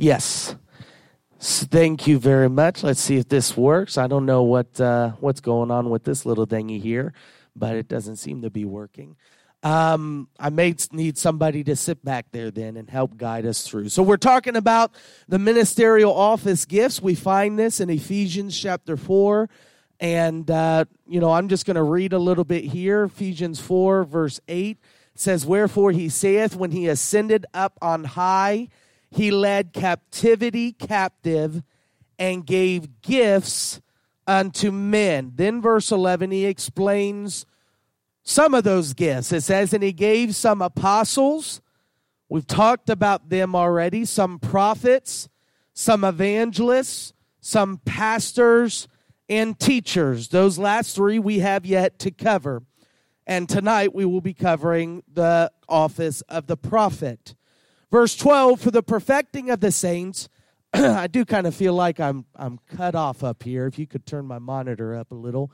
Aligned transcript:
Yes. 0.00 0.56
So 1.40 1.66
thank 1.66 2.06
you 2.06 2.18
very 2.18 2.48
much. 2.48 2.82
Let's 2.82 3.00
see 3.00 3.18
if 3.18 3.28
this 3.28 3.54
works. 3.54 3.98
I 3.98 4.06
don't 4.06 4.24
know 4.24 4.42
what 4.42 4.80
uh, 4.80 5.10
what's 5.20 5.42
going 5.42 5.70
on 5.70 5.90
with 5.90 6.04
this 6.04 6.24
little 6.24 6.46
thingy 6.46 6.80
here, 6.80 7.12
but 7.54 7.76
it 7.76 7.86
doesn't 7.86 8.16
seem 8.16 8.40
to 8.40 8.48
be 8.48 8.64
working. 8.64 9.16
Um, 9.62 10.28
I 10.38 10.48
may 10.48 10.74
need 10.90 11.18
somebody 11.18 11.62
to 11.64 11.76
sit 11.76 12.02
back 12.02 12.28
there 12.32 12.50
then 12.50 12.78
and 12.78 12.88
help 12.88 13.18
guide 13.18 13.44
us 13.44 13.68
through. 13.68 13.90
So 13.90 14.02
we're 14.02 14.16
talking 14.16 14.56
about 14.56 14.94
the 15.28 15.38
ministerial 15.38 16.14
office 16.14 16.64
gifts. 16.64 17.02
We 17.02 17.14
find 17.14 17.58
this 17.58 17.78
in 17.78 17.90
Ephesians 17.90 18.58
chapter 18.58 18.96
four, 18.96 19.50
and 20.00 20.50
uh, 20.50 20.86
you 21.06 21.20
know 21.20 21.30
I'm 21.30 21.48
just 21.48 21.66
going 21.66 21.76
to 21.76 21.82
read 21.82 22.14
a 22.14 22.18
little 22.18 22.44
bit 22.44 22.64
here. 22.64 23.04
Ephesians 23.04 23.60
four 23.60 24.04
verse 24.04 24.40
eight 24.48 24.78
says, 25.14 25.44
"Wherefore 25.44 25.92
he 25.92 26.08
saith, 26.08 26.56
when 26.56 26.70
he 26.70 26.88
ascended 26.88 27.44
up 27.52 27.76
on 27.82 28.04
high." 28.04 28.68
He 29.10 29.30
led 29.30 29.72
captivity 29.72 30.72
captive 30.72 31.62
and 32.18 32.46
gave 32.46 33.00
gifts 33.02 33.80
unto 34.26 34.70
men. 34.70 35.32
Then, 35.34 35.60
verse 35.60 35.90
11, 35.90 36.30
he 36.30 36.46
explains 36.46 37.46
some 38.22 38.54
of 38.54 38.64
those 38.64 38.92
gifts. 38.92 39.32
It 39.32 39.40
says, 39.40 39.72
And 39.72 39.82
he 39.82 39.92
gave 39.92 40.36
some 40.36 40.62
apostles. 40.62 41.60
We've 42.28 42.46
talked 42.46 42.88
about 42.88 43.28
them 43.28 43.56
already. 43.56 44.04
Some 44.04 44.38
prophets, 44.38 45.28
some 45.74 46.04
evangelists, 46.04 47.12
some 47.40 47.78
pastors, 47.78 48.86
and 49.28 49.58
teachers. 49.58 50.28
Those 50.28 50.58
last 50.58 50.94
three 50.94 51.18
we 51.18 51.40
have 51.40 51.66
yet 51.66 51.98
to 52.00 52.10
cover. 52.10 52.62
And 53.26 53.48
tonight 53.48 53.94
we 53.94 54.04
will 54.04 54.20
be 54.20 54.34
covering 54.34 55.02
the 55.12 55.50
office 55.68 56.20
of 56.22 56.46
the 56.46 56.56
prophet. 56.56 57.34
Verse 57.90 58.14
12, 58.16 58.60
for 58.60 58.70
the 58.70 58.82
perfecting 58.82 59.50
of 59.50 59.60
the 59.60 59.72
saints. 59.72 60.28
I 60.72 61.08
do 61.08 61.24
kind 61.24 61.46
of 61.46 61.54
feel 61.54 61.74
like 61.74 61.98
I'm, 61.98 62.24
I'm 62.36 62.58
cut 62.76 62.94
off 62.94 63.24
up 63.24 63.42
here. 63.42 63.66
If 63.66 63.78
you 63.78 63.86
could 63.86 64.06
turn 64.06 64.26
my 64.26 64.38
monitor 64.38 64.94
up 64.94 65.10
a 65.10 65.16
little. 65.16 65.50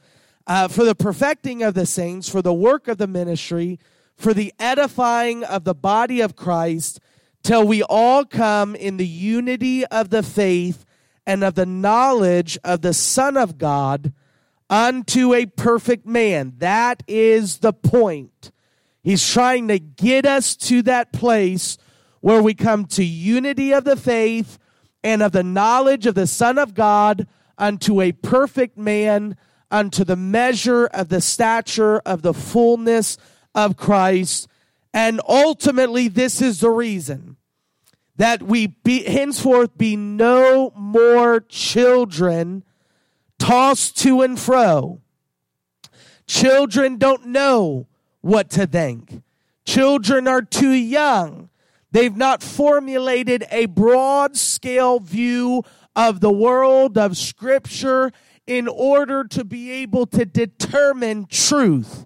Uh, 0.47 0.69
for 0.69 0.85
the 0.85 0.95
perfecting 0.95 1.63
of 1.63 1.75
the 1.75 1.87
saints, 1.87 2.29
for 2.29 2.43
the 2.43 2.53
work 2.53 2.89
of 2.89 2.99
the 2.99 3.07
ministry, 3.07 3.79
for 4.17 4.35
the 4.35 4.53
edifying 4.59 5.43
of 5.45 5.65
the 5.65 5.75
body 5.75 6.21
of 6.21 6.37
Christ, 6.37 7.01
till 7.43 7.67
we 7.67 7.83
all 7.83 8.25
come 8.25 8.75
in 8.75 8.97
the 8.97 9.07
unity 9.07 9.87
of 9.87 10.11
the 10.11 10.23
faith 10.23 10.85
and 11.27 11.43
of 11.43 11.55
the 11.55 11.67
knowledge 11.67 12.59
of 12.63 12.83
the 12.83 12.95
Son 12.95 13.37
of 13.37 13.59
God 13.59 14.13
unto 14.69 15.33
a 15.35 15.47
perfect 15.47 16.07
man. 16.07 16.55
That 16.59 17.03
is 17.09 17.59
the 17.59 17.73
point. 17.73 18.53
He's 19.03 19.29
trying 19.29 19.69
to 19.69 19.79
get 19.79 20.27
us 20.27 20.57
to 20.57 20.83
that 20.83 21.13
place 21.13 21.79
where 22.27 22.43
we 22.43 22.55
come 22.55 22.85
to 22.85 23.05
unity 23.05 23.71
of 23.71 23.85
the 23.85 23.95
faith 23.95 24.59
and 25.05 25.23
of 25.23 25.31
the 25.31 25.45
knowledge 25.45 26.07
of 26.07 26.17
the 26.17 26.27
Son 26.27 26.59
of 26.59 26.75
God 26.75 27.29
unto 27.57 28.01
a 28.01 28.11
perfect 28.11 28.77
man, 28.77 29.37
unto 29.71 30.03
the 30.03 30.17
measure 30.17 30.87
of 30.87 31.09
the 31.09 31.21
stature 31.21 32.01
of 32.01 32.23
the 32.23 32.35
fullness 32.35 33.17
of 33.55 33.77
Christ. 33.77 34.49
And 34.93 35.21
ultimately, 35.29 36.09
this 36.09 36.43
is 36.43 36.59
the 36.59 36.71
reason 36.71 37.37
that 38.17 38.43
we 38.43 38.67
be, 38.67 39.05
henceforth 39.05 39.79
be 39.79 39.95
no 39.95 40.73
more 40.75 41.39
children 41.39 42.65
tossed 43.39 43.99
to 43.99 44.23
and 44.23 44.37
fro. 44.37 45.01
Children 46.27 46.97
don't 46.97 47.27
know 47.27 47.87
what 48.21 48.51
to 48.51 48.67
think. 48.67 49.23
Children 49.65 50.27
are 50.27 50.43
too 50.43 50.73
young. 50.73 51.51
They've 51.97 52.15
not 52.15 52.43
formulated 52.43 53.47
a 53.51 53.65
broad 53.65 54.37
scale 54.37 55.01
view 55.01 55.65
of 55.97 56.21
the 56.21 56.31
world, 56.31 56.99
of 56.99 57.17
Scripture, 57.17 58.13
in 58.47 58.69
order 58.69 59.25
to 59.25 59.45
be 59.45 59.71
able 59.71 60.05
to 60.09 60.27
determine 60.27 61.25
truth. 61.25 62.05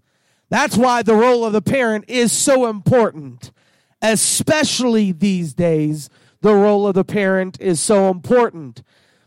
That's 0.48 0.76
why 0.76 1.02
the 1.02 1.16
role 1.16 1.44
of 1.44 1.52
the 1.52 1.60
parent 1.60 2.04
is 2.06 2.30
so 2.30 2.68
important. 2.68 3.50
Especially 4.00 5.10
these 5.10 5.54
days, 5.54 6.08
the 6.40 6.54
role 6.54 6.86
of 6.86 6.94
the 6.94 7.04
parent 7.04 7.60
is 7.60 7.80
so 7.80 8.10
important. 8.10 8.84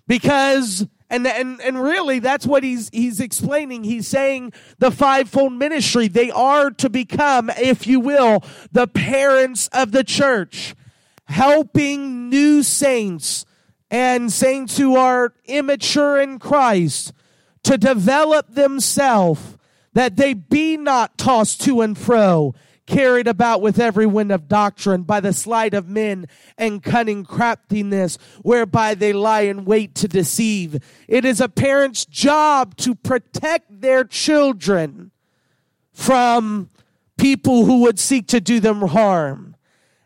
Because 0.07 0.87
and, 1.13 1.27
and, 1.27 1.61
and 1.61 1.79
really, 1.79 2.17
that's 2.17 2.47
what 2.47 2.63
he's, 2.63 2.89
he's 2.89 3.19
explaining. 3.19 3.83
He's 3.83 4.07
saying 4.07 4.51
the 4.79 4.89
fivefold 4.89 5.53
ministry, 5.53 6.07
they 6.07 6.31
are 6.31 6.71
to 6.71 6.89
become, 6.89 7.51
if 7.51 7.85
you 7.85 7.99
will, 7.99 8.43
the 8.71 8.87
parents 8.87 9.69
of 9.73 9.91
the 9.91 10.03
church, 10.03 10.73
helping 11.25 12.29
new 12.29 12.63
saints 12.63 13.45
and 13.91 14.33
saints 14.33 14.77
who 14.77 14.95
are 14.95 15.35
immature 15.45 16.19
in 16.19 16.39
Christ 16.39 17.13
to 17.61 17.77
develop 17.77 18.55
themselves, 18.55 19.55
that 19.93 20.15
they 20.15 20.33
be 20.33 20.77
not 20.77 21.15
tossed 21.19 21.61
to 21.61 21.81
and 21.81 21.95
fro 21.95 22.55
carried 22.85 23.27
about 23.27 23.61
with 23.61 23.79
every 23.79 24.05
wind 24.05 24.31
of 24.31 24.47
doctrine 24.47 25.03
by 25.03 25.19
the 25.19 25.33
sleight 25.33 25.73
of 25.73 25.87
men 25.87 26.25
and 26.57 26.83
cunning 26.83 27.23
craftiness 27.23 28.17
whereby 28.41 28.93
they 28.93 29.13
lie 29.13 29.41
in 29.41 29.65
wait 29.65 29.95
to 29.95 30.07
deceive. 30.07 30.83
It 31.07 31.25
is 31.25 31.39
a 31.39 31.49
parent's 31.49 32.05
job 32.05 32.75
to 32.77 32.95
protect 32.95 33.81
their 33.81 34.03
children 34.03 35.11
from 35.93 36.69
people 37.17 37.65
who 37.65 37.81
would 37.81 37.99
seek 37.99 38.27
to 38.27 38.41
do 38.41 38.59
them 38.59 38.81
harm. 38.81 39.55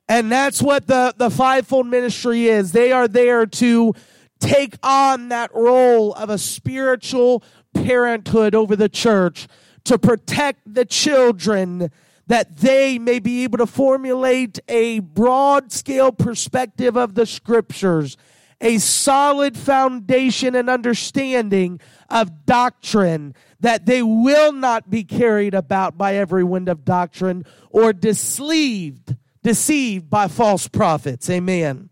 And 0.09 0.31
that's 0.31 0.61
what 0.61 0.87
the, 0.87 1.13
the 1.17 1.29
fivefold 1.29 1.87
ministry 1.87 2.47
is. 2.47 2.71
They 2.71 2.91
are 2.91 3.07
there 3.07 3.45
to 3.45 3.93
take 4.39 4.75
on 4.83 5.29
that 5.29 5.53
role 5.53 6.13
of 6.13 6.29
a 6.29 6.37
spiritual 6.37 7.43
parenthood 7.73 8.55
over 8.55 8.75
the 8.75 8.89
church 8.89 9.47
to 9.85 9.97
protect 9.97 10.61
the 10.71 10.85
children 10.85 11.91
that 12.27 12.57
they 12.57 12.99
may 12.99 13.19
be 13.19 13.43
able 13.43 13.57
to 13.57 13.65
formulate 13.65 14.59
a 14.67 14.99
broad 14.99 15.71
scale 15.71 16.11
perspective 16.11 16.97
of 16.97 17.15
the 17.15 17.25
scriptures, 17.25 18.17
a 18.59 18.77
solid 18.77 19.57
foundation 19.57 20.55
and 20.55 20.69
understanding 20.69 21.79
of 22.09 22.45
doctrine, 22.45 23.33
that 23.59 23.85
they 23.85 24.03
will 24.03 24.51
not 24.51 24.89
be 24.89 25.03
carried 25.03 25.53
about 25.53 25.97
by 25.97 26.15
every 26.15 26.43
wind 26.43 26.69
of 26.69 26.83
doctrine 26.83 27.45
or 27.69 27.93
deceived, 27.93 29.15
deceived 29.41 30.09
by 30.09 30.27
false 30.27 30.67
prophets. 30.67 31.29
Amen. 31.29 31.86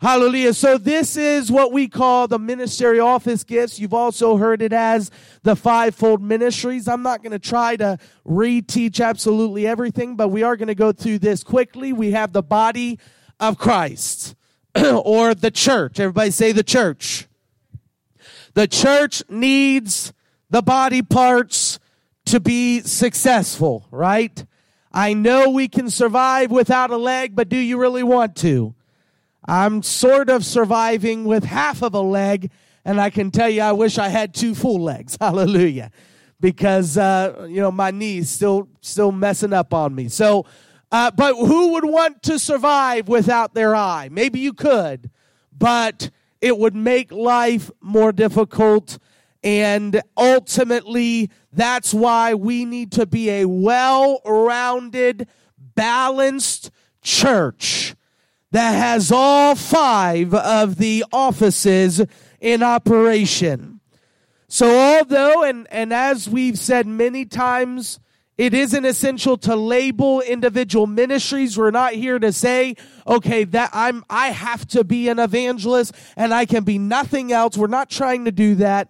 Hallelujah. 0.00 0.54
So 0.54 0.78
this 0.78 1.18
is 1.18 1.52
what 1.52 1.72
we 1.72 1.86
call 1.86 2.26
the 2.26 2.38
ministry 2.38 2.98
office 2.98 3.44
gifts. 3.44 3.78
You've 3.78 3.92
also 3.92 4.38
heard 4.38 4.62
it 4.62 4.72
as 4.72 5.10
the 5.42 5.54
fivefold 5.54 6.22
ministries. 6.22 6.88
I'm 6.88 7.02
not 7.02 7.22
going 7.22 7.32
to 7.32 7.38
try 7.38 7.76
to 7.76 7.98
reteach 8.26 9.04
absolutely 9.04 9.66
everything, 9.66 10.16
but 10.16 10.28
we 10.28 10.42
are 10.42 10.56
going 10.56 10.68
to 10.68 10.74
go 10.74 10.92
through 10.92 11.18
this 11.18 11.44
quickly. 11.44 11.92
We 11.92 12.12
have 12.12 12.32
the 12.32 12.42
body 12.42 12.98
of 13.38 13.58
Christ 13.58 14.36
or 14.74 15.34
the 15.34 15.50
church. 15.50 16.00
Everybody 16.00 16.30
say 16.30 16.52
the 16.52 16.64
church. 16.64 17.28
The 18.54 18.66
church 18.66 19.22
needs 19.28 20.14
the 20.48 20.62
body 20.62 21.02
parts 21.02 21.78
to 22.24 22.40
be 22.40 22.80
successful, 22.80 23.86
right? 23.90 24.46
I 24.90 25.12
know 25.12 25.50
we 25.50 25.68
can 25.68 25.90
survive 25.90 26.50
without 26.50 26.90
a 26.90 26.96
leg, 26.96 27.36
but 27.36 27.50
do 27.50 27.58
you 27.58 27.78
really 27.78 28.02
want 28.02 28.34
to? 28.36 28.74
I'm 29.46 29.82
sort 29.82 30.28
of 30.28 30.44
surviving 30.44 31.24
with 31.24 31.44
half 31.44 31.82
of 31.82 31.94
a 31.94 32.00
leg, 32.00 32.50
and 32.84 33.00
I 33.00 33.10
can 33.10 33.30
tell 33.30 33.48
you, 33.48 33.62
I 33.62 33.72
wish 33.72 33.98
I 33.98 34.08
had 34.08 34.34
two 34.34 34.54
full 34.54 34.80
legs. 34.80 35.16
Hallelujah. 35.20 35.90
Because, 36.40 36.96
uh, 36.96 37.46
you 37.48 37.60
know, 37.60 37.70
my 37.70 37.90
knees 37.90 38.30
still, 38.30 38.68
still 38.80 39.12
messing 39.12 39.52
up 39.52 39.74
on 39.74 39.94
me. 39.94 40.08
So, 40.08 40.46
uh, 40.90 41.10
but 41.10 41.34
who 41.34 41.72
would 41.72 41.84
want 41.84 42.22
to 42.24 42.38
survive 42.38 43.08
without 43.08 43.54
their 43.54 43.74
eye? 43.74 44.08
Maybe 44.10 44.40
you 44.40 44.52
could, 44.52 45.10
but 45.56 46.10
it 46.40 46.58
would 46.58 46.74
make 46.74 47.12
life 47.12 47.70
more 47.80 48.12
difficult. 48.12 48.98
And 49.42 50.02
ultimately, 50.16 51.30
that's 51.52 51.94
why 51.94 52.34
we 52.34 52.64
need 52.64 52.92
to 52.92 53.06
be 53.06 53.30
a 53.30 53.44
well 53.46 54.20
rounded, 54.24 55.28
balanced 55.58 56.70
church 57.02 57.94
that 58.52 58.72
has 58.72 59.12
all 59.12 59.54
five 59.54 60.34
of 60.34 60.76
the 60.76 61.04
offices 61.12 62.04
in 62.40 62.62
operation. 62.62 63.80
So 64.48 64.68
although, 64.68 65.44
and, 65.44 65.68
and 65.70 65.92
as 65.92 66.28
we've 66.28 66.58
said 66.58 66.86
many 66.86 67.24
times, 67.24 68.00
it 68.36 68.54
isn't 68.54 68.84
essential 68.84 69.36
to 69.38 69.54
label 69.54 70.22
individual 70.22 70.86
ministries. 70.86 71.56
We're 71.58 71.70
not 71.70 71.92
here 71.92 72.18
to 72.18 72.32
say, 72.32 72.74
okay, 73.06 73.44
that 73.44 73.70
I'm, 73.72 74.02
I 74.08 74.28
have 74.28 74.66
to 74.68 74.82
be 74.82 75.08
an 75.08 75.18
evangelist 75.18 75.94
and 76.16 76.32
I 76.32 76.46
can 76.46 76.64
be 76.64 76.78
nothing 76.78 77.32
else. 77.32 77.56
We're 77.56 77.66
not 77.66 77.90
trying 77.90 78.24
to 78.24 78.32
do 78.32 78.54
that, 78.56 78.88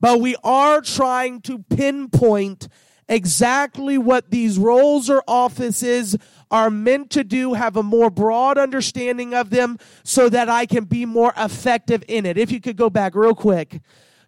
but 0.00 0.20
we 0.20 0.36
are 0.42 0.80
trying 0.80 1.40
to 1.42 1.60
pinpoint 1.60 2.68
exactly 3.08 3.98
what 3.98 4.30
these 4.30 4.58
roles 4.58 5.08
or 5.08 5.22
offices 5.26 6.16
are 6.50 6.70
meant 6.70 7.10
to 7.10 7.24
do, 7.24 7.54
have 7.54 7.76
a 7.76 7.82
more 7.82 8.10
broad 8.10 8.58
understanding 8.58 9.34
of 9.34 9.50
them 9.50 9.78
so 10.02 10.28
that 10.28 10.48
I 10.48 10.66
can 10.66 10.84
be 10.84 11.04
more 11.04 11.32
effective 11.36 12.04
in 12.08 12.26
it. 12.26 12.38
If 12.38 12.50
you 12.50 12.60
could 12.60 12.76
go 12.76 12.90
back 12.90 13.14
real 13.14 13.34
quick, 13.34 13.80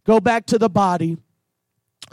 go 0.05 0.21
back 0.21 0.47
to 0.47 0.59
the 0.59 0.69
body. 0.69 1.17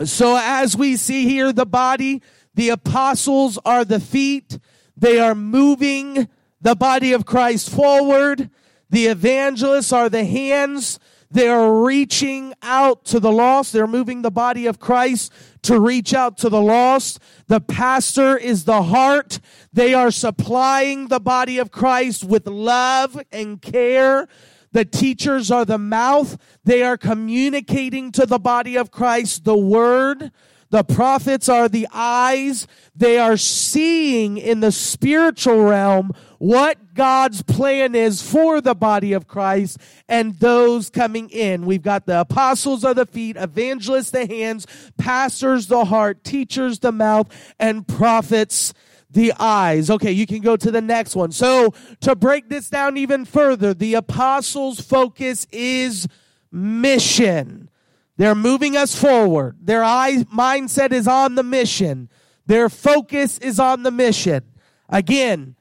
So 0.04 0.38
as 0.40 0.78
we 0.78 0.96
see 0.96 1.28
here, 1.28 1.52
the 1.52 1.66
body, 1.66 2.22
the 2.54 2.70
apostles 2.70 3.58
are 3.66 3.84
the 3.84 4.00
feet. 4.00 4.60
They 4.96 5.20
are 5.20 5.36
moving 5.36 6.28
the 6.62 6.76
body 6.76 7.14
of 7.14 7.26
Christ 7.26 7.70
forward. 7.70 8.50
The 8.90 9.08
evangelists 9.08 9.92
are 9.92 10.10
the 10.10 10.26
hands. 10.26 11.00
They 11.30 11.50
are 11.50 11.84
reaching 11.84 12.54
out 12.62 13.04
to 13.06 13.20
the 13.20 13.32
lost. 13.32 13.74
They're 13.74 13.88
moving 13.88 14.22
the 14.22 14.32
body 14.32 14.66
of 14.66 14.80
Christ 14.80 15.34
to 15.64 15.80
reach 15.80 16.14
out 16.14 16.38
to 16.40 16.50
the 16.50 16.62
lost. 16.62 17.20
The 17.48 17.60
pastor 17.60 18.38
is 18.38 18.64
the 18.64 18.84
heart. 18.84 19.40
They 19.74 19.94
are 19.94 20.12
supplying 20.12 21.10
the 21.10 21.20
body 21.20 21.58
of 21.58 21.72
Christ 21.72 22.24
with 22.24 22.48
love 22.48 23.22
and 23.32 23.62
care. 23.62 24.28
The 24.72 24.86
teachers 24.86 25.52
are 25.52 25.66
the 25.66 25.78
mouth. 25.78 26.38
They 26.64 26.84
are 26.84 26.98
communicating 26.98 28.12
to 28.14 28.26
the 28.26 28.40
body 28.40 28.78
of 28.78 28.92
Christ 28.92 29.44
the 29.44 29.58
word. 29.58 30.32
The 30.70 30.84
prophets 30.84 31.48
are 31.48 31.70
the 31.70 31.88
eyes. 31.94 32.68
They 32.96 33.18
are 33.18 33.38
seeing 33.38 34.38
in 34.38 34.60
the 34.60 34.72
spiritual 34.72 35.64
realm 35.64 36.12
what 36.40 36.94
God's 36.94 37.42
plan 37.42 37.96
is 37.96 38.22
for 38.22 38.60
the 38.60 38.76
body 38.76 39.14
of 39.14 39.28
Christ 39.28 39.78
and 40.08 40.36
those 40.36 40.90
coming 40.90 41.30
in. 41.30 41.66
We've 41.66 41.82
got 41.82 42.06
the 42.06 42.20
apostles 42.22 42.84
of 42.84 42.96
the 42.96 43.06
feet, 43.06 43.38
evangelists 43.38 44.12
the 44.12 44.26
hands, 44.26 44.68
pastors 44.98 45.68
the 45.68 45.86
heart, 45.86 46.24
teachers 46.24 46.80
the 46.80 46.92
mouth, 46.92 47.28
and 47.60 47.88
prophets 47.88 48.74
the 49.10 49.34
eyes. 49.40 49.90
Okay, 49.90 50.12
you 50.12 50.28
can 50.28 50.42
go 50.42 50.58
to 50.58 50.70
the 50.70 50.82
next 50.82 51.16
one. 51.16 51.32
So 51.32 51.74
to 52.02 52.16
break 52.16 52.50
this 52.50 52.70
down 52.70 52.98
even 52.98 53.26
further, 53.26 53.74
the 53.74 53.94
apostles' 53.96 54.82
focus 54.82 55.48
is 55.52 56.08
mission. 56.52 57.70
They're 58.18 58.36
moving 58.36 58.76
us 58.76 59.00
forward. 59.00 59.58
Their 59.62 59.84
eye 59.84 60.26
mindset 60.34 60.92
is 60.92 61.08
on 61.08 61.36
the 61.36 61.44
mission. 61.44 62.10
Their 62.48 62.68
focus 62.68 63.38
is 63.38 63.60
on 63.60 63.84
the 63.84 63.92
mission. 63.92 64.44
Again, 64.90 65.56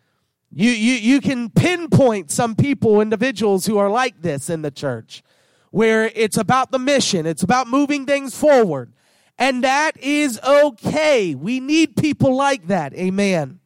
you, 0.50 0.70
you, 0.70 0.94
you 0.94 1.20
can 1.20 1.50
pinpoint 1.50 2.30
some 2.30 2.54
people, 2.54 3.00
individuals 3.00 3.66
who 3.66 3.76
are 3.76 3.90
like 3.90 4.22
this 4.22 4.48
in 4.48 4.62
the 4.62 4.70
church, 4.70 5.22
where 5.70 6.10
it's 6.14 6.38
about 6.38 6.70
the 6.70 6.78
mission. 6.78 7.26
It's 7.26 7.42
about 7.42 7.68
moving 7.68 8.06
things 8.06 8.34
forward. 8.34 8.92
And 9.38 9.62
that 9.64 9.98
is 9.98 10.40
okay. 10.40 11.34
We 11.34 11.60
need 11.60 11.96
people 11.96 12.34
like 12.34 12.68
that. 12.68 12.94
Amen. 12.94 13.60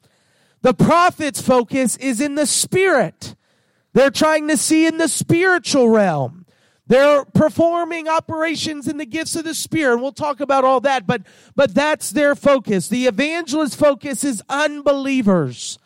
The 0.62 0.75
prophet's 0.75 1.40
focus 1.40 1.96
is 1.98 2.20
in 2.20 2.34
the 2.34 2.46
spirit. 2.46 3.36
They're 3.93 4.10
trying 4.10 4.48
to 4.48 4.56
see 4.56 4.86
in 4.86 4.98
the 4.98 5.08
spiritual 5.08 5.88
realm. 5.88 6.39
They're 6.90 7.25
performing 7.25 8.08
operations 8.08 8.88
in 8.88 8.96
the 8.96 9.06
gifts 9.06 9.37
of 9.37 9.44
the 9.44 9.54
Spirit. 9.54 9.98
We'll 9.98 10.10
talk 10.10 10.40
about 10.40 10.64
all 10.64 10.81
that, 10.81 11.06
but, 11.06 11.22
but 11.54 11.72
that's 11.72 12.10
their 12.10 12.34
focus. 12.34 12.88
The 12.88 13.06
evangelist 13.06 13.78
focus 13.78 14.25
is 14.25 14.42
unbelievers. 14.48 15.78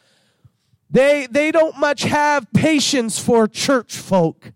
They, 0.90 1.26
they 1.30 1.52
don't 1.52 1.78
much 1.78 2.04
have 2.04 2.50
patience 2.54 3.18
for 3.18 3.46
church 3.46 3.98
folk. 3.98 4.52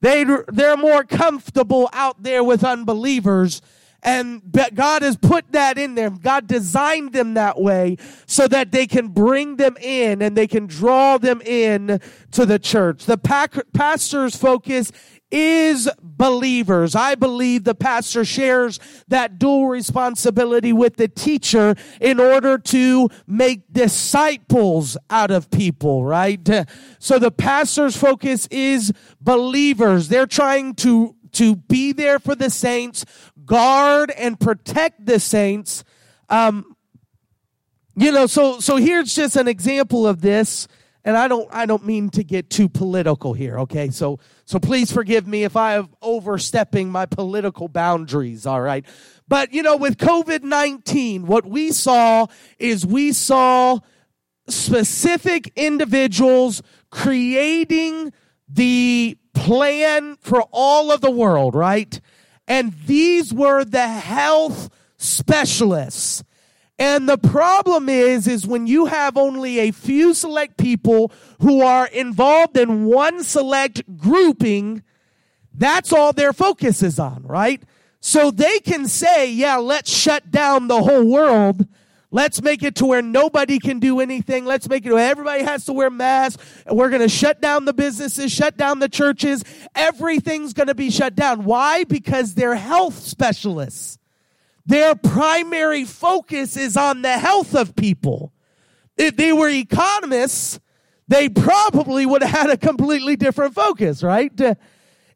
They, 0.00 0.24
they're 0.48 0.76
more 0.76 1.04
comfortable 1.04 1.88
out 1.92 2.20
there 2.20 2.42
with 2.42 2.64
unbelievers. 2.64 3.62
And 4.02 4.42
God 4.74 5.02
has 5.02 5.16
put 5.16 5.52
that 5.52 5.78
in 5.78 5.94
them. 5.94 6.18
God 6.22 6.46
designed 6.46 7.12
them 7.12 7.34
that 7.34 7.60
way 7.60 7.96
so 8.26 8.46
that 8.48 8.70
they 8.72 8.86
can 8.86 9.08
bring 9.08 9.56
them 9.56 9.76
in 9.80 10.22
and 10.22 10.36
they 10.36 10.46
can 10.46 10.66
draw 10.66 11.18
them 11.18 11.40
in 11.42 12.00
to 12.32 12.46
the 12.46 12.58
church. 12.58 13.04
The 13.06 13.18
pastor's 13.72 14.36
focus 14.36 14.92
is 15.30 15.88
believers. 16.00 16.94
I 16.94 17.14
believe 17.14 17.64
the 17.64 17.74
pastor 17.74 18.24
shares 18.24 18.78
that 19.08 19.38
dual 19.38 19.68
responsibility 19.68 20.72
with 20.72 20.96
the 20.96 21.08
teacher 21.08 21.74
in 22.00 22.20
order 22.20 22.58
to 22.58 23.08
make 23.26 23.72
disciples 23.72 24.96
out 25.10 25.30
of 25.30 25.50
people, 25.50 26.04
right? 26.04 26.48
So 26.98 27.18
the 27.18 27.30
pastor's 27.30 27.96
focus 27.96 28.46
is 28.50 28.92
believers. 29.20 30.08
They're 30.08 30.26
trying 30.26 30.74
to 30.76 31.14
to 31.32 31.56
be 31.56 31.92
there 31.92 32.18
for 32.18 32.34
the 32.34 32.48
saints, 32.48 33.04
guard 33.44 34.10
and 34.12 34.40
protect 34.40 35.04
the 35.04 35.20
saints. 35.20 35.84
Um, 36.30 36.76
you 37.94 38.10
know, 38.10 38.26
so 38.26 38.60
so 38.60 38.76
here's 38.76 39.14
just 39.14 39.36
an 39.36 39.48
example 39.48 40.06
of 40.06 40.20
this 40.20 40.66
and 41.06 41.16
I 41.16 41.28
don't 41.28 41.48
I 41.52 41.66
don't 41.66 41.86
mean 41.86 42.10
to 42.10 42.24
get 42.24 42.50
too 42.50 42.68
political 42.68 43.32
here, 43.32 43.60
okay? 43.60 43.90
So 43.90 44.18
so 44.44 44.58
please 44.58 44.90
forgive 44.90 45.26
me 45.26 45.44
if 45.44 45.56
I 45.56 45.72
have 45.72 45.88
overstepping 46.02 46.90
my 46.90 47.06
political 47.06 47.68
boundaries, 47.68 48.44
all 48.44 48.60
right? 48.60 48.84
But 49.28 49.54
you 49.54 49.62
know, 49.62 49.76
with 49.76 49.98
COVID-19, 49.98 51.22
what 51.22 51.46
we 51.46 51.70
saw 51.70 52.26
is 52.58 52.84
we 52.84 53.12
saw 53.12 53.78
specific 54.48 55.52
individuals 55.54 56.60
creating 56.90 58.12
the 58.48 59.16
plan 59.32 60.16
for 60.20 60.42
all 60.50 60.90
of 60.90 61.00
the 61.02 61.10
world, 61.10 61.54
right? 61.54 62.00
And 62.48 62.72
these 62.86 63.32
were 63.32 63.64
the 63.64 63.86
health 63.86 64.70
specialists. 64.96 66.24
And 66.78 67.08
the 67.08 67.16
problem 67.16 67.88
is, 67.88 68.26
is 68.26 68.46
when 68.46 68.66
you 68.66 68.86
have 68.86 69.16
only 69.16 69.60
a 69.60 69.70
few 69.70 70.12
select 70.12 70.58
people 70.58 71.10
who 71.40 71.62
are 71.62 71.86
involved 71.86 72.56
in 72.56 72.84
one 72.84 73.24
select 73.24 73.96
grouping, 73.96 74.82
that's 75.54 75.92
all 75.92 76.12
their 76.12 76.34
focus 76.34 76.82
is 76.82 76.98
on, 76.98 77.22
right? 77.22 77.62
So 78.00 78.30
they 78.30 78.60
can 78.60 78.88
say, 78.88 79.30
yeah, 79.32 79.56
let's 79.56 79.90
shut 79.90 80.30
down 80.30 80.68
the 80.68 80.82
whole 80.82 81.04
world. 81.04 81.66
Let's 82.10 82.40
make 82.40 82.62
it 82.62 82.76
to 82.76 82.86
where 82.86 83.02
nobody 83.02 83.58
can 83.58 83.78
do 83.78 84.00
anything. 84.00 84.44
Let's 84.44 84.68
make 84.68 84.86
it 84.86 84.92
where 84.92 85.10
everybody 85.10 85.42
has 85.42 85.64
to 85.64 85.72
wear 85.72 85.90
masks. 85.90 86.42
We're 86.70 86.90
going 86.90 87.02
to 87.02 87.08
shut 87.08 87.40
down 87.40 87.64
the 87.64 87.72
businesses, 87.72 88.30
shut 88.30 88.56
down 88.56 88.78
the 88.78 88.88
churches. 88.88 89.42
Everything's 89.74 90.52
going 90.52 90.68
to 90.68 90.74
be 90.74 90.90
shut 90.90 91.14
down. 91.14 91.44
Why? 91.44 91.84
Because 91.84 92.34
they're 92.34 92.54
health 92.54 92.98
specialists. 92.98 93.98
Their 94.66 94.94
primary 94.94 95.84
focus 95.84 96.56
is 96.56 96.76
on 96.76 97.02
the 97.02 97.18
health 97.18 97.54
of 97.54 97.76
people. 97.76 98.32
If 98.96 99.16
they 99.16 99.32
were 99.32 99.48
economists, 99.48 100.58
they 101.08 101.28
probably 101.28 102.04
would 102.04 102.22
have 102.22 102.30
had 102.30 102.50
a 102.50 102.56
completely 102.56 103.16
different 103.16 103.54
focus, 103.54 104.02
right? 104.02 104.38
Uh, 104.40 104.56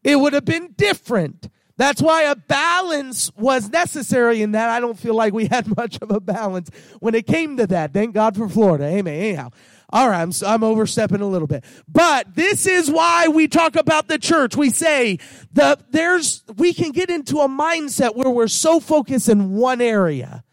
it 0.04 0.16
would 0.16 0.32
have 0.34 0.44
been 0.44 0.74
different. 0.76 1.48
That's 1.76 2.02
why 2.02 2.24
a 2.24 2.36
balance 2.36 3.32
was 3.36 3.70
necessary 3.70 4.42
in 4.42 4.52
that. 4.52 4.68
I 4.68 4.80
don't 4.80 4.98
feel 4.98 5.14
like 5.14 5.32
we 5.32 5.46
had 5.46 5.74
much 5.76 5.98
of 6.00 6.10
a 6.10 6.20
balance 6.20 6.70
when 7.00 7.14
it 7.14 7.26
came 7.26 7.56
to 7.56 7.66
that. 7.68 7.92
Thank 7.92 8.14
God 8.14 8.36
for 8.36 8.48
Florida. 8.48 8.84
Amen. 8.84 9.14
Anyhow, 9.14 9.50
all 9.92 10.08
right, 10.08 10.22
I'm, 10.22 10.32
I'm 10.46 10.64
overstepping 10.64 11.20
a 11.20 11.26
little 11.26 11.48
bit. 11.48 11.64
But 11.88 12.34
this 12.34 12.66
is 12.66 12.90
why 12.90 13.28
we 13.28 13.48
talk 13.48 13.76
about 13.76 14.08
the 14.08 14.18
church. 14.18 14.56
We 14.56 14.70
say 14.70 15.18
the, 15.52 15.78
there's, 15.90 16.44
we 16.56 16.72
can 16.72 16.92
get 16.92 17.10
into 17.10 17.38
a 17.38 17.48
mindset 17.48 18.14
where 18.14 18.30
we're 18.30 18.48
so 18.48 18.80
focused 18.80 19.28
in 19.28 19.52
one 19.52 19.80
area 19.80 20.44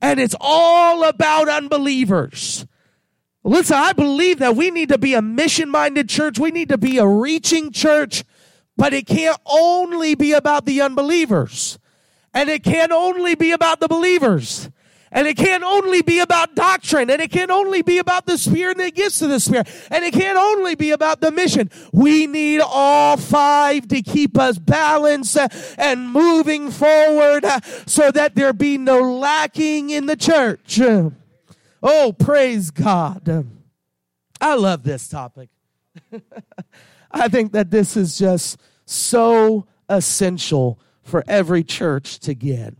and 0.00 0.20
it's 0.20 0.34
all 0.40 1.04
about 1.04 1.48
unbelievers. 1.48 2.66
Listen, 3.42 3.76
I 3.76 3.92
believe 3.92 4.40
that 4.40 4.56
we 4.56 4.70
need 4.70 4.88
to 4.90 4.98
be 4.98 5.14
a 5.14 5.22
mission 5.22 5.70
minded 5.70 6.08
church. 6.08 6.38
We 6.38 6.50
need 6.50 6.68
to 6.68 6.78
be 6.78 6.98
a 6.98 7.06
reaching 7.06 7.72
church, 7.72 8.24
but 8.76 8.92
it 8.92 9.06
can't 9.06 9.40
only 9.46 10.14
be 10.14 10.32
about 10.32 10.66
the 10.66 10.82
unbelievers 10.82 11.78
and 12.34 12.48
it 12.50 12.62
can't 12.62 12.92
only 12.92 13.34
be 13.34 13.52
about 13.52 13.80
the 13.80 13.88
believers. 13.88 14.68
And 15.16 15.26
it 15.26 15.38
can't 15.38 15.64
only 15.64 16.02
be 16.02 16.18
about 16.18 16.54
doctrine. 16.54 17.08
And 17.08 17.22
it 17.22 17.30
can't 17.30 17.50
only 17.50 17.80
be 17.80 17.96
about 17.96 18.26
the 18.26 18.36
Spirit 18.36 18.76
and 18.76 18.86
the 18.86 18.90
gifts 18.90 19.22
of 19.22 19.30
the 19.30 19.40
Spirit. 19.40 19.66
And 19.90 20.04
it 20.04 20.12
can't 20.12 20.36
only 20.36 20.74
be 20.74 20.90
about 20.90 21.22
the 21.22 21.30
mission. 21.30 21.70
We 21.90 22.26
need 22.26 22.60
all 22.60 23.16
five 23.16 23.88
to 23.88 24.02
keep 24.02 24.36
us 24.36 24.58
balanced 24.58 25.38
and 25.78 26.10
moving 26.10 26.70
forward 26.70 27.46
so 27.86 28.10
that 28.10 28.34
there 28.34 28.52
be 28.52 28.76
no 28.76 29.00
lacking 29.00 29.88
in 29.88 30.04
the 30.04 30.16
church. 30.16 30.78
Oh, 31.82 32.12
praise 32.12 32.70
God. 32.70 33.46
I 34.38 34.54
love 34.54 34.82
this 34.82 35.08
topic. 35.08 35.48
I 37.10 37.28
think 37.28 37.52
that 37.52 37.70
this 37.70 37.96
is 37.96 38.18
just 38.18 38.60
so 38.84 39.66
essential 39.88 40.78
for 41.02 41.24
every 41.26 41.64
church 41.64 42.18
to 42.18 42.34
get. 42.34 42.74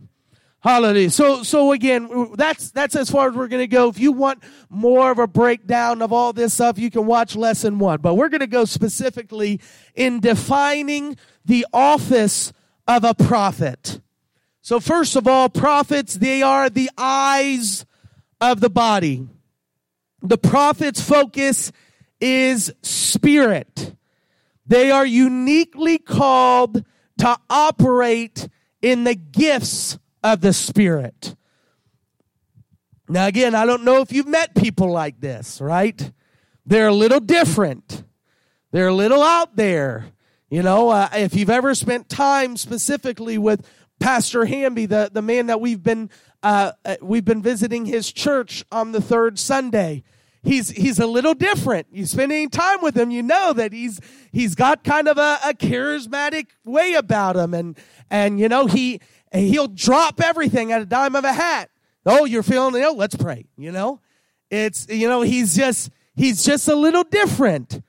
Hallelujah. 0.59 1.11
So, 1.11 1.43
so 1.43 1.71
again, 1.71 2.31
that's, 2.35 2.71
that's 2.71 2.95
as 2.95 3.11
far 3.11 3.29
as 3.29 3.35
we're 3.35 3.47
going 3.47 3.61
to 3.61 3.67
go. 3.67 3.89
If 3.89 3.99
you 3.99 4.11
want 4.11 4.43
more 4.69 5.11
of 5.11 5.19
a 5.19 5.27
breakdown 5.27 6.01
of 6.01 6.11
all 6.11 6.33
this 6.33 6.55
stuff, 6.55 6.79
you 6.79 6.89
can 6.89 7.05
watch 7.05 7.35
lesson 7.35 7.77
one. 7.77 8.01
But 8.01 8.15
we're 8.15 8.29
going 8.29 8.41
to 8.41 8.47
go 8.47 8.65
specifically 8.65 9.61
in 9.93 10.19
defining 10.19 11.15
the 11.45 11.65
office 11.71 12.53
of 12.87 13.03
a 13.03 13.13
prophet. 13.13 14.01
So 14.61 14.79
first 14.79 15.15
of 15.15 15.27
all, 15.27 15.47
prophets, 15.47 16.15
they 16.15 16.41
are 16.41 16.69
the 16.69 16.89
eyes 16.97 17.85
of 18.41 18.59
the 18.59 18.69
body. 18.69 19.27
The 20.21 20.37
prophet's 20.37 21.01
focus 21.01 21.71
is 22.19 22.73
spirit. 22.81 23.95
They 24.65 24.91
are 24.91 25.05
uniquely 25.05 25.99
called 25.99 26.83
to 27.19 27.37
operate 27.49 28.49
in 28.81 29.03
the 29.05 29.15
gifts 29.15 29.97
of 30.23 30.41
the 30.41 30.53
spirit. 30.53 31.35
Now 33.09 33.27
again, 33.27 33.55
I 33.55 33.65
don't 33.65 33.83
know 33.83 34.01
if 34.01 34.11
you've 34.11 34.27
met 34.27 34.55
people 34.55 34.91
like 34.91 35.19
this, 35.19 35.61
right? 35.61 36.11
They're 36.65 36.87
a 36.87 36.93
little 36.93 37.21
different. 37.21 38.03
They're 38.71 38.87
a 38.87 38.93
little 38.93 39.23
out 39.23 39.55
there. 39.55 40.07
You 40.49 40.63
know, 40.63 40.89
uh, 40.89 41.09
if 41.13 41.35
you've 41.35 41.49
ever 41.49 41.75
spent 41.75 42.09
time 42.09 42.57
specifically 42.57 43.37
with 43.37 43.65
Pastor 43.99 44.45
Hamby, 44.45 44.85
the, 44.85 45.09
the 45.11 45.21
man 45.21 45.47
that 45.47 45.59
we've 45.59 45.81
been 45.81 46.09
uh, 46.43 46.71
uh, 46.85 46.95
we've 47.01 47.25
been 47.25 47.41
visiting 47.41 47.85
his 47.85 48.11
church 48.11 48.63
on 48.71 48.91
the 48.91 49.01
third 49.01 49.39
Sunday. 49.39 50.03
He's 50.43 50.69
he's 50.69 50.99
a 50.99 51.07
little 51.07 51.33
different. 51.33 51.87
You 51.91 52.05
spend 52.05 52.31
any 52.31 52.47
time 52.47 52.81
with 52.81 52.95
him, 52.95 53.11
you 53.11 53.23
know 53.23 53.53
that 53.53 53.73
he's 53.73 53.99
he's 54.31 54.55
got 54.55 54.83
kind 54.83 55.07
of 55.07 55.17
a, 55.17 55.39
a 55.43 55.53
charismatic 55.53 56.47
way 56.63 56.93
about 56.93 57.35
him, 57.35 57.53
and 57.53 57.77
and 58.09 58.39
you 58.39 58.47
know 58.47 58.67
he 58.67 59.01
he'll 59.33 59.67
drop 59.67 60.21
everything 60.21 60.71
at 60.71 60.81
a 60.81 60.85
dime 60.85 61.15
of 61.15 61.23
a 61.23 61.33
hat. 61.33 61.69
Oh, 62.05 62.25
you're 62.25 62.43
feeling 62.43 62.81
ill? 62.81 62.95
Let's 62.95 63.15
pray. 63.15 63.45
You 63.57 63.71
know, 63.71 63.99
it's 64.49 64.87
you 64.89 65.07
know 65.07 65.21
he's 65.21 65.55
just 65.55 65.89
he's 66.15 66.43
just 66.43 66.67
a 66.67 66.75
little 66.75 67.03
different, 67.03 67.81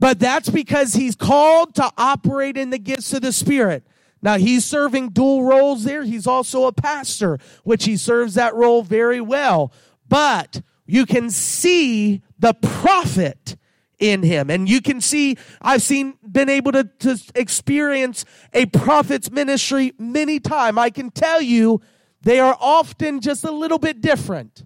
but 0.00 0.18
that's 0.18 0.48
because 0.48 0.94
he's 0.94 1.14
called 1.14 1.74
to 1.76 1.90
operate 1.96 2.56
in 2.56 2.70
the 2.70 2.78
gifts 2.78 3.12
of 3.12 3.22
the 3.22 3.32
Spirit. 3.32 3.86
Now 4.20 4.38
he's 4.38 4.64
serving 4.64 5.10
dual 5.10 5.42
roles 5.44 5.84
there. 5.84 6.04
He's 6.04 6.26
also 6.26 6.66
a 6.66 6.72
pastor, 6.72 7.38
which 7.64 7.84
he 7.84 7.96
serves 7.96 8.34
that 8.34 8.54
role 8.54 8.82
very 8.82 9.20
well. 9.20 9.72
But 10.08 10.62
you 10.86 11.06
can 11.06 11.30
see 11.30 12.22
the 12.38 12.54
prophet 12.54 13.56
in 13.98 14.22
him. 14.22 14.50
And 14.50 14.68
you 14.68 14.82
can 14.82 15.00
see, 15.00 15.36
I've 15.60 15.82
seen, 15.82 16.14
been 16.32 16.48
able 16.48 16.72
to, 16.72 16.84
to 16.84 17.18
experience 17.34 18.24
a 18.52 18.66
prophet's 18.66 19.30
ministry 19.30 19.92
many 19.98 20.40
times. 20.40 20.78
I 20.78 20.90
can 20.90 21.10
tell 21.10 21.42
you 21.42 21.80
they 22.22 22.40
are 22.40 22.56
often 22.60 23.20
just 23.20 23.44
a 23.44 23.52
little 23.52 23.78
bit 23.78 24.00
different. 24.00 24.64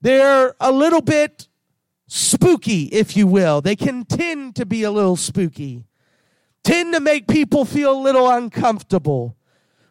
They're 0.00 0.54
a 0.60 0.70
little 0.70 1.00
bit 1.00 1.48
spooky, 2.06 2.84
if 2.84 3.16
you 3.16 3.26
will. 3.26 3.60
They 3.60 3.76
can 3.76 4.04
tend 4.04 4.56
to 4.56 4.66
be 4.66 4.84
a 4.84 4.90
little 4.90 5.16
spooky 5.16 5.86
tend 6.66 6.92
to 6.92 7.00
make 7.00 7.28
people 7.28 7.64
feel 7.64 7.92
a 7.92 8.02
little 8.02 8.28
uncomfortable. 8.28 9.36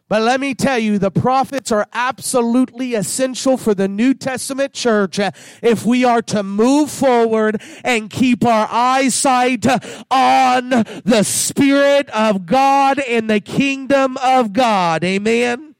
But 0.08 0.22
let 0.22 0.40
me 0.40 0.54
tell 0.54 0.78
you, 0.78 0.98
the 0.98 1.10
prophets 1.10 1.72
are 1.72 1.86
absolutely 1.92 2.94
essential 2.94 3.56
for 3.56 3.74
the 3.74 3.88
New 3.88 4.14
Testament 4.14 4.72
church 4.72 5.18
if 5.62 5.84
we 5.84 6.04
are 6.04 6.22
to 6.22 6.44
move 6.44 6.92
forward 6.92 7.60
and 7.82 8.08
keep 8.08 8.44
our 8.44 8.68
eyesight 8.70 9.66
on 10.10 10.68
the 10.70 11.24
Spirit 11.24 12.08
of 12.10 12.46
God 12.46 13.00
and 13.00 13.28
the 13.28 13.40
kingdom 13.40 14.16
of 14.18 14.52
God. 14.52 15.02
Amen. 15.02 15.74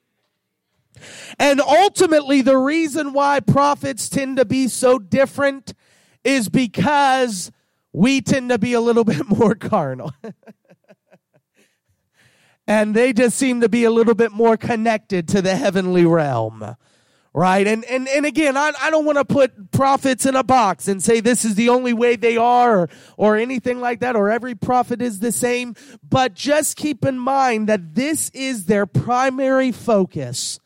And 1.38 1.60
ultimately, 1.60 2.42
the 2.42 2.56
reason 2.56 3.12
why 3.12 3.38
prophets 3.40 4.08
tend 4.08 4.38
to 4.38 4.44
be 4.44 4.66
so 4.66 4.98
different 4.98 5.72
is 6.24 6.48
because 6.48 7.52
we 7.92 8.20
tend 8.20 8.48
to 8.50 8.58
be 8.58 8.72
a 8.72 8.80
little 8.80 9.04
bit 9.04 9.28
more 9.28 9.54
carnal. 9.54 10.12
and 12.66 12.94
they 12.94 13.12
just 13.12 13.36
seem 13.36 13.60
to 13.60 13.68
be 13.68 13.84
a 13.84 13.90
little 13.90 14.14
bit 14.14 14.32
more 14.32 14.56
connected 14.56 15.28
to 15.28 15.42
the 15.42 15.56
heavenly 15.56 16.04
realm 16.04 16.76
right 17.32 17.66
and 17.66 17.84
and, 17.84 18.08
and 18.08 18.26
again 18.26 18.56
i, 18.56 18.72
I 18.80 18.90
don't 18.90 19.04
want 19.04 19.18
to 19.18 19.24
put 19.24 19.70
prophets 19.70 20.26
in 20.26 20.34
a 20.34 20.42
box 20.42 20.88
and 20.88 21.02
say 21.02 21.20
this 21.20 21.44
is 21.44 21.54
the 21.54 21.68
only 21.68 21.92
way 21.92 22.16
they 22.16 22.36
are 22.36 22.80
or, 22.80 22.88
or 23.16 23.36
anything 23.36 23.80
like 23.80 24.00
that 24.00 24.16
or 24.16 24.30
every 24.30 24.54
prophet 24.54 25.02
is 25.02 25.18
the 25.18 25.32
same 25.32 25.74
but 26.02 26.34
just 26.34 26.76
keep 26.76 27.04
in 27.04 27.18
mind 27.18 27.68
that 27.68 27.94
this 27.94 28.30
is 28.30 28.66
their 28.66 28.86
primary 28.86 29.72
focus 29.72 30.60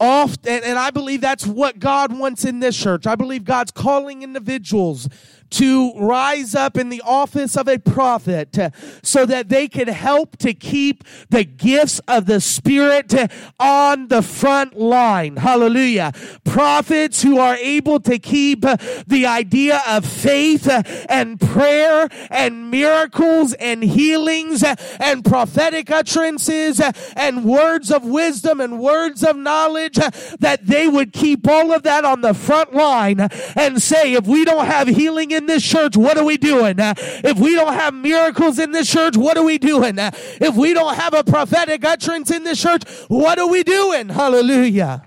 Oft, 0.00 0.46
and, 0.46 0.64
and 0.64 0.76
I 0.76 0.90
believe 0.90 1.20
that's 1.20 1.46
what 1.46 1.78
God 1.78 2.18
wants 2.18 2.44
in 2.44 2.58
this 2.58 2.76
church. 2.76 3.06
I 3.06 3.14
believe 3.14 3.44
God's 3.44 3.70
calling 3.70 4.22
individuals 4.22 5.08
to 5.54 5.92
rise 5.96 6.54
up 6.54 6.76
in 6.76 6.88
the 6.88 7.02
office 7.02 7.56
of 7.56 7.68
a 7.68 7.78
prophet 7.78 8.58
so 9.02 9.24
that 9.24 9.48
they 9.48 9.68
can 9.68 9.88
help 9.88 10.36
to 10.38 10.52
keep 10.52 11.04
the 11.30 11.44
gifts 11.44 12.00
of 12.08 12.26
the 12.26 12.40
Spirit 12.40 13.14
on 13.60 14.08
the 14.08 14.22
front 14.22 14.76
line. 14.76 15.36
Hallelujah. 15.36 16.12
Prophets 16.44 17.22
who 17.22 17.38
are 17.38 17.54
able 17.56 18.00
to 18.00 18.18
keep 18.18 18.62
the 19.06 19.26
idea 19.26 19.80
of 19.88 20.04
faith 20.04 20.68
and 21.08 21.40
prayer 21.40 22.08
and 22.30 22.70
miracles 22.70 23.52
and 23.54 23.84
healings 23.84 24.64
and 24.98 25.24
prophetic 25.24 25.90
utterances 25.90 26.80
and 27.16 27.44
words 27.44 27.92
of 27.92 28.04
wisdom 28.04 28.60
and 28.60 28.80
words 28.80 29.22
of 29.22 29.36
knowledge 29.36 29.96
that 30.40 30.66
they 30.66 30.88
would 30.88 31.12
keep 31.12 31.46
all 31.46 31.72
of 31.72 31.84
that 31.84 32.04
on 32.04 32.22
the 32.22 32.34
front 32.34 32.74
line 32.74 33.20
and 33.54 33.80
say, 33.80 34.14
if 34.14 34.26
we 34.26 34.44
don't 34.44 34.66
have 34.66 34.88
healing 34.88 35.30
in 35.30 35.43
this 35.46 35.62
church, 35.62 35.96
what 35.96 36.16
are 36.16 36.24
we 36.24 36.36
doing? 36.36 36.80
Uh, 36.80 36.94
if 36.98 37.38
we 37.38 37.54
don't 37.54 37.74
have 37.74 37.94
miracles 37.94 38.58
in 38.58 38.72
this 38.72 38.90
church, 38.90 39.16
what 39.16 39.36
are 39.36 39.44
we 39.44 39.58
doing? 39.58 39.98
Uh, 39.98 40.10
if 40.40 40.54
we 40.56 40.74
don't 40.74 40.94
have 40.96 41.14
a 41.14 41.24
prophetic 41.24 41.84
utterance 41.84 42.30
in 42.30 42.44
this 42.44 42.60
church, 42.60 42.82
what 43.08 43.38
are 43.38 43.48
we 43.48 43.62
doing? 43.62 44.08
Hallelujah. 44.08 45.04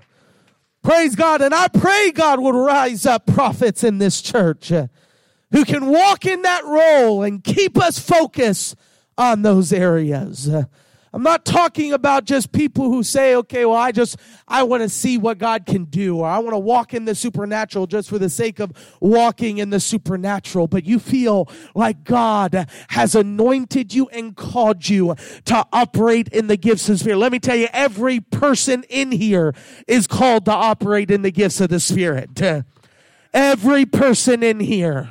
Praise 0.82 1.14
God. 1.16 1.42
And 1.42 1.54
I 1.54 1.68
pray 1.68 2.12
God 2.12 2.40
would 2.40 2.54
rise 2.54 3.04
up 3.06 3.26
prophets 3.26 3.84
in 3.84 3.98
this 3.98 4.22
church 4.22 4.72
uh, 4.72 4.86
who 5.50 5.64
can 5.64 5.86
walk 5.86 6.24
in 6.24 6.42
that 6.42 6.64
role 6.64 7.22
and 7.22 7.42
keep 7.42 7.78
us 7.78 7.98
focused 7.98 8.76
on 9.16 9.42
those 9.42 9.72
areas. 9.72 10.48
I'm 11.12 11.22
not 11.22 11.44
talking 11.44 11.92
about 11.92 12.24
just 12.24 12.52
people 12.52 12.90
who 12.90 13.02
say, 13.02 13.34
okay, 13.36 13.64
well, 13.64 13.76
I 13.76 13.92
just, 13.92 14.18
I 14.46 14.62
want 14.62 14.82
to 14.82 14.88
see 14.88 15.16
what 15.16 15.38
God 15.38 15.64
can 15.64 15.84
do, 15.84 16.18
or 16.18 16.26
I 16.26 16.38
want 16.38 16.52
to 16.52 16.58
walk 16.58 16.92
in 16.92 17.06
the 17.06 17.14
supernatural 17.14 17.86
just 17.86 18.10
for 18.10 18.18
the 18.18 18.28
sake 18.28 18.60
of 18.60 18.72
walking 19.00 19.58
in 19.58 19.70
the 19.70 19.80
supernatural. 19.80 20.66
But 20.66 20.84
you 20.84 20.98
feel 20.98 21.48
like 21.74 22.04
God 22.04 22.68
has 22.88 23.14
anointed 23.14 23.94
you 23.94 24.08
and 24.08 24.36
called 24.36 24.88
you 24.88 25.14
to 25.46 25.66
operate 25.72 26.28
in 26.28 26.46
the 26.46 26.56
gifts 26.56 26.88
of 26.88 26.94
the 26.94 26.98
Spirit. 26.98 27.18
Let 27.18 27.32
me 27.32 27.38
tell 27.38 27.56
you, 27.56 27.68
every 27.72 28.20
person 28.20 28.84
in 28.90 29.10
here 29.10 29.54
is 29.86 30.06
called 30.06 30.44
to 30.44 30.52
operate 30.52 31.10
in 31.10 31.22
the 31.22 31.30
gifts 31.30 31.60
of 31.60 31.70
the 31.70 31.80
Spirit. 31.80 32.40
Every 33.34 33.84
person 33.84 34.42
in 34.42 34.58
here. 34.58 35.10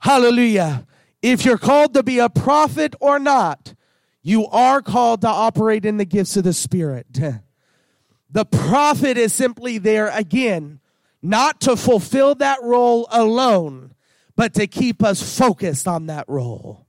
Hallelujah. 0.00 0.86
If 1.22 1.44
you're 1.44 1.58
called 1.58 1.94
to 1.94 2.02
be 2.02 2.18
a 2.18 2.28
prophet 2.28 2.94
or 3.00 3.18
not, 3.18 3.74
you 4.24 4.46
are 4.46 4.82
called 4.82 5.20
to 5.20 5.28
operate 5.28 5.84
in 5.84 5.98
the 5.98 6.04
gifts 6.04 6.36
of 6.36 6.42
the 6.42 6.52
Spirit. 6.52 7.06
The 8.30 8.44
prophet 8.44 9.16
is 9.16 9.32
simply 9.32 9.78
there 9.78 10.08
again, 10.08 10.80
not 11.22 11.60
to 11.60 11.76
fulfill 11.76 12.34
that 12.36 12.60
role 12.64 13.06
alone, 13.12 13.94
but 14.34 14.54
to 14.54 14.66
keep 14.66 15.04
us 15.04 15.38
focused 15.38 15.86
on 15.86 16.06
that 16.06 16.24
role, 16.26 16.88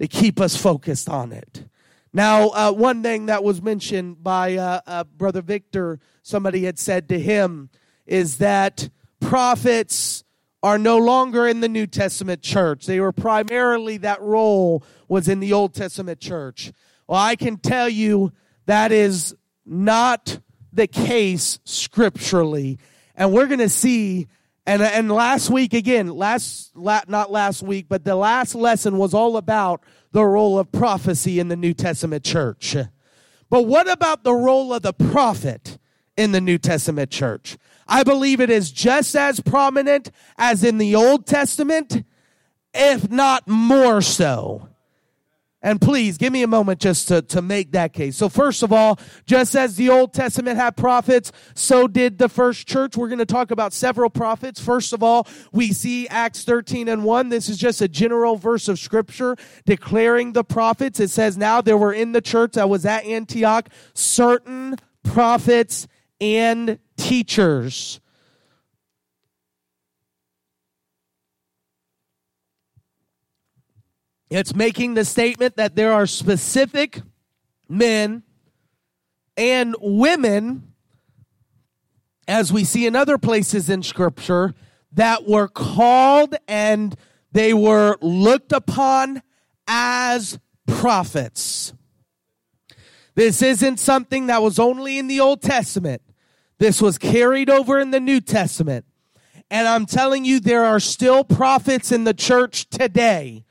to 0.00 0.08
keep 0.08 0.40
us 0.40 0.56
focused 0.56 1.08
on 1.08 1.30
it. 1.30 1.66
Now, 2.12 2.48
uh, 2.48 2.72
one 2.72 3.00
thing 3.04 3.26
that 3.26 3.44
was 3.44 3.62
mentioned 3.62 4.24
by 4.24 4.56
uh, 4.56 4.80
uh, 4.88 5.04
Brother 5.04 5.40
Victor, 5.40 6.00
somebody 6.24 6.64
had 6.64 6.80
said 6.80 7.10
to 7.10 7.20
him, 7.20 7.70
is 8.04 8.38
that 8.38 8.88
prophets 9.20 10.24
are 10.66 10.78
no 10.78 10.98
longer 10.98 11.46
in 11.46 11.60
the 11.60 11.68
New 11.68 11.86
Testament 11.86 12.42
church. 12.42 12.86
They 12.86 12.98
were 12.98 13.12
primarily, 13.12 13.98
that 13.98 14.20
role 14.20 14.82
was 15.06 15.28
in 15.28 15.38
the 15.38 15.52
Old 15.52 15.74
Testament 15.74 16.18
church. 16.18 16.72
Well, 17.06 17.20
I 17.20 17.36
can 17.36 17.56
tell 17.56 17.88
you 17.88 18.32
that 18.64 18.90
is 18.90 19.36
not 19.64 20.40
the 20.72 20.88
case 20.88 21.60
scripturally. 21.62 22.80
And 23.14 23.32
we're 23.32 23.46
going 23.46 23.60
to 23.60 23.68
see, 23.68 24.26
and, 24.66 24.82
and 24.82 25.08
last 25.08 25.50
week 25.50 25.72
again, 25.72 26.08
last, 26.08 26.76
la, 26.76 27.02
not 27.06 27.30
last 27.30 27.62
week, 27.62 27.86
but 27.88 28.02
the 28.02 28.16
last 28.16 28.56
lesson 28.56 28.98
was 28.98 29.14
all 29.14 29.36
about 29.36 29.84
the 30.10 30.24
role 30.24 30.58
of 30.58 30.72
prophecy 30.72 31.38
in 31.38 31.46
the 31.46 31.54
New 31.54 31.74
Testament 31.74 32.24
church. 32.24 32.74
But 33.48 33.66
what 33.66 33.88
about 33.88 34.24
the 34.24 34.34
role 34.34 34.74
of 34.74 34.82
the 34.82 34.92
prophet 34.92 35.78
in 36.16 36.32
the 36.32 36.40
New 36.40 36.58
Testament 36.58 37.12
church? 37.12 37.56
I 37.88 38.02
believe 38.02 38.40
it 38.40 38.50
is 38.50 38.70
just 38.70 39.14
as 39.14 39.40
prominent 39.40 40.10
as 40.36 40.64
in 40.64 40.78
the 40.78 40.94
Old 40.94 41.26
Testament, 41.26 42.04
if 42.74 43.10
not 43.10 43.46
more 43.46 44.00
so. 44.00 44.68
And 45.66 45.80
please 45.80 46.16
give 46.16 46.32
me 46.32 46.44
a 46.44 46.46
moment 46.46 46.78
just 46.78 47.08
to, 47.08 47.22
to 47.22 47.42
make 47.42 47.72
that 47.72 47.92
case. 47.92 48.16
So 48.16 48.28
first 48.28 48.62
of 48.62 48.72
all, 48.72 49.00
just 49.26 49.56
as 49.56 49.74
the 49.74 49.90
Old 49.90 50.14
Testament 50.14 50.58
had 50.58 50.76
prophets, 50.76 51.32
so 51.54 51.88
did 51.88 52.18
the 52.18 52.28
first 52.28 52.68
church. 52.68 52.96
We're 52.96 53.08
going 53.08 53.18
to 53.18 53.26
talk 53.26 53.50
about 53.50 53.72
several 53.72 54.08
prophets. 54.08 54.60
First 54.60 54.92
of 54.92 55.02
all, 55.02 55.26
we 55.50 55.72
see 55.72 56.06
Acts 56.06 56.44
13 56.44 56.86
and 56.86 57.02
1. 57.02 57.30
This 57.30 57.48
is 57.48 57.58
just 57.58 57.80
a 57.80 57.88
general 57.88 58.36
verse 58.36 58.68
of 58.68 58.78
scripture 58.78 59.34
declaring 59.64 60.34
the 60.34 60.44
prophets. 60.44 61.00
It 61.00 61.10
says, 61.10 61.36
now 61.36 61.60
there 61.60 61.78
were 61.78 61.92
in 61.92 62.12
the 62.12 62.20
church 62.20 62.52
that 62.52 62.68
was 62.68 62.86
at 62.86 63.04
Antioch 63.04 63.68
certain 63.92 64.76
prophets 65.02 65.88
and 66.20 66.78
teachers 66.96 68.00
It's 74.28 74.54
making 74.54 74.94
the 74.94 75.04
statement 75.04 75.56
that 75.56 75.76
there 75.76 75.92
are 75.92 76.06
specific 76.06 77.00
men 77.68 78.24
and 79.36 79.76
women, 79.80 80.72
as 82.26 82.52
we 82.52 82.64
see 82.64 82.86
in 82.86 82.96
other 82.96 83.18
places 83.18 83.70
in 83.70 83.82
Scripture, 83.82 84.54
that 84.92 85.28
were 85.28 85.46
called 85.46 86.34
and 86.48 86.96
they 87.32 87.54
were 87.54 87.96
looked 88.00 88.52
upon 88.52 89.22
as 89.68 90.38
prophets. 90.66 91.72
This 93.14 93.42
isn't 93.42 93.78
something 93.78 94.26
that 94.26 94.42
was 94.42 94.58
only 94.58 94.98
in 94.98 95.06
the 95.06 95.20
Old 95.20 95.40
Testament. 95.40 96.02
This 96.58 96.80
was 96.80 96.98
carried 96.98 97.50
over 97.50 97.78
in 97.78 97.90
the 97.90 98.00
New 98.00 98.20
Testament. 98.20 98.84
And 99.50 99.68
I'm 99.68 99.86
telling 99.86 100.24
you, 100.24 100.40
there 100.40 100.64
are 100.64 100.80
still 100.80 101.22
prophets 101.22 101.92
in 101.92 102.04
the 102.04 102.14
church 102.14 102.68
today 102.68 103.46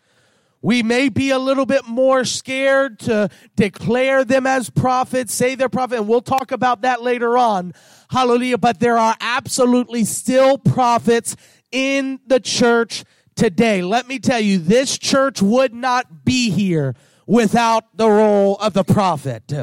we 0.65 0.81
may 0.81 1.09
be 1.09 1.29
a 1.29 1.37
little 1.37 1.67
bit 1.67 1.85
more 1.85 2.25
scared 2.25 2.97
to 2.97 3.29
declare 3.55 4.25
them 4.25 4.47
as 4.47 4.71
prophets, 4.71 5.31
say 5.31 5.53
they're 5.53 5.69
prophet, 5.69 5.97
and 5.99 6.07
we'll 6.07 6.21
talk 6.21 6.51
about 6.51 6.81
that 6.81 7.03
later 7.03 7.37
on. 7.37 7.71
Hallelujah. 8.09 8.57
But 8.57 8.79
there 8.79 8.97
are 8.97 9.15
absolutely 9.21 10.05
still 10.05 10.57
prophets 10.57 11.35
in 11.71 12.19
the 12.25 12.39
church 12.39 13.03
today. 13.35 13.83
Let 13.83 14.07
me 14.07 14.17
tell 14.17 14.39
you, 14.39 14.57
this 14.57 14.97
church 14.97 15.39
would 15.39 15.75
not 15.75 16.25
be 16.25 16.49
here 16.49 16.95
without 17.27 17.95
the 17.95 18.09
role 18.09 18.55
of 18.55 18.73
the 18.73 18.83
prophet. 18.83 19.53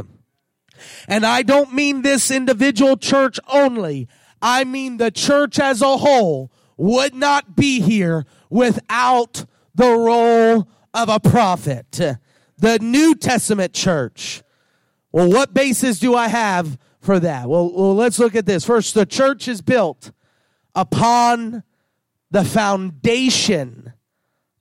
And 1.08 1.24
I 1.24 1.42
don't 1.42 1.72
mean 1.72 2.02
this 2.02 2.30
individual 2.30 2.96
church 2.96 3.38
only. 3.48 4.08
I 4.40 4.64
mean 4.64 4.96
the 4.96 5.10
church 5.10 5.58
as 5.58 5.82
a 5.82 5.96
whole 5.98 6.50
would 6.76 7.14
not 7.14 7.54
be 7.54 7.80
here 7.80 8.26
without 8.50 9.44
the 9.74 9.90
role 9.90 10.68
of 10.94 11.08
a 11.08 11.20
prophet. 11.20 12.00
The 12.58 12.78
New 12.80 13.14
Testament 13.14 13.72
church. 13.72 14.42
Well, 15.12 15.30
what 15.30 15.54
basis 15.54 15.98
do 15.98 16.14
I 16.14 16.28
have 16.28 16.78
for 17.00 17.20
that? 17.20 17.48
Well, 17.48 17.72
well, 17.72 17.94
let's 17.94 18.18
look 18.18 18.34
at 18.34 18.46
this. 18.46 18.64
First, 18.64 18.94
the 18.94 19.06
church 19.06 19.46
is 19.46 19.60
built 19.60 20.12
upon 20.74 21.62
the 22.30 22.44
foundation 22.44 23.92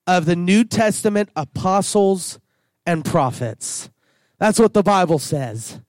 of 0.05 0.25
the 0.25 0.35
New 0.35 0.63
Testament 0.63 1.29
apostles 1.35 2.39
and 2.85 3.05
prophets. 3.05 3.89
That's 4.39 4.59
what 4.59 4.73
the 4.73 4.83
Bible 4.83 5.19
says. 5.19 5.79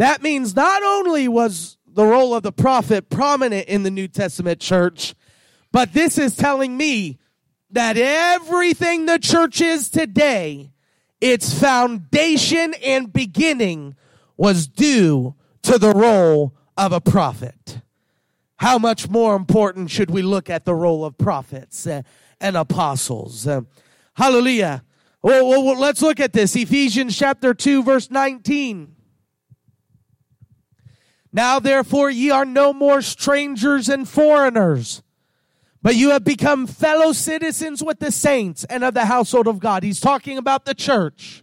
That 0.00 0.22
means 0.22 0.56
not 0.56 0.82
only 0.82 1.28
was 1.28 1.76
the 1.86 2.06
role 2.06 2.34
of 2.34 2.42
the 2.42 2.52
prophet 2.52 3.10
prominent 3.10 3.68
in 3.68 3.82
the 3.82 3.90
New 3.90 4.08
Testament 4.08 4.58
church, 4.58 5.14
but 5.72 5.92
this 5.92 6.16
is 6.16 6.34
telling 6.34 6.74
me 6.74 7.18
that 7.72 7.98
everything 7.98 9.04
the 9.04 9.18
church 9.18 9.60
is 9.60 9.90
today, 9.90 10.72
its 11.20 11.52
foundation 11.52 12.72
and 12.82 13.12
beginning 13.12 13.94
was 14.38 14.66
due 14.66 15.34
to 15.64 15.76
the 15.76 15.92
role 15.92 16.54
of 16.78 16.92
a 16.92 17.00
prophet. 17.02 17.82
How 18.56 18.78
much 18.78 19.10
more 19.10 19.36
important 19.36 19.90
should 19.90 20.10
we 20.10 20.22
look 20.22 20.48
at 20.48 20.64
the 20.64 20.74
role 20.74 21.04
of 21.04 21.18
prophets 21.18 21.86
uh, 21.86 22.00
and 22.40 22.56
apostles? 22.56 23.46
Uh, 23.46 23.60
hallelujah. 24.14 24.82
Well, 25.20 25.46
well, 25.46 25.78
let's 25.78 26.00
look 26.00 26.20
at 26.20 26.32
this. 26.32 26.56
Ephesians 26.56 27.18
chapter 27.18 27.52
2, 27.52 27.82
verse 27.82 28.10
19. 28.10 28.96
Now, 31.32 31.58
therefore, 31.58 32.10
ye 32.10 32.30
are 32.30 32.44
no 32.44 32.72
more 32.72 33.02
strangers 33.02 33.88
and 33.88 34.08
foreigners 34.08 35.02
but 35.82 35.96
you 35.96 36.10
have 36.10 36.24
become 36.24 36.66
fellow 36.66 37.12
citizens 37.12 37.82
with 37.82 38.00
the 38.00 38.12
saints 38.12 38.64
and 38.64 38.84
of 38.84 38.94
the 38.94 39.06
household 39.06 39.46
of 39.46 39.60
God. 39.60 39.82
He's 39.82 40.00
talking 40.00 40.36
about 40.36 40.64
the 40.64 40.74
church, 40.74 41.42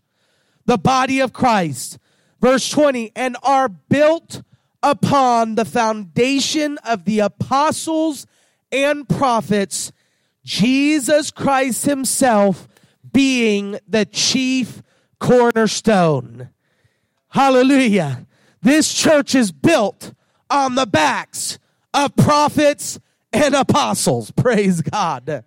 the 0.66 0.78
body 0.78 1.20
of 1.20 1.34
Christ. 1.34 1.98
Verse 2.40 2.70
20, 2.70 3.12
and 3.16 3.36
are 3.42 3.68
built 3.68 4.44
upon 4.84 5.56
the 5.56 5.66
foundation 5.66 6.78
of 6.86 7.06
the 7.06 7.20
apostles 7.20 8.28
and 8.72 9.10
prophets, 9.10 9.92
Jesus 10.44 11.32
Christ 11.32 11.86
himself 11.86 12.68
being 13.12 13.80
the 13.88 14.06
chief 14.06 14.84
cornerstone. 15.20 16.50
Hallelujah. 17.30 18.28
This 18.68 18.94
church 18.94 19.34
is 19.34 19.54
built 19.54 20.14
on 20.50 20.76
the 20.76 20.86
backs 20.86 21.58
of 21.94 22.14
prophets 22.18 23.00
and 23.32 23.56
apostles. 23.56 24.32
Praise 24.36 24.82
God. 24.82 25.46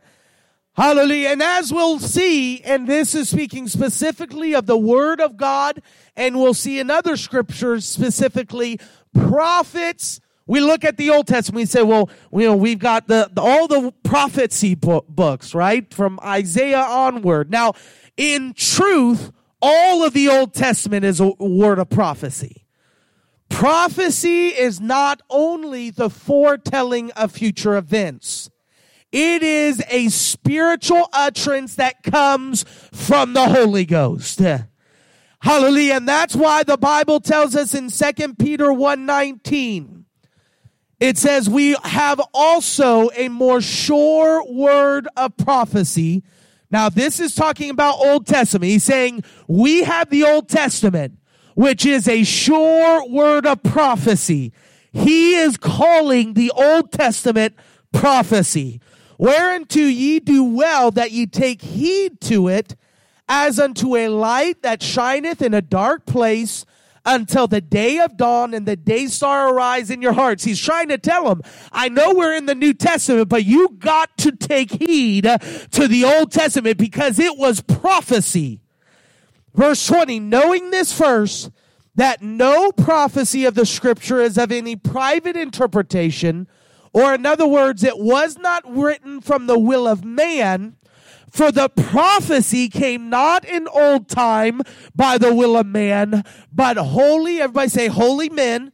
Hallelujah. 0.73 1.29
And 1.29 1.43
as 1.43 1.71
we'll 1.71 1.99
see, 1.99 2.63
and 2.63 2.89
this 2.89 3.15
is 3.15 3.29
speaking 3.29 3.69
specifically 3.69 4.55
of 4.55 4.65
the 4.65 4.79
Word 4.79 5.21
of 5.21 5.37
God, 5.37 5.83
and 6.17 6.37
we'll 6.37 6.55
see 6.55 6.79
in 6.79 6.91
other 6.91 7.19
scriptures 7.19 7.85
specifically 7.85 8.81
prophets. 9.13 10.23
We 10.47 10.63
look 10.63 10.83
at 10.83 10.97
the 10.97 11.11
Old 11.11 11.27
Testament, 11.27 11.57
we 11.57 11.67
say, 11.67 11.83
well, 11.83 12.09
you 12.33 12.47
know, 12.47 12.57
we've 12.57 12.79
got 12.79 13.07
the, 13.07 13.29
the 13.31 13.43
all 13.43 13.69
the 13.69 13.93
prophecy 14.03 14.75
books, 14.75 15.55
right? 15.55 15.93
From 15.93 16.19
Isaiah 16.25 16.87
onward. 16.89 17.51
Now, 17.51 17.75
in 18.17 18.55
truth, 18.55 19.31
all 19.61 20.05
of 20.05 20.15
the 20.15 20.31
Old 20.31 20.55
Testament 20.55 21.05
is 21.05 21.21
a 21.21 21.29
word 21.39 21.79
of 21.79 21.91
prophecy. 21.91 22.65
Prophecy 23.51 24.49
is 24.49 24.81
not 24.81 25.21
only 25.29 25.91
the 25.91 26.09
foretelling 26.09 27.11
of 27.13 27.33
future 27.33 27.77
events. 27.77 28.49
It 29.13 29.43
is 29.43 29.83
a 29.91 30.09
spiritual 30.09 31.09
utterance 31.13 31.75
that 31.75 32.03
comes 32.03 32.65
from 32.93 33.35
the 33.35 33.49
Holy 33.49 33.85
Ghost. 33.85 34.41
Hallelujah. 35.41 35.95
And 35.95 36.09
that's 36.09 36.35
why 36.35 36.63
the 36.63 36.79
Bible 36.79 37.21
tells 37.21 37.55
us 37.55 37.75
in 37.75 37.91
2 37.91 38.35
Peter 38.35 38.69
1:19 38.69 40.01
it 41.01 41.17
says 41.17 41.49
we 41.49 41.75
have 41.83 42.21
also 42.35 43.09
a 43.17 43.29
more 43.29 43.63
sure 43.63 44.45
word 44.47 45.09
of 45.17 45.35
prophecy. 45.39 46.23
Now 46.71 46.91
this 46.91 47.19
is 47.19 47.35
talking 47.35 47.71
about 47.71 47.95
Old 47.99 48.27
Testament. 48.27 48.71
He's 48.71 48.85
saying 48.85 49.25
we 49.49 49.83
have 49.83 50.11
the 50.11 50.25
Old 50.25 50.49
Testament 50.51 51.17
which 51.55 51.85
is 51.85 52.09
a 52.09 52.25
sure 52.25 53.09
word 53.09 53.47
of 53.47 53.63
prophecy. 53.63 54.53
He 54.93 55.37
is 55.37 55.57
calling 55.57 56.35
the 56.35 56.51
Old 56.51 56.93
Testament 56.93 57.55
prophecy. 57.93 58.81
Whereunto 59.19 59.81
ye 59.81 60.19
do 60.21 60.45
well 60.45 60.91
that 60.93 61.13
ye 61.13 61.27
take 61.27 61.63
heed 61.63 62.21
to 62.23 62.49
it, 62.49 62.75
as 63.29 63.61
unto 63.61 63.95
a 63.97 64.09
light 64.09 64.63
that 64.63 64.83
shineth 64.83 65.41
in 65.43 65.55
a 65.55 65.63
dark 65.63 66.07
place 66.07 66.65
until 67.05 67.47
the 67.47 67.61
day 67.61 67.99
of 67.99 68.17
dawn 68.17 68.55
and 68.55 68.67
the 68.67 68.77
day 68.77 69.07
star 69.07 69.55
arise 69.55 69.91
in 69.91 70.03
your 70.03 70.13
hearts. 70.13 70.45
He's 70.45 70.61
trying 70.61 70.89
to 70.89 70.99
tell 70.99 71.29
them, 71.29 71.43
I 71.73 71.89
know 71.89 72.13
we're 72.15 72.35
in 72.35 72.47
the 72.47 72.55
New 72.55 72.75
Testament, 72.75 73.29
but 73.29 73.45
you 73.45 73.77
got 73.79 74.17
to 74.19 74.33
take 74.33 74.73
heed 74.73 75.25
to 75.25 75.89
the 75.89 76.05
Old 76.05 76.33
Testament 76.33 76.79
because 76.79 77.19
it 77.19 77.39
was 77.39 77.61
prophecy. 77.61 78.61
Verse 79.55 79.87
20, 79.87 80.21
knowing 80.21 80.71
this 80.71 80.93
first, 80.93 81.51
that 81.95 82.23
no 82.23 82.73
prophecy 82.73 83.45
of 83.45 83.55
the 83.55 83.67
scripture 83.67 84.21
is 84.21 84.39
of 84.39 84.53
any 84.53 84.77
private 84.77 85.37
interpretation, 85.37 86.47
or 86.93 87.15
in 87.15 87.27
other 87.27 87.47
words, 87.47 87.85
it 87.85 87.99
was 87.99 88.39
not 88.39 88.63
written 88.67 89.21
from 89.21 89.47
the 89.47 89.59
will 89.59 89.87
of 89.87 90.05
man, 90.05 90.77
for 91.31 91.53
the 91.53 91.69
prophecy 91.69 92.69
came 92.69 93.11
not 93.11 93.45
in 93.45 93.69
old 93.69 94.09
time 94.09 94.63
by 94.95 95.19
the 95.19 95.35
will 95.35 95.57
of 95.57 95.67
man, 95.67 96.25
but 96.53 96.77
holy, 96.77 97.41
everybody 97.41 97.69
say 97.69 97.87
holy 97.89 98.29
men 98.29 98.73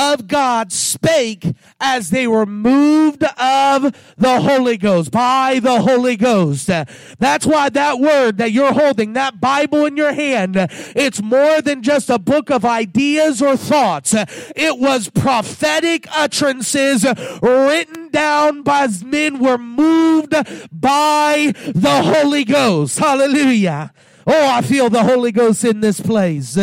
of 0.00 0.26
God 0.26 0.72
spake 0.72 1.54
as 1.78 2.08
they 2.08 2.26
were 2.26 2.46
moved 2.46 3.22
of 3.22 3.94
the 4.16 4.40
Holy 4.40 4.78
Ghost, 4.78 5.10
by 5.10 5.60
the 5.60 5.82
Holy 5.82 6.16
Ghost. 6.16 6.70
That's 7.18 7.44
why 7.44 7.68
that 7.68 8.00
word 8.00 8.38
that 8.38 8.50
you're 8.50 8.72
holding, 8.72 9.12
that 9.12 9.40
Bible 9.40 9.84
in 9.84 9.98
your 9.98 10.14
hand, 10.14 10.56
it's 10.56 11.20
more 11.20 11.60
than 11.60 11.82
just 11.82 12.08
a 12.08 12.18
book 12.18 12.50
of 12.50 12.64
ideas 12.64 13.42
or 13.42 13.58
thoughts. 13.58 14.14
It 14.14 14.78
was 14.78 15.10
prophetic 15.10 16.06
utterances 16.16 17.04
written 17.42 18.08
down 18.08 18.62
by 18.62 18.88
men 19.04 19.38
were 19.38 19.58
moved 19.58 20.32
by 20.72 21.52
the 21.66 22.02
Holy 22.02 22.44
Ghost. 22.44 22.98
Hallelujah. 22.98 23.92
Oh, 24.26 24.48
I 24.48 24.62
feel 24.62 24.88
the 24.88 25.04
Holy 25.04 25.32
Ghost 25.32 25.62
in 25.64 25.80
this 25.80 26.00
place. 26.00 26.56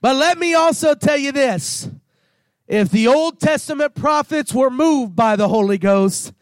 But 0.00 0.16
let 0.16 0.38
me 0.38 0.54
also 0.54 0.94
tell 0.94 1.18
you 1.18 1.32
this. 1.32 1.88
If 2.66 2.90
the 2.90 3.08
Old 3.08 3.40
Testament 3.40 3.94
prophets 3.94 4.54
were 4.54 4.70
moved 4.70 5.16
by 5.16 5.36
the 5.36 5.48
Holy 5.48 5.78
Ghost, 5.78 6.32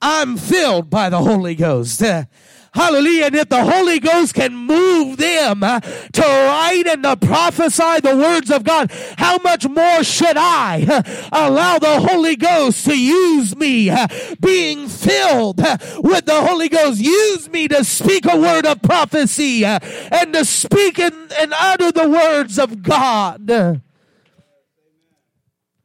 I'm 0.00 0.36
filled 0.36 0.90
by 0.90 1.10
the 1.10 1.18
Holy 1.18 1.54
Ghost. 1.54 2.02
Hallelujah. 2.78 3.24
And 3.24 3.34
if 3.34 3.48
the 3.48 3.64
Holy 3.64 3.98
Ghost 3.98 4.34
can 4.34 4.54
move 4.54 5.16
them 5.16 5.64
uh, 5.64 5.80
to 5.80 6.22
write 6.22 6.84
and 6.86 7.02
to 7.02 7.16
prophesy 7.16 7.98
the 8.00 8.16
words 8.16 8.52
of 8.52 8.62
God, 8.62 8.92
how 9.18 9.38
much 9.38 9.68
more 9.68 10.04
should 10.04 10.36
I 10.36 10.86
uh, 10.88 11.02
allow 11.32 11.80
the 11.80 11.98
Holy 11.98 12.36
Ghost 12.36 12.84
to 12.84 12.96
use 12.96 13.56
me, 13.56 13.90
uh, 13.90 14.06
being 14.40 14.86
filled 14.86 15.58
with 15.58 16.26
the 16.26 16.40
Holy 16.40 16.68
Ghost? 16.68 17.00
Use 17.00 17.50
me 17.50 17.66
to 17.66 17.82
speak 17.82 18.26
a 18.26 18.36
word 18.36 18.64
of 18.64 18.80
prophecy 18.80 19.64
and 19.64 20.32
to 20.32 20.44
speak 20.44 21.00
and, 21.00 21.32
and 21.32 21.52
utter 21.58 21.90
the 21.90 22.08
words 22.08 22.60
of 22.60 22.84
God. 22.84 23.82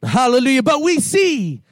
Hallelujah. 0.00 0.62
But 0.62 0.80
we 0.80 1.00
see 1.00 1.64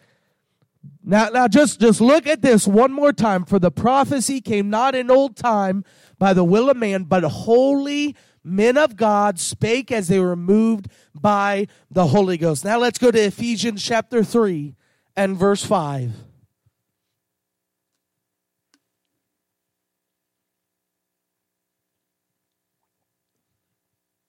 now, 1.05 1.29
now 1.29 1.49
just, 1.49 1.81
just 1.81 2.01
look 2.01 2.27
at 2.27 2.43
this 2.43 2.67
one 2.67 2.93
more 2.93 3.12
time. 3.12 3.45
For 3.45 3.59
the 3.59 3.71
prophecy 3.71 4.41
came 4.41 4.71
not 4.71 4.95
in 4.95 5.11
old 5.11 5.37
time 5.37 5.85
by 6.19 6.33
the 6.33 6.45
will 6.45 6.71
of 6.71 6.77
man, 6.77 7.05
but 7.05 7.25
holy 7.25 8.17
men 8.45 8.77
of 8.77 8.97
God 8.97 9.38
spake 9.38 9.91
as 9.91 10.09
they 10.09 10.21
were 10.21 10.37
moved 10.37 10.88
by 11.15 11.67
the 11.91 12.09
Holy 12.09 12.37
Ghost. 12.37 12.65
Now 12.65 12.79
let's 12.79 12.99
go 12.99 13.11
to 13.11 13.19
Ephesians 13.19 13.83
chapter 13.83 14.23
3 14.23 14.75
and 15.17 15.37
verse 15.37 15.65
5. 15.65 16.12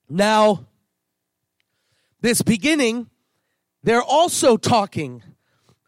Now, 0.10 0.68
this 2.22 2.44
beginning, 2.44 3.10
they're 3.82 4.04
also 4.04 4.58
talking 4.58 5.24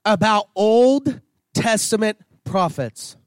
about 0.05 0.49
Old 0.55 1.19
Testament 1.53 2.19
prophets. 2.43 3.17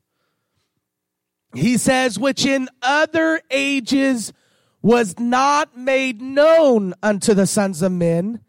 He 1.54 1.76
says, 1.76 2.18
which 2.18 2.46
in 2.46 2.68
other 2.82 3.40
ages 3.50 4.32
was 4.80 5.18
not 5.18 5.76
made 5.76 6.20
known 6.20 6.94
unto 7.02 7.34
the 7.34 7.46
sons 7.46 7.82
of 7.82 7.92
men. 7.92 8.40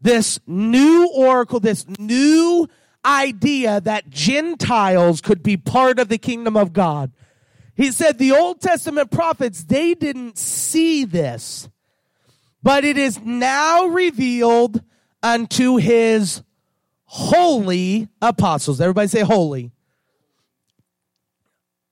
This 0.00 0.38
new 0.46 1.08
oracle, 1.14 1.60
this 1.60 1.86
new 1.98 2.68
idea 3.04 3.80
that 3.80 4.10
Gentiles 4.10 5.20
could 5.20 5.42
be 5.42 5.56
part 5.56 5.98
of 5.98 6.08
the 6.08 6.18
kingdom 6.18 6.56
of 6.56 6.72
God. 6.72 7.12
He 7.74 7.90
said 7.90 8.18
the 8.18 8.32
Old 8.32 8.60
Testament 8.60 9.10
prophets, 9.10 9.64
they 9.64 9.94
didn't 9.94 10.38
see 10.38 11.04
this, 11.04 11.68
but 12.62 12.84
it 12.84 12.96
is 12.96 13.20
now 13.20 13.86
revealed 13.86 14.82
unto 15.22 15.76
his 15.76 16.42
holy 17.12 18.08
apostles. 18.22 18.80
Everybody 18.80 19.06
say 19.06 19.20
holy. 19.20 19.70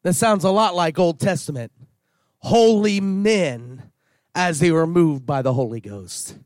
That 0.02 0.14
sounds 0.14 0.44
a 0.44 0.50
lot 0.50 0.74
like 0.74 0.98
Old 0.98 1.20
Testament. 1.20 1.72
Holy 2.38 3.02
men 3.02 3.90
as 4.34 4.60
they 4.60 4.70
were 4.70 4.86
moved 4.86 5.26
by 5.26 5.42
the 5.42 5.52
Holy 5.52 5.82
Ghost. 5.82 6.38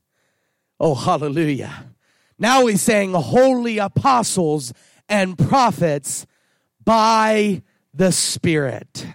Oh, 0.81 0.97
hallelujah. 0.97 1.95
Now 2.37 2.67
he's 2.67 2.83
saying 2.83 3.13
holy 3.13 3.79
apostles 3.79 4.73
and 5.09 5.39
prophets 5.39 6.27
by 6.85 7.63
the 7.95 8.11
Spirit. 8.11 9.07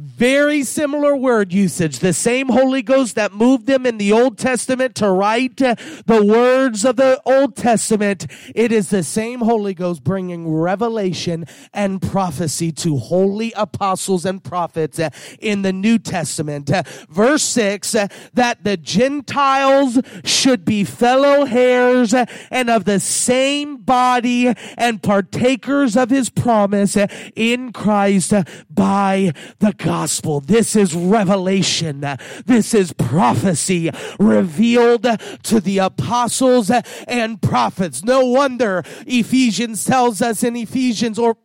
Very 0.00 0.62
similar 0.62 1.16
word 1.16 1.52
usage. 1.52 1.98
The 1.98 2.12
same 2.12 2.50
Holy 2.50 2.82
Ghost 2.82 3.16
that 3.16 3.32
moved 3.32 3.66
them 3.66 3.84
in 3.84 3.98
the 3.98 4.12
Old 4.12 4.38
Testament 4.38 4.94
to 4.96 5.10
write 5.10 5.56
the 5.56 6.24
words 6.24 6.84
of 6.84 6.94
the 6.94 7.20
Old 7.26 7.56
Testament. 7.56 8.28
It 8.54 8.70
is 8.70 8.90
the 8.90 9.02
same 9.02 9.40
Holy 9.40 9.74
Ghost 9.74 10.04
bringing 10.04 10.54
revelation 10.54 11.46
and 11.74 12.00
prophecy 12.00 12.70
to 12.70 12.96
holy 12.96 13.52
apostles 13.56 14.24
and 14.24 14.44
prophets 14.44 15.00
uh, 15.00 15.10
in 15.40 15.62
the 15.62 15.72
New 15.72 15.98
Testament. 15.98 16.70
Uh, 16.70 16.84
verse 17.08 17.42
6 17.42 17.96
uh, 17.96 18.06
that 18.34 18.62
the 18.62 18.76
Gentiles 18.76 19.98
should 20.22 20.64
be 20.64 20.84
fellow 20.84 21.44
heirs 21.44 22.14
and 22.14 22.70
of 22.70 22.84
the 22.84 23.00
same 23.00 23.78
body 23.78 24.54
and 24.76 25.02
partakers 25.02 25.96
of 25.96 26.10
his 26.10 26.30
promise 26.30 26.96
in 27.34 27.72
Christ 27.72 28.32
by 28.70 29.32
the 29.58 29.72
gospel. 29.88 30.40
This 30.40 30.76
is 30.76 30.94
revelation. 30.94 32.04
This 32.44 32.74
is 32.74 32.92
prophecy 32.92 33.90
revealed 34.20 35.04
to 35.44 35.60
the 35.60 35.78
apostles 35.78 36.70
and 37.08 37.40
prophets. 37.40 38.04
No 38.04 38.26
wonder 38.26 38.82
Ephesians 39.06 39.86
tells 39.86 40.20
us 40.20 40.44
in 40.44 40.56
Ephesians 40.56 41.18
or 41.18 41.38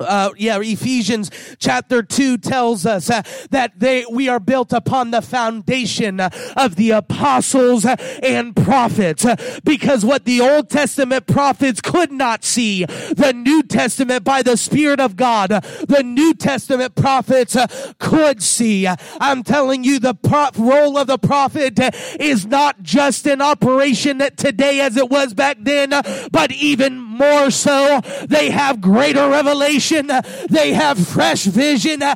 uh, 0.00 0.30
yeah, 0.36 0.58
Ephesians 0.60 1.30
chapter 1.58 2.02
2 2.02 2.38
tells 2.38 2.86
us 2.86 3.10
uh, 3.10 3.22
that 3.50 3.78
they, 3.78 4.04
we 4.10 4.28
are 4.28 4.40
built 4.40 4.72
upon 4.72 5.10
the 5.10 5.22
foundation 5.22 6.20
uh, 6.20 6.30
of 6.56 6.76
the 6.76 6.90
apostles 6.90 7.84
and 7.84 8.54
prophets. 8.54 9.24
Uh, 9.24 9.36
because 9.64 10.04
what 10.04 10.24
the 10.24 10.40
Old 10.40 10.70
Testament 10.70 11.26
prophets 11.26 11.80
could 11.80 12.12
not 12.12 12.44
see, 12.44 12.84
the 12.84 13.32
New 13.32 13.62
Testament 13.62 14.24
by 14.24 14.42
the 14.42 14.56
Spirit 14.56 15.00
of 15.00 15.16
God, 15.16 15.52
uh, 15.52 15.60
the 15.88 16.02
New 16.02 16.34
Testament 16.34 16.94
prophets 16.94 17.56
could 17.98 18.42
see. 18.42 18.86
I'm 19.20 19.42
telling 19.42 19.84
you, 19.84 19.98
the 19.98 20.14
pro- 20.14 20.50
role 20.56 20.98
of 20.98 21.06
the 21.06 21.18
prophet 21.18 21.78
is 22.20 22.46
not 22.46 22.82
just 22.82 23.26
in 23.26 23.40
operation 23.40 24.18
today 24.36 24.80
as 24.80 24.96
it 24.96 25.08
was 25.08 25.34
back 25.34 25.58
then, 25.60 25.90
but 26.30 26.52
even 26.52 27.05
more 27.16 27.50
so, 27.50 28.00
they 28.28 28.50
have 28.50 28.80
greater 28.80 29.28
revelation. 29.28 30.10
They 30.48 30.72
have 30.72 30.98
fresh 31.06 31.44
vision. 31.44 32.02
Oh. 32.02 32.12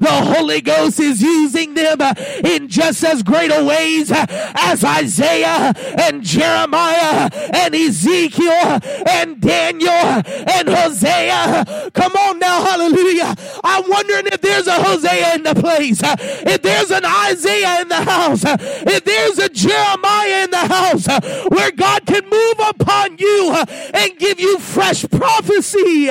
The 0.00 0.34
Holy 0.36 0.60
Ghost 0.60 1.00
is 1.00 1.20
using 1.22 1.74
them 1.74 2.00
in 2.44 2.68
just 2.68 3.04
as 3.04 3.22
great 3.22 3.50
a 3.50 3.64
ways 3.64 4.10
as 4.12 4.84
Isaiah 4.84 5.72
and 5.98 6.22
Jeremiah 6.22 7.30
and 7.52 7.74
Ezekiel 7.74 8.80
and 9.06 9.40
Daniel 9.40 9.90
and 9.90 10.68
Hosea. 10.68 11.90
Come 11.92 12.12
on 12.12 12.38
now, 12.38 12.62
hallelujah. 12.64 13.34
I'm 13.64 13.88
wondering 13.88 14.26
if 14.26 14.40
there's 14.40 14.66
a 14.66 14.82
Hosea 14.82 15.34
in 15.34 15.42
the 15.42 15.54
place, 15.54 16.00
if 16.02 16.62
there's 16.62 16.90
an 16.90 17.04
Isaiah 17.04 17.82
in 17.82 17.88
the 17.88 18.02
house, 18.02 18.42
if 18.44 19.04
there's 19.04 19.38
a 19.38 19.48
Jeremiah 19.48 20.44
in 20.44 20.50
the 20.50 20.56
house 20.58 21.06
where 21.48 21.70
God 21.72 22.06
can 22.08 22.28
move 22.28 22.60
upon 22.70 23.18
you 23.18 23.54
and 23.94 24.18
give 24.18 24.40
you 24.40 24.58
fresh 24.58 25.04
prophecy. 25.10 26.08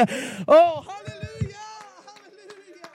Oh, 0.48 0.86
hallelujah. 0.86 1.58
Hallelujah. 2.06 2.90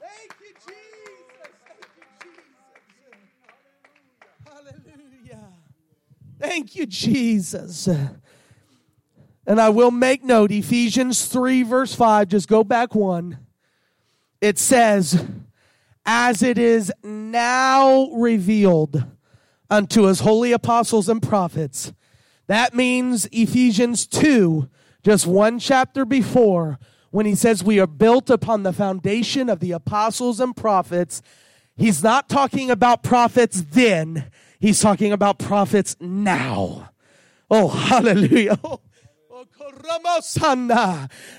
Thank 0.00 0.32
you, 0.40 0.52
Jesus. 0.66 1.52
Thank 1.60 1.86
you, 1.96 2.04
Jesus. 2.22 2.46
Hallelujah. 4.46 5.52
Thank 6.40 6.74
you, 6.74 6.86
Jesus. 6.86 7.88
And 9.46 9.60
I 9.60 9.68
will 9.68 9.92
make 9.92 10.24
note 10.24 10.50
Ephesians 10.50 11.26
3, 11.26 11.62
verse 11.62 11.94
5, 11.94 12.28
just 12.28 12.48
go 12.48 12.64
back 12.64 12.94
one. 12.94 13.38
It 14.40 14.58
says, 14.58 15.24
As 16.04 16.42
it 16.42 16.58
is 16.58 16.92
now 17.04 18.10
revealed 18.12 19.04
unto 19.70 20.02
his 20.04 20.20
holy 20.20 20.52
apostles 20.52 21.08
and 21.08 21.22
prophets 21.22 21.92
that 22.46 22.74
means 22.74 23.26
Ephesians 23.32 24.06
2, 24.06 24.68
just 25.02 25.26
one 25.26 25.58
chapter 25.58 26.04
before, 26.04 26.78
when 27.10 27.26
he 27.26 27.34
says 27.34 27.64
we 27.64 27.80
are 27.80 27.86
built 27.86 28.30
upon 28.30 28.62
the 28.62 28.72
foundation 28.72 29.48
of 29.48 29.60
the 29.60 29.72
apostles 29.72 30.38
and 30.38 30.56
prophets, 30.56 31.22
he's 31.76 32.02
not 32.02 32.28
talking 32.28 32.70
about 32.70 33.02
prophets 33.02 33.62
then, 33.62 34.30
he's 34.60 34.80
talking 34.80 35.12
about 35.12 35.38
prophets 35.38 35.96
now. 36.00 36.90
Oh, 37.50 37.68
hallelujah. 37.68 38.58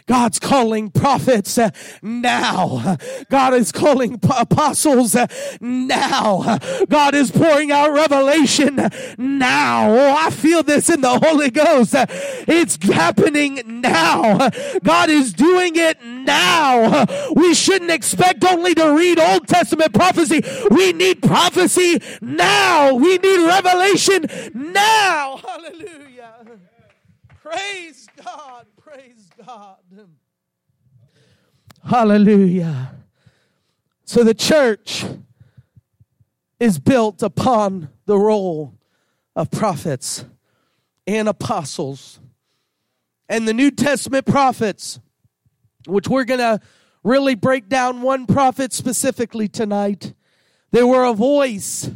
God's 0.05 0.39
calling 0.39 0.89
prophets 0.91 1.57
uh, 1.57 1.69
now. 2.01 2.97
God 3.29 3.53
is 3.53 3.71
calling 3.71 4.19
apostles 4.29 5.15
uh, 5.15 5.27
now. 5.59 6.59
God 6.89 7.15
is 7.15 7.31
pouring 7.31 7.71
out 7.71 7.91
revelation 7.91 8.75
now. 9.17 9.89
Oh, 9.89 10.15
I 10.17 10.29
feel 10.29 10.63
this 10.63 10.89
in 10.89 11.01
the 11.01 11.19
Holy 11.19 11.49
Ghost. 11.49 11.93
It's 11.95 12.77
happening 12.83 13.81
now. 13.81 14.49
God 14.83 15.09
is 15.09 15.33
doing 15.33 15.75
it 15.75 16.01
now. 16.03 17.05
We 17.35 17.53
shouldn't 17.53 17.91
expect 17.91 18.43
only 18.43 18.75
to 18.75 18.93
read 18.93 19.19
Old 19.19 19.47
Testament 19.47 19.93
prophecy. 19.93 20.41
We 20.71 20.93
need 20.93 21.21
prophecy 21.21 22.01
now. 22.21 22.93
We 22.93 23.17
need 23.17 23.47
revelation 23.47 24.25
now. 24.53 25.37
Hallelujah. 25.37 26.06
Praise 27.49 28.07
God. 28.25 28.65
Praise 28.75 29.29
God. 29.45 29.77
Hallelujah. 31.81 32.93
So 34.03 34.25
the 34.25 34.33
church 34.33 35.05
is 36.59 36.77
built 36.77 37.23
upon 37.23 37.87
the 38.05 38.17
role 38.17 38.73
of 39.33 39.49
prophets 39.49 40.25
and 41.05 41.29
apostles. 41.29 42.19
And 43.29 43.47
the 43.47 43.53
New 43.53 43.71
Testament 43.71 44.25
prophets, 44.25 44.99
which 45.85 46.09
we're 46.09 46.25
going 46.25 46.41
to 46.41 46.59
really 47.01 47.35
break 47.35 47.69
down 47.69 48.01
one 48.01 48.25
prophet 48.25 48.73
specifically 48.73 49.47
tonight, 49.47 50.13
they 50.71 50.83
were 50.83 51.05
a 51.05 51.13
voice 51.13 51.89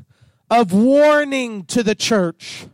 of 0.49 0.71
warning 0.71 1.65
to 1.65 1.83
the 1.83 1.95
church. 1.95 2.67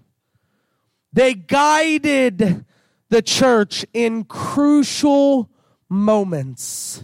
They 1.12 1.34
guided 1.34 2.66
the 3.10 3.22
church 3.22 3.86
in 3.94 4.24
crucial 4.24 5.50
moments. 5.90 7.04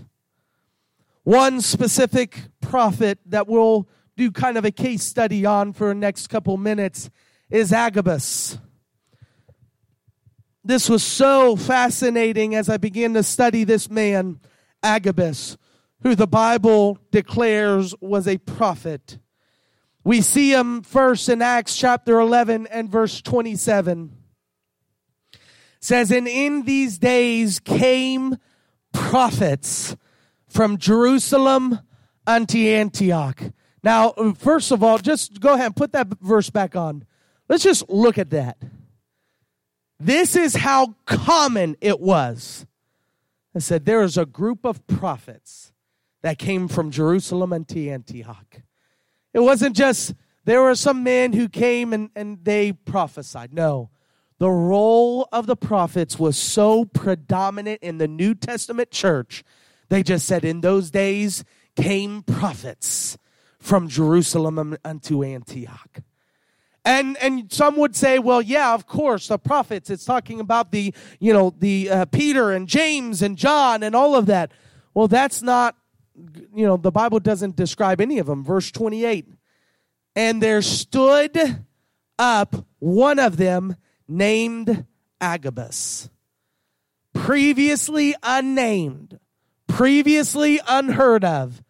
One 1.24 1.62
specific 1.62 2.38
prophet 2.62 3.20
that 3.28 3.48
we'll 3.48 3.88
do 4.18 4.32
kind 4.32 4.58
of 4.58 4.66
a 4.66 4.72
case 4.72 5.04
study 5.04 5.46
on 5.46 5.74
for 5.74 5.88
the 5.88 5.96
next 5.96 6.28
couple 6.28 6.58
minutes 6.58 7.10
is 7.50 7.72
Agabus. 7.72 8.58
This 10.66 10.90
was 10.90 11.04
so 11.04 11.56
fascinating 11.56 12.56
as 12.56 12.70
I 12.70 12.78
began 12.78 13.14
to 13.16 13.24
study 13.24 13.64
this 13.64 13.90
man, 13.90 14.40
Agabus, 14.82 15.58
who 16.02 16.16
the 16.16 16.28
Bible 16.28 16.98
declares 17.12 17.94
was 18.00 18.28
a 18.28 18.38
prophet. 18.38 19.20
We 20.04 20.22
see 20.22 20.52
him 20.54 20.82
first 20.82 21.30
in 21.30 21.42
Acts 21.42 21.78
chapter 21.78 22.20
11 22.20 22.68
and 22.68 22.90
verse 22.90 23.22
27. 23.22 24.23
Says, 25.84 26.12
And 26.12 26.30
in 26.30 26.64
these 26.64 26.98
days 26.98 27.60
came 27.60 28.38
prophets 28.94 29.98
from 30.48 30.78
Jerusalem 30.78 31.80
unto 32.26 32.58
Antioch. 32.58 33.42
Now, 33.84 34.14
first 34.38 34.72
of 34.72 34.82
all, 34.82 34.98
just 34.98 35.42
go 35.42 35.56
ahead 35.56 35.66
and 35.66 35.76
put 35.76 35.92
that 35.92 36.08
verse 36.22 36.50
back 36.50 36.78
on. 36.78 37.04
Let's 37.50 37.66
just 37.66 37.90
look 37.90 38.18
at 38.18 38.30
that. 38.30 38.58
This 40.00 40.38
is 40.38 40.56
how 40.56 40.96
common 41.06 41.76
it 41.82 42.00
was. 42.00 42.66
I 43.54 43.60
said, 43.60 43.84
there 43.84 44.04
is 44.04 44.18
a 44.18 44.26
group 44.26 44.64
of 44.64 44.88
prophets 44.88 45.74
that 46.22 46.38
came 46.38 46.70
from 46.70 46.92
Jerusalem 46.92 47.52
unto 47.52 47.90
Antioch. 47.90 48.62
It 49.34 49.42
wasn't 49.42 49.76
just 49.76 50.14
there 50.46 50.62
were 50.62 50.76
some 50.76 51.04
men 51.04 51.34
who 51.34 51.50
came 51.50 51.92
and, 51.92 52.10
and 52.16 52.42
they 52.46 52.72
prophesied. 52.72 53.54
No. 53.54 53.90
The 54.40 54.50
role 54.50 55.28
of 55.32 55.46
the 55.46 55.56
prophets 55.56 56.20
was 56.20 56.38
so 56.38 56.86
predominant 56.86 57.82
in 57.82 57.98
the 57.98 58.08
New 58.08 58.36
Testament 58.36 58.92
church. 58.92 59.44
They 59.90 60.04
just 60.04 60.26
said, 60.26 60.44
in 60.44 60.62
those 60.62 60.92
days 60.92 61.44
came 61.76 62.24
prophets 62.24 63.18
from 63.60 63.88
Jerusalem 63.88 64.78
unto 64.84 65.24
Antioch. 65.24 66.00
And 66.86 67.16
and 67.22 67.50
some 67.52 67.78
would 67.78 67.96
say, 67.96 68.20
well, 68.20 68.42
yeah, 68.42 68.74
of 68.74 68.88
course, 68.88 69.30
the 69.30 69.38
prophets. 69.38 69.90
It's 69.90 70.04
talking 70.04 70.42
about 70.42 70.72
the 70.72 70.94
you 71.18 71.32
know 71.32 71.54
the 71.58 71.90
uh, 71.90 72.06
Peter 72.06 72.52
and 72.52 72.68
James 72.68 73.22
and 73.22 73.38
John 73.38 73.84
and 73.84 73.96
all 73.96 74.16
of 74.16 74.26
that. 74.26 74.52
Well, 74.94 75.08
that's 75.08 75.42
not 75.42 75.78
you 76.54 76.66
know, 76.66 76.78
the 76.78 76.92
Bible 76.92 77.20
doesn't 77.20 77.56
describe 77.56 78.00
any 78.00 78.20
of 78.20 78.28
them. 78.28 78.44
Verse 78.44 78.72
28 78.72 79.28
And 80.16 80.42
there 80.42 80.62
stood 80.62 81.66
up 82.20 82.68
one 82.80 83.20
of 83.20 83.38
them 83.38 83.76
named 84.08 84.86
Agabus, 85.22 86.10
previously 87.14 88.16
unnamed, 88.24 89.20
previously 89.68 90.60
unheard 90.68 91.24
of, 91.24 91.64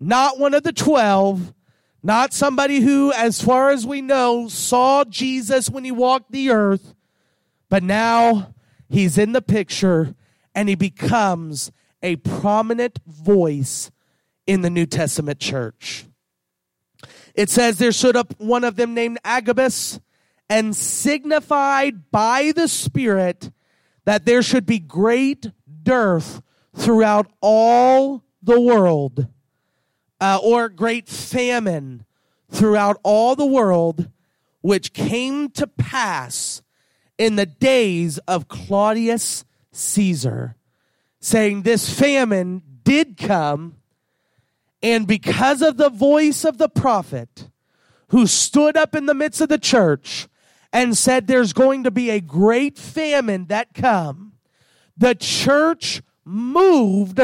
not 0.00 0.38
one 0.38 0.54
of 0.54 0.62
the 0.62 0.72
twelve, 0.72 1.54
not 2.02 2.32
somebody 2.32 2.80
who, 2.80 3.12
as 3.12 3.42
far 3.42 3.70
as 3.70 3.86
we 3.86 4.00
know, 4.00 4.48
saw 4.48 5.04
Jesus 5.04 5.70
when 5.70 5.84
he 5.84 5.92
walked 5.92 6.32
the 6.32 6.50
earth, 6.50 6.94
but 7.68 7.82
now 7.82 8.54
he's 8.88 9.18
in 9.18 9.32
the 9.32 9.42
picture 9.42 10.14
and 10.54 10.68
he 10.68 10.74
becomes 10.74 11.72
a 12.02 12.16
prominent 12.16 13.00
voice 13.06 13.90
in 14.46 14.60
the 14.60 14.70
New 14.70 14.86
Testament 14.86 15.40
church. 15.40 16.06
It 17.34 17.50
says 17.50 17.78
there 17.78 17.92
stood 17.92 18.16
up 18.16 18.34
one 18.38 18.64
of 18.64 18.76
them 18.76 18.94
named 18.94 19.18
Agabus 19.24 20.00
and 20.48 20.76
signified 20.76 22.10
by 22.10 22.52
the 22.54 22.68
Spirit 22.68 23.50
that 24.04 24.24
there 24.24 24.42
should 24.42 24.66
be 24.66 24.78
great 24.78 25.50
dearth 25.82 26.40
throughout 26.74 27.26
all 27.40 28.22
the 28.42 28.60
world, 28.60 29.26
uh, 30.20 30.38
or 30.42 30.68
great 30.68 31.08
famine 31.08 32.04
throughout 32.50 32.98
all 33.02 33.34
the 33.34 33.46
world, 33.46 34.08
which 34.60 34.92
came 34.92 35.50
to 35.50 35.66
pass 35.66 36.62
in 37.18 37.36
the 37.36 37.46
days 37.46 38.18
of 38.28 38.48
Claudius 38.48 39.44
Caesar 39.72 40.56
saying 41.20 41.62
this 41.62 41.92
famine 41.92 42.62
did 42.84 43.16
come, 43.16 43.76
and 44.80 45.08
because 45.08 45.60
of 45.60 45.76
the 45.76 45.90
voice 45.90 46.44
of 46.44 46.58
the 46.58 46.68
prophet 46.68 47.48
who 48.08 48.26
stood 48.28 48.76
up 48.76 48.94
in 48.94 49.06
the 49.06 49.14
midst 49.14 49.40
of 49.40 49.48
the 49.48 49.58
church 49.58 50.28
and 50.76 50.94
said 50.94 51.26
there's 51.26 51.54
going 51.54 51.84
to 51.84 51.90
be 51.90 52.10
a 52.10 52.20
great 52.20 52.76
famine 52.76 53.46
that 53.46 53.72
come, 53.72 54.34
the 54.94 55.14
church 55.14 56.02
moved 56.22 57.18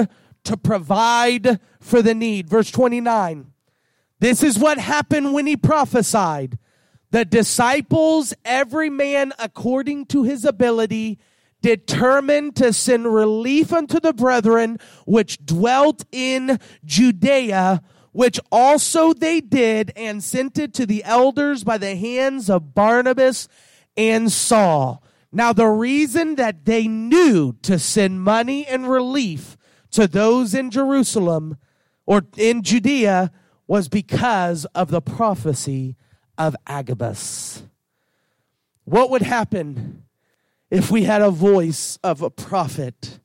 to 0.44 0.56
provide 0.56 1.60
for 1.78 2.00
the 2.00 2.14
need. 2.14 2.48
Verse 2.48 2.70
29. 2.70 3.52
This 4.20 4.42
is 4.42 4.58
what 4.58 4.78
happened 4.78 5.34
when 5.34 5.46
he 5.46 5.58
prophesied. 5.58 6.58
The 7.10 7.26
disciples, 7.26 8.32
every 8.42 8.88
man 8.88 9.34
according 9.38 10.06
to 10.06 10.22
his 10.22 10.46
ability, 10.46 11.18
determined 11.60 12.56
to 12.56 12.72
send 12.72 13.12
relief 13.12 13.70
unto 13.70 14.00
the 14.00 14.14
brethren 14.14 14.78
which 15.04 15.44
dwelt 15.44 16.06
in 16.10 16.58
Judea, 16.86 17.82
which 18.12 18.38
also 18.50 19.12
they 19.12 19.40
did, 19.40 19.92
and 19.96 20.22
sent 20.22 20.58
it 20.58 20.72
to 20.74 20.86
the 20.86 21.02
elders 21.04 21.64
by 21.64 21.78
the 21.78 21.96
hands 21.96 22.48
of 22.48 22.74
Barnabas 22.74 23.48
and 23.96 24.30
Saul. 24.30 25.02
Now, 25.32 25.52
the 25.52 25.66
reason 25.66 26.34
that 26.34 26.66
they 26.66 26.86
knew 26.86 27.54
to 27.62 27.78
send 27.78 28.22
money 28.22 28.66
and 28.66 28.88
relief 28.88 29.56
to 29.92 30.06
those 30.06 30.54
in 30.54 30.70
Jerusalem 30.70 31.56
or 32.04 32.22
in 32.36 32.62
Judea 32.62 33.32
was 33.66 33.88
because 33.88 34.66
of 34.74 34.90
the 34.90 35.00
prophecy 35.00 35.96
of 36.36 36.54
Agabus. 36.66 37.62
What 38.84 39.10
would 39.10 39.22
happen 39.22 40.04
if 40.70 40.90
we 40.90 41.04
had 41.04 41.22
a 41.22 41.30
voice 41.30 41.98
of 42.02 42.20
a 42.20 42.30
prophet 42.30 43.20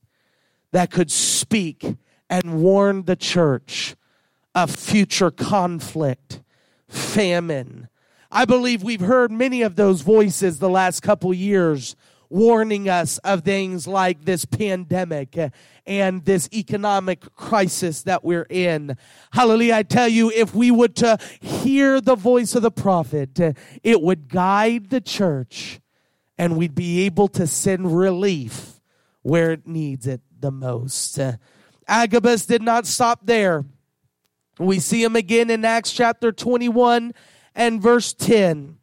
that 0.72 0.90
could 0.90 1.10
speak 1.10 1.96
and 2.30 2.62
warn 2.62 3.04
the 3.04 3.16
church 3.16 3.96
of 4.62 4.74
future 4.74 5.30
conflict, 5.30 6.42
famine. 6.88 7.88
I 8.30 8.44
believe 8.44 8.82
we've 8.82 9.00
heard 9.00 9.30
many 9.30 9.62
of 9.62 9.76
those 9.76 10.00
voices 10.00 10.58
the 10.58 10.68
last 10.68 11.00
couple 11.00 11.32
years 11.32 11.94
warning 12.28 12.88
us 12.88 13.18
of 13.18 13.42
things 13.42 13.86
like 13.86 14.24
this 14.24 14.44
pandemic 14.44 15.38
and 15.86 16.24
this 16.24 16.48
economic 16.52 17.20
crisis 17.36 18.02
that 18.02 18.24
we're 18.24 18.46
in. 18.50 18.96
Hallelujah. 19.30 19.76
I 19.76 19.82
tell 19.84 20.08
you, 20.08 20.30
if 20.34 20.54
we 20.54 20.72
would 20.72 20.96
to 20.96 21.18
hear 21.40 22.00
the 22.00 22.16
voice 22.16 22.56
of 22.56 22.62
the 22.62 22.72
prophet, 22.72 23.38
it 23.84 24.02
would 24.02 24.28
guide 24.28 24.90
the 24.90 25.00
church 25.00 25.80
and 26.36 26.56
we'd 26.56 26.74
be 26.74 27.06
able 27.06 27.28
to 27.28 27.46
send 27.46 27.96
relief 27.96 28.80
where 29.22 29.52
it 29.52 29.68
needs 29.68 30.08
it 30.08 30.20
the 30.38 30.50
most. 30.50 31.18
Agabus 31.86 32.44
did 32.44 32.60
not 32.60 32.86
stop 32.86 33.20
there. 33.24 33.64
We 34.58 34.80
see 34.80 35.02
him 35.02 35.16
again 35.16 35.50
in 35.50 35.64
Acts 35.64 35.92
chapter 35.92 36.32
21 36.32 37.14
and 37.54 37.82
verse 37.82 38.12
10. 38.12 38.78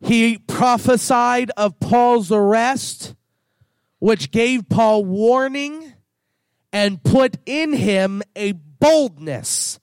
He 0.00 0.38
prophesied 0.38 1.50
of 1.56 1.80
Paul's 1.80 2.30
arrest, 2.30 3.14
which 3.98 4.30
gave 4.30 4.68
Paul 4.68 5.04
warning 5.04 5.94
and 6.72 7.02
put 7.02 7.36
in 7.46 7.72
him 7.72 8.22
a 8.36 8.52
boldness 8.52 9.80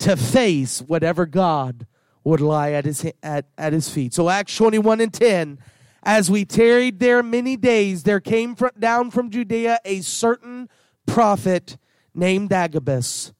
to 0.00 0.16
face 0.16 0.80
whatever 0.80 1.26
God 1.26 1.86
would 2.22 2.40
lie 2.40 2.72
at 2.72 2.84
his, 2.84 3.04
at, 3.22 3.46
at 3.56 3.72
his 3.72 3.88
feet. 3.88 4.14
So 4.14 4.28
Acts 4.28 4.54
21 4.56 5.00
and 5.00 5.12
10 5.12 5.58
as 6.02 6.30
we 6.30 6.44
tarried 6.44 7.00
there 7.00 7.22
many 7.22 7.56
days, 7.56 8.04
there 8.04 8.20
came 8.20 8.54
from, 8.54 8.70
down 8.78 9.10
from 9.10 9.30
Judea 9.30 9.78
a 9.84 10.00
certain 10.00 10.68
prophet 11.06 11.76
named 12.14 12.52
Agabus. 12.52 13.32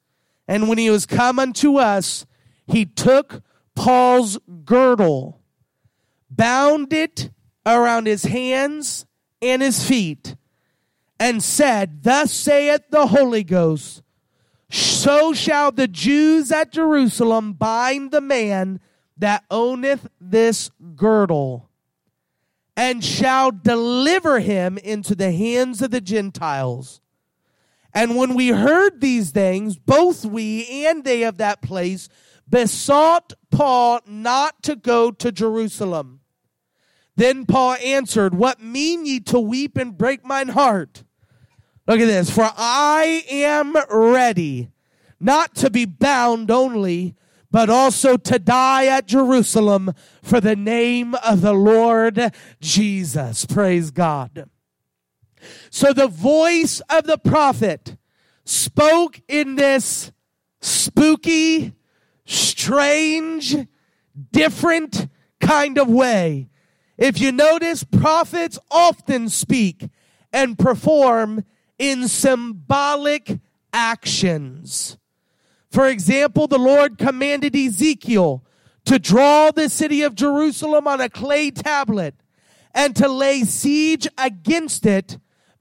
And 0.49 0.67
when 0.67 0.79
he 0.79 0.89
was 0.89 1.05
come 1.05 1.39
unto 1.39 1.77
us, 1.77 2.25
he 2.67 2.87
took 2.87 3.43
Paul's 3.75 4.39
girdle, 4.65 5.41
bound 6.31 6.93
it 6.93 7.31
around 7.67 8.07
his 8.07 8.25
hands 8.25 9.05
and 9.43 9.61
his 9.61 9.87
feet, 9.87 10.35
and 11.21 11.43
said, 11.43 12.03
Thus 12.03 12.33
saith 12.33 12.83
the 12.91 13.09
Holy 13.09 13.45
Ghost, 13.45 14.03
so 14.71 15.33
shall 15.33 15.71
the 15.71 15.89
Jews 15.89 16.51
at 16.51 16.73
Jerusalem 16.73 17.53
bind 17.53 18.11
the 18.11 18.21
man 18.21 18.81
that 19.17 19.45
owneth 19.51 20.09
this 20.21 20.71
girdle, 20.97 21.69
and 22.77 23.05
shall 23.05 23.51
deliver 23.51 24.41
him 24.41 24.79
into 24.79 25.15
the 25.15 25.33
hands 25.33 25.83
of 25.83 25.91
the 25.91 26.01
Gentiles. 26.01 27.01
And 27.94 28.16
when 28.16 28.35
we 28.35 28.48
heard 28.48 29.01
these 29.01 29.31
things, 29.31 29.79
both 29.79 30.24
we 30.24 30.87
and 30.87 31.05
they 31.05 31.24
of 31.24 31.38
that 31.38 31.62
place 31.62 32.09
besought 32.48 33.33
Paul 33.51 34.01
not 34.07 34.62
to 34.64 34.77
go 34.77 35.11
to 35.11 35.33
Jerusalem. 35.33 36.20
Then 37.16 37.46
Paul 37.46 37.77
answered, 37.85 38.35
What 38.35 38.62
mean 38.62 39.05
ye 39.05 39.20
to 39.20 39.40
weep 39.40 39.77
and 39.77 39.96
break 39.96 40.24
mine 40.24 40.48
heart? 40.48 41.03
Look 41.87 42.01
at 42.01 42.07
this. 42.07 42.31
For 42.31 42.48
I 42.57 43.24
am 43.29 43.74
ready 43.90 44.70
not 45.18 45.55
to 45.57 45.70
be 45.70 45.85
bound 45.85 46.51
only, 46.51 47.16
but 47.51 47.70
also 47.70 48.16
to 48.16 48.38
die 48.38 48.87
at 48.87 49.09
Jerusalem 49.09 49.94
for 50.22 50.40
the 50.40 50.55
name 50.55 51.14
of 51.16 51.40
the 51.40 51.55
Lord 51.55 52.33
Jesus. 52.61 53.46
Praise 53.46 53.90
God. 53.90 54.48
So 55.71 55.93
the 55.93 56.09
voice 56.09 56.81
of 56.91 57.05
the 57.05 57.19
prophet 57.19 57.97
spoke 58.45 59.21
in 59.29 59.57
this 59.57 60.13
spooky, 60.61 61.75
strange, 62.25 63.57
different 64.33 65.09
kind 65.41 65.79
of 65.79 65.89
way. 65.89 66.49
If 66.97 67.21
you 67.21 67.31
notice, 67.31 67.85
prophets 67.85 68.59
often 68.71 69.29
speak 69.29 69.89
and 70.33 70.59
perform 70.59 71.45
in 71.79 72.09
symbolic 72.09 73.39
actions. 73.73 74.99
For 75.71 75.89
example, 75.89 76.49
the 76.49 76.59
Lord 76.59 76.99
commanded 76.99 77.55
Ezekiel 77.55 78.45
to 78.85 78.99
draw 78.99 79.51
the 79.51 79.69
city 79.69 80.03
of 80.03 80.15
Jerusalem 80.15 80.89
on 80.89 81.01
a 81.01 81.09
clay 81.09 81.51
tablet 81.51 82.15
and 82.75 82.97
to 82.97 83.09
lay 83.09 83.45
siege 83.45 84.09
against 84.17 84.87
it 84.87 85.19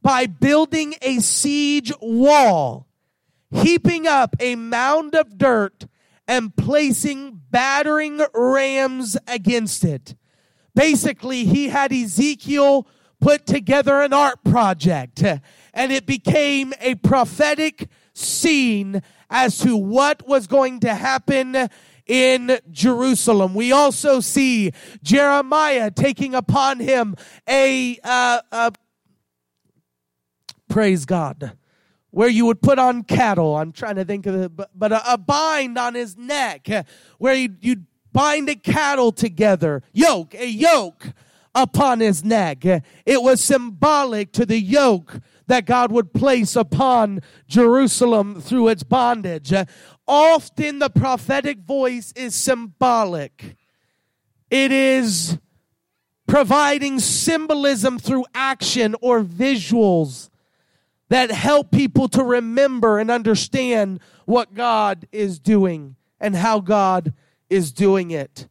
by 0.07 0.25
building 0.25 0.95
a 1.01 1.19
siege 1.19 1.91
wall, 1.99 2.87
heaping 3.51 4.07
up 4.07 4.37
a 4.39 4.55
mound 4.55 5.13
of 5.13 5.37
dirt 5.37 5.85
and 6.25 6.55
placing 6.55 7.41
battering 7.51 8.21
rams 8.33 9.17
against 9.27 9.83
it. 9.83 10.15
Basically, 10.73 11.43
he 11.43 11.67
had 11.67 11.91
Ezekiel 11.91 12.87
put 13.19 13.45
together 13.45 13.99
an 13.99 14.13
art 14.13 14.41
project 14.45 15.21
and 15.73 15.91
it 15.91 16.05
became 16.05 16.73
a 16.79 16.95
prophetic 16.95 17.89
scene 18.13 19.01
as 19.29 19.57
to 19.57 19.75
what 19.75 20.25
was 20.25 20.47
going 20.47 20.79
to 20.79 20.95
happen 20.95 21.67
in 22.05 22.57
Jerusalem. 22.71 23.53
We 23.53 23.73
also 23.73 24.21
see 24.21 24.71
Jeremiah 25.03 25.91
taking 25.91 26.33
upon 26.33 26.79
him 26.79 27.17
a, 27.45 27.99
uh, 28.05 28.39
a 28.53 28.71
praise 30.67 31.05
God 31.05 31.57
where 32.11 32.29
you 32.29 32.45
would 32.45 32.61
put 32.61 32.79
on 32.79 33.03
cattle. 33.03 33.57
I'm 33.57 33.71
trying 33.71 33.95
to 33.97 34.05
think 34.05 34.25
of 34.25 34.35
it, 34.35 34.55
but, 34.55 34.71
but 34.73 34.91
a, 34.91 35.13
a, 35.13 35.17
bind 35.17 35.77
on 35.77 35.93
his 35.93 36.17
neck 36.17 36.67
where 37.19 37.35
you, 37.35 37.55
you'd 37.61 37.85
bind 38.11 38.49
a 38.49 38.55
cattle 38.55 39.11
together, 39.11 39.83
yoke, 39.93 40.33
a 40.33 40.47
yoke 40.47 41.07
upon 41.53 41.99
his 41.99 42.23
neck. 42.23 42.65
It 42.65 43.21
was 43.21 43.43
symbolic 43.43 44.31
to 44.33 44.45
the 44.45 44.59
yoke 44.59 45.19
that 45.47 45.65
God 45.65 45.91
would 45.91 46.13
place 46.13 46.55
upon 46.55 47.21
Jerusalem 47.47 48.41
through 48.41 48.69
its 48.69 48.83
bondage. 48.83 49.53
Often 50.07 50.79
the 50.79 50.89
prophetic 50.89 51.59
voice 51.59 52.13
is 52.15 52.35
symbolic. 52.35 53.57
It 54.49 54.71
is 54.71 55.37
providing 56.27 56.99
symbolism 56.99 57.99
through 57.99 58.25
action 58.33 58.95
or 59.01 59.23
visuals 59.23 60.29
that 61.09 61.31
help 61.31 61.71
people 61.71 62.07
to 62.09 62.23
remember 62.23 62.99
and 62.99 63.09
understand 63.09 63.99
what 64.25 64.53
God 64.53 65.07
is 65.11 65.39
doing 65.39 65.95
and 66.19 66.35
how 66.35 66.59
God 66.59 67.13
is 67.49 67.71
doing 67.71 68.11
it. 68.11 68.47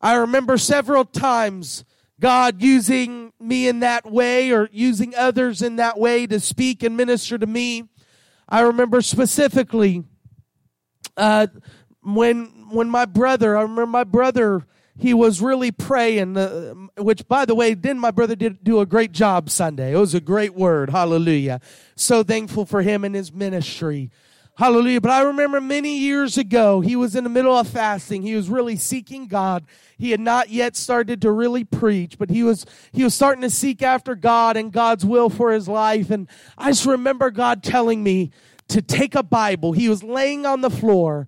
I 0.00 0.14
remember 0.16 0.58
several 0.58 1.04
times 1.04 1.84
God 2.20 2.62
using 2.62 3.32
me 3.40 3.68
in 3.68 3.80
that 3.80 4.10
way 4.10 4.52
or 4.52 4.68
using 4.72 5.14
others 5.14 5.62
in 5.62 5.76
that 5.76 5.98
way 5.98 6.26
to 6.26 6.40
speak 6.40 6.82
and 6.82 6.96
minister 6.96 7.38
to 7.38 7.46
me. 7.46 7.84
I 8.48 8.60
remember 8.60 9.00
specifically 9.02 10.04
uh, 11.16 11.46
when 12.02 12.46
when 12.70 12.90
my 12.90 13.04
brother, 13.04 13.56
I 13.56 13.62
remember 13.62 13.86
my 13.86 14.04
brother, 14.04 14.66
he 14.96 15.14
was 15.14 15.40
really 15.40 15.72
praying. 15.72 16.36
Uh, 16.36 16.74
which, 16.96 17.26
by 17.28 17.44
the 17.44 17.54
way, 17.54 17.74
didn't 17.74 18.00
my 18.00 18.10
brother 18.10 18.36
did 18.36 18.62
do 18.62 18.80
a 18.80 18.86
great 18.86 19.12
job 19.12 19.50
Sunday? 19.50 19.92
It 19.92 19.98
was 19.98 20.14
a 20.14 20.20
great 20.20 20.54
word. 20.54 20.90
Hallelujah! 20.90 21.60
So 21.96 22.22
thankful 22.22 22.66
for 22.66 22.82
him 22.82 23.04
and 23.04 23.14
his 23.14 23.32
ministry. 23.32 24.10
Hallelujah. 24.56 25.00
But 25.00 25.10
I 25.10 25.22
remember 25.22 25.60
many 25.60 25.98
years 25.98 26.38
ago, 26.38 26.80
he 26.80 26.94
was 26.94 27.16
in 27.16 27.24
the 27.24 27.30
middle 27.30 27.56
of 27.56 27.66
fasting. 27.66 28.22
He 28.22 28.36
was 28.36 28.48
really 28.48 28.76
seeking 28.76 29.26
God. 29.26 29.64
He 29.98 30.12
had 30.12 30.20
not 30.20 30.48
yet 30.48 30.76
started 30.76 31.22
to 31.22 31.32
really 31.32 31.64
preach, 31.64 32.18
but 32.18 32.30
he 32.30 32.44
was, 32.44 32.64
he 32.92 33.02
was 33.02 33.14
starting 33.14 33.42
to 33.42 33.50
seek 33.50 33.82
after 33.82 34.14
God 34.14 34.56
and 34.56 34.72
God's 34.72 35.04
will 35.04 35.28
for 35.28 35.50
his 35.50 35.66
life. 35.66 36.08
And 36.08 36.28
I 36.56 36.70
just 36.70 36.86
remember 36.86 37.32
God 37.32 37.64
telling 37.64 38.04
me 38.04 38.30
to 38.68 38.80
take 38.80 39.16
a 39.16 39.24
Bible. 39.24 39.72
He 39.72 39.88
was 39.88 40.04
laying 40.04 40.46
on 40.46 40.60
the 40.60 40.70
floor. 40.70 41.26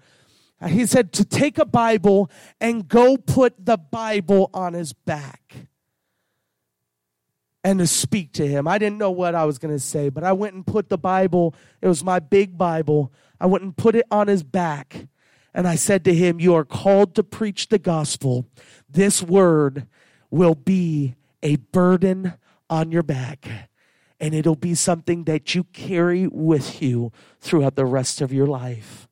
Uh, 0.60 0.68
he 0.68 0.86
said 0.86 1.12
to 1.12 1.24
take 1.24 1.58
a 1.58 1.66
Bible 1.66 2.30
and 2.60 2.88
go 2.88 3.16
put 3.16 3.64
the 3.64 3.76
Bible 3.76 4.50
on 4.54 4.72
his 4.72 4.92
back 4.92 5.68
and 7.66 7.80
to 7.80 7.86
speak 7.86 8.32
to 8.34 8.46
him. 8.46 8.68
I 8.68 8.78
didn't 8.78 8.98
know 8.98 9.10
what 9.10 9.34
I 9.34 9.44
was 9.44 9.58
going 9.58 9.74
to 9.74 9.80
say, 9.80 10.08
but 10.08 10.22
I 10.22 10.32
went 10.32 10.54
and 10.54 10.66
put 10.66 10.88
the 10.88 10.96
Bible, 10.96 11.54
it 11.82 11.88
was 11.88 12.04
my 12.04 12.20
big 12.20 12.56
Bible. 12.56 13.12
I 13.40 13.46
went 13.46 13.64
and 13.64 13.76
put 13.76 13.96
it 13.96 14.06
on 14.10 14.28
his 14.28 14.44
back. 14.44 15.08
And 15.52 15.66
I 15.66 15.74
said 15.74 16.04
to 16.04 16.14
him, 16.14 16.38
You 16.38 16.54
are 16.54 16.64
called 16.64 17.14
to 17.16 17.24
preach 17.24 17.68
the 17.68 17.78
gospel. 17.78 18.46
This 18.88 19.22
word 19.22 19.86
will 20.30 20.54
be 20.54 21.16
a 21.42 21.56
burden 21.56 22.34
on 22.70 22.92
your 22.92 23.02
back. 23.02 23.48
And 24.20 24.32
it'll 24.32 24.54
be 24.54 24.74
something 24.74 25.24
that 25.24 25.54
you 25.54 25.64
carry 25.64 26.26
with 26.26 26.80
you 26.80 27.10
throughout 27.40 27.74
the 27.74 27.84
rest 27.84 28.20
of 28.20 28.32
your 28.32 28.46
life. 28.46 29.05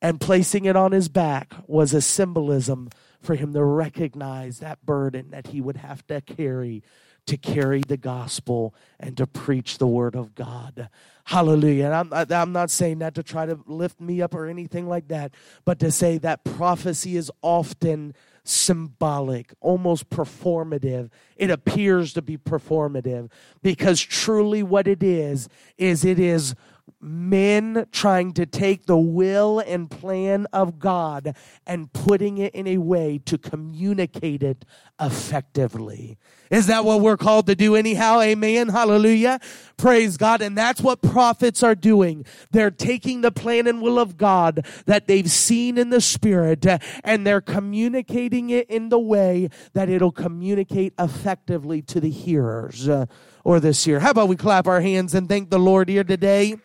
And 0.00 0.20
placing 0.20 0.64
it 0.64 0.76
on 0.76 0.92
his 0.92 1.08
back 1.08 1.54
was 1.66 1.92
a 1.92 2.00
symbolism 2.00 2.90
for 3.20 3.34
him 3.34 3.52
to 3.52 3.64
recognize 3.64 4.60
that 4.60 4.84
burden 4.86 5.30
that 5.30 5.48
he 5.48 5.60
would 5.60 5.78
have 5.78 6.06
to 6.06 6.20
carry 6.20 6.82
to 7.28 7.36
carry 7.36 7.82
the 7.82 7.96
gospel 7.98 8.74
and 8.98 9.14
to 9.18 9.26
preach 9.26 9.76
the 9.76 9.86
word 9.86 10.16
of 10.16 10.34
God. 10.34 10.88
Hallelujah. 11.24 11.84
And 11.84 11.94
I'm, 11.94 12.32
I'm 12.32 12.52
not 12.52 12.70
saying 12.70 13.00
that 13.00 13.14
to 13.16 13.22
try 13.22 13.44
to 13.44 13.60
lift 13.66 14.00
me 14.00 14.22
up 14.22 14.34
or 14.34 14.46
anything 14.46 14.88
like 14.88 15.08
that, 15.08 15.32
but 15.66 15.78
to 15.80 15.92
say 15.92 16.16
that 16.18 16.42
prophecy 16.42 17.18
is 17.18 17.30
often 17.42 18.14
symbolic, 18.44 19.52
almost 19.60 20.08
performative. 20.08 21.10
It 21.36 21.50
appears 21.50 22.14
to 22.14 22.22
be 22.22 22.38
performative 22.38 23.30
because 23.62 24.00
truly 24.00 24.62
what 24.62 24.88
it 24.88 25.02
is, 25.02 25.50
is 25.76 26.06
it 26.06 26.18
is 26.18 26.54
men 27.00 27.86
trying 27.92 28.32
to 28.32 28.44
take 28.44 28.86
the 28.86 28.98
will 28.98 29.60
and 29.60 29.90
plan 29.90 30.46
of 30.52 30.78
God 30.78 31.36
and 31.66 31.92
putting 31.92 32.38
it 32.38 32.54
in 32.54 32.66
a 32.66 32.78
way 32.78 33.20
to 33.26 33.38
communicate 33.38 34.42
it 34.42 34.64
effectively. 35.00 36.18
Is 36.50 36.66
that 36.66 36.84
what 36.84 37.00
we're 37.00 37.16
called 37.18 37.46
to 37.46 37.54
do 37.54 37.76
anyhow? 37.76 38.20
Amen. 38.20 38.70
Hallelujah. 38.70 39.38
Praise 39.76 40.16
God. 40.16 40.40
And 40.40 40.56
that's 40.56 40.80
what 40.80 41.02
prophets 41.02 41.62
are 41.62 41.74
doing. 41.74 42.24
They're 42.50 42.70
taking 42.70 43.20
the 43.20 43.30
plan 43.30 43.66
and 43.66 43.82
will 43.82 43.98
of 43.98 44.16
God 44.16 44.66
that 44.86 45.06
they've 45.06 45.30
seen 45.30 45.78
in 45.78 45.90
the 45.90 46.00
spirit 46.00 46.66
and 47.04 47.26
they're 47.26 47.42
communicating 47.42 48.50
it 48.50 48.68
in 48.70 48.88
the 48.88 48.98
way 48.98 49.50
that 49.74 49.88
it'll 49.88 50.10
communicate 50.10 50.94
effectively 50.98 51.82
to 51.82 52.00
the 52.00 52.10
hearers 52.10 52.88
uh, 52.88 53.06
or 53.44 53.60
this 53.60 53.86
year. 53.86 54.00
How 54.00 54.10
about 54.10 54.28
we 54.28 54.36
clap 54.36 54.66
our 54.66 54.80
hands 54.80 55.14
and 55.14 55.28
thank 55.28 55.50
the 55.50 55.58
Lord 55.58 55.88
here 55.88 56.04
today? 56.04 56.56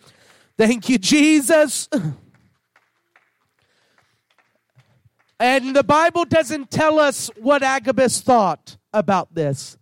Thank 0.57 0.89
you, 0.89 0.97
Jesus. 0.97 1.89
And 5.39 5.75
the 5.75 5.83
Bible 5.83 6.23
doesn't 6.23 6.71
tell 6.71 6.99
us 6.99 7.29
what 7.35 7.63
Agabus 7.63 8.21
thought 8.21 8.77
about 8.93 9.35
this. 9.35 9.77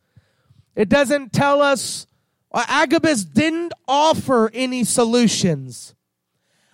It 0.76 0.90
doesn't 0.90 1.34
tell 1.34 1.62
us, 1.62 2.08
uh, 2.52 2.66
Agabus 2.68 3.26
didn't 3.26 3.74
offer 3.88 4.50
any 4.56 4.84
solutions. 4.84 5.94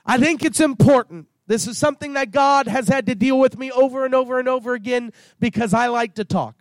I 0.06 0.18
think 0.18 0.42
it's 0.46 0.62
important. 0.62 1.28
This 1.48 1.68
is 1.68 1.78
something 1.78 2.14
that 2.14 2.32
God 2.32 2.68
has 2.68 2.88
had 2.88 3.08
to 3.08 3.16
deal 3.16 3.38
with 3.38 3.58
me 3.58 3.72
over 3.72 4.06
and 4.06 4.16
over 4.16 4.40
and 4.40 4.48
over 4.48 4.74
again 4.74 5.12
because 5.40 5.74
I 5.74 5.88
like 5.88 6.16
to 6.16 6.24
talk. 6.24 6.56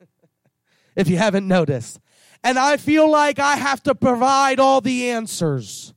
if 0.96 1.08
you 1.08 1.18
haven't 1.18 1.46
noticed. 1.46 2.00
and 2.42 2.58
I 2.58 2.78
feel 2.78 3.10
like 3.10 3.38
I 3.38 3.56
have 3.56 3.82
to 3.82 3.94
provide 3.94 4.58
all 4.58 4.80
the 4.80 5.10
answers. 5.10 5.92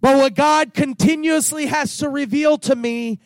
But 0.00 0.16
what 0.16 0.34
God 0.34 0.74
continuously 0.74 1.66
has 1.66 1.96
to 1.98 2.08
reveal 2.08 2.58
to 2.58 2.76
me 2.76 3.18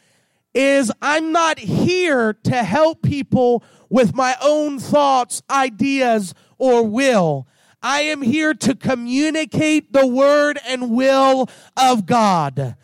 is 0.54 0.92
I'm 1.00 1.32
not 1.32 1.58
here 1.58 2.34
to 2.44 2.62
help 2.62 3.02
people 3.02 3.62
with 3.88 4.14
my 4.14 4.36
own 4.42 4.78
thoughts, 4.78 5.42
ideas, 5.50 6.34
or 6.58 6.86
will. 6.86 7.46
I 7.82 8.02
am 8.02 8.22
here 8.22 8.54
to 8.54 8.74
communicate 8.74 9.92
the 9.92 10.06
word 10.06 10.58
and 10.66 10.90
will 10.90 11.48
of 11.76 12.06
God. 12.06 12.76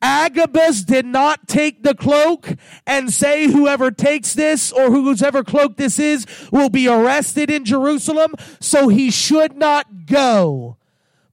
Agabus 0.00 0.82
did 0.82 1.06
not 1.06 1.48
take 1.48 1.82
the 1.82 1.94
cloak 1.94 2.54
and 2.86 3.10
say 3.12 3.46
whoever 3.46 3.90
takes 3.90 4.34
this 4.34 4.70
or 4.70 4.90
whoever 4.90 5.42
cloak 5.42 5.76
this 5.76 5.98
is 5.98 6.26
will 6.52 6.68
be 6.68 6.86
arrested 6.86 7.50
in 7.50 7.64
Jerusalem, 7.64 8.34
so 8.60 8.88
he 8.88 9.10
should 9.10 9.56
not 9.56 10.06
go. 10.06 10.76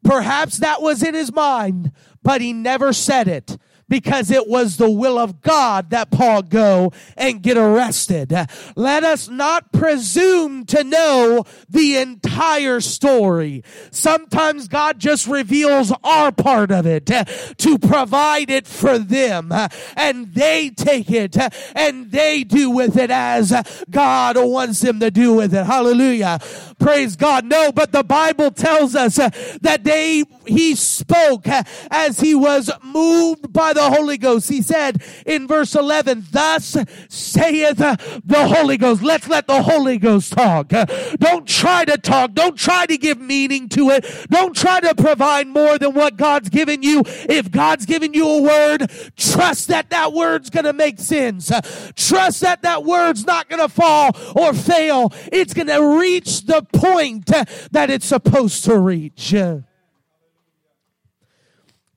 Perhaps 0.04 0.58
that 0.58 0.82
was 0.82 1.04
in 1.04 1.14
his 1.14 1.32
mind, 1.32 1.92
but 2.24 2.42
he 2.42 2.54
never 2.54 2.94
said 2.94 3.28
it 3.28 3.58
because 3.92 4.32
it 4.32 4.48
was 4.48 4.78
the 4.78 4.90
will 4.90 5.20
of 5.20 5.42
God 5.42 5.90
that 5.90 6.12
Paul 6.12 6.44
go 6.44 6.94
and 7.18 7.42
get 7.42 7.58
arrested. 7.58 8.34
Let 8.78 9.04
us 9.04 9.28
not 9.28 9.74
presume 9.74 10.66
to 10.68 10.86
know 10.86 11.44
the 11.70 11.98
entire 11.98 12.80
story. 12.80 13.66
Sometimes 13.92 14.70
God 14.70 14.98
just 14.98 15.28
reveals 15.28 15.92
our 16.06 16.32
part 16.32 16.72
of 16.72 16.88
it 16.88 17.08
to 17.08 17.78
provide 17.80 18.50
it 18.50 18.66
for 18.66 18.98
them 18.98 19.52
and 19.98 20.34
they 20.34 20.70
take 20.70 21.12
it 21.12 21.36
and 21.76 22.12
they 22.12 22.46
do 22.46 22.70
with 22.70 22.96
it 22.96 23.12
as 23.12 23.84
God 23.90 24.38
wants 24.38 24.80
them 24.80 25.02
to 25.02 25.12
do 25.12 25.34
with 25.34 25.54
it. 25.54 25.66
Hallelujah. 25.66 26.40
Praise 26.80 27.18
God. 27.18 27.44
No, 27.44 27.74
but 27.74 27.92
the 27.92 28.06
Bible 28.06 28.52
tells 28.52 28.96
us 28.96 29.18
that 29.18 29.82
they, 29.84 30.24
he 30.46 30.76
spoke 30.76 31.46
as 31.92 32.20
he 32.20 32.36
was 32.36 32.72
moved 32.84 33.52
by 33.54 33.74
the 33.74 33.90
Holy 33.90 34.18
Ghost. 34.18 34.50
He 34.50 34.62
said 34.62 35.04
in 35.26 35.48
verse 35.48 35.76
11, 35.76 36.26
thus 36.32 36.78
saith 37.10 37.78
the 37.78 38.48
Holy 38.48 38.78
Ghost. 38.78 39.02
Let's 39.04 39.28
let 39.28 39.48
the 39.48 39.62
Holy 39.62 39.98
Ghost 39.98 40.34
talk. 40.34 40.70
Don't 40.70 41.48
try 41.48 41.86
to 41.86 41.98
talk. 41.98 42.34
Don't 42.34 42.58
try 42.58 42.86
to 42.86 42.98
give 42.98 43.20
meaning 43.20 43.70
to 43.70 43.90
it. 43.92 44.06
Don't 44.30 44.56
try 44.56 44.80
to 44.80 44.96
provide 44.96 45.48
more 45.48 45.78
than 45.78 45.94
what 45.94 46.18
God's 46.18 46.50
given 46.50 46.84
you. 46.84 47.04
If 47.06 47.52
God's 47.52 47.86
given 47.86 48.14
you 48.14 48.28
a 48.28 48.42
word, 48.42 48.92
trust 49.16 49.68
that 49.68 49.90
that 49.92 50.14
word's 50.14 50.50
going 50.50 50.66
to 50.66 50.74
make 50.74 51.00
sense. 51.00 51.52
Trust 51.96 52.42
that 52.42 52.62
that 52.64 52.84
word's 52.84 53.26
not 53.26 53.50
going 53.50 53.62
to 53.62 53.70
fall 53.70 54.16
or 54.36 54.54
fail. 54.54 55.14
It's 55.32 55.54
going 55.54 55.68
to 55.68 56.00
reach 56.00 56.46
the 56.46 56.64
point 56.74 57.28
that 57.28 57.90
it's 57.90 58.06
supposed 58.06 58.66
to 58.66 58.78
reach. 58.78 59.34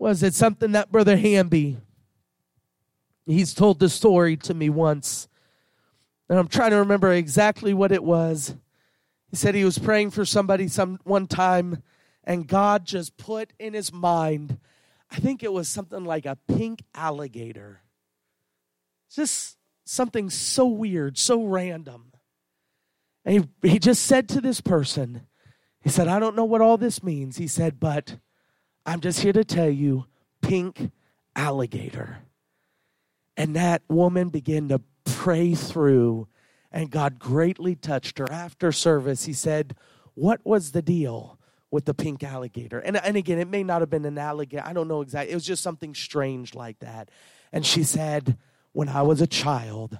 Was 0.04 0.22
it 0.22 0.34
something 0.34 0.72
that 0.72 0.92
Brother 0.92 1.16
Hamby, 1.16 1.78
he's 3.24 3.54
told 3.54 3.78
the 3.78 3.88
story 3.88 4.36
to 4.36 4.52
me 4.52 4.68
once, 4.68 5.28
and 6.28 6.38
I'm 6.38 6.46
trying 6.46 6.72
to 6.72 6.76
remember 6.76 7.10
exactly 7.10 7.72
what 7.72 7.90
it 7.90 8.04
was. 8.04 8.54
He 9.30 9.36
said 9.38 9.54
he 9.54 9.64
was 9.64 9.78
praying 9.78 10.10
for 10.10 10.26
somebody 10.26 10.68
some 10.68 10.98
one 11.04 11.26
time, 11.26 11.82
and 12.22 12.46
God 12.46 12.84
just 12.84 13.16
put 13.16 13.54
in 13.58 13.72
his 13.72 13.94
mind, 13.94 14.58
I 15.10 15.16
think 15.16 15.42
it 15.42 15.54
was 15.54 15.68
something 15.68 16.04
like 16.04 16.26
a 16.26 16.36
pink 16.48 16.82
alligator. 16.94 17.80
Just 19.10 19.56
something 19.86 20.28
so 20.28 20.66
weird, 20.66 21.16
so 21.16 21.44
random. 21.44 22.12
And 23.24 23.48
he, 23.62 23.70
he 23.70 23.78
just 23.78 24.04
said 24.04 24.28
to 24.28 24.42
this 24.42 24.60
person, 24.60 25.22
he 25.80 25.88
said, 25.88 26.08
I 26.08 26.18
don't 26.18 26.36
know 26.36 26.44
what 26.44 26.60
all 26.60 26.76
this 26.76 27.02
means. 27.02 27.38
He 27.38 27.46
said, 27.46 27.80
but 27.80 28.18
I'm 28.86 29.00
just 29.00 29.20
here 29.20 29.32
to 29.32 29.44
tell 29.44 29.68
you 29.68 30.06
pink 30.42 30.90
alligator. 31.34 32.18
And 33.36 33.56
that 33.56 33.82
woman 33.88 34.28
began 34.28 34.68
to 34.68 34.80
pray 35.04 35.54
through, 35.54 36.28
and 36.70 36.90
God 36.90 37.18
greatly 37.18 37.74
touched 37.74 38.18
her. 38.18 38.30
After 38.30 38.70
service, 38.72 39.24
he 39.24 39.32
said, 39.32 39.74
What 40.14 40.40
was 40.44 40.72
the 40.72 40.82
deal 40.82 41.38
with 41.70 41.86
the 41.86 41.94
pink 41.94 42.22
alligator? 42.22 42.78
And, 42.78 42.96
and 42.96 43.16
again, 43.16 43.38
it 43.38 43.48
may 43.48 43.64
not 43.64 43.80
have 43.80 43.90
been 43.90 44.04
an 44.04 44.18
alligator. 44.18 44.62
I 44.64 44.72
don't 44.72 44.88
know 44.88 45.00
exactly. 45.00 45.32
It 45.32 45.36
was 45.36 45.46
just 45.46 45.62
something 45.62 45.94
strange 45.94 46.54
like 46.54 46.78
that. 46.80 47.10
And 47.52 47.66
she 47.66 47.82
said, 47.82 48.36
When 48.72 48.88
I 48.88 49.02
was 49.02 49.20
a 49.20 49.26
child, 49.26 49.98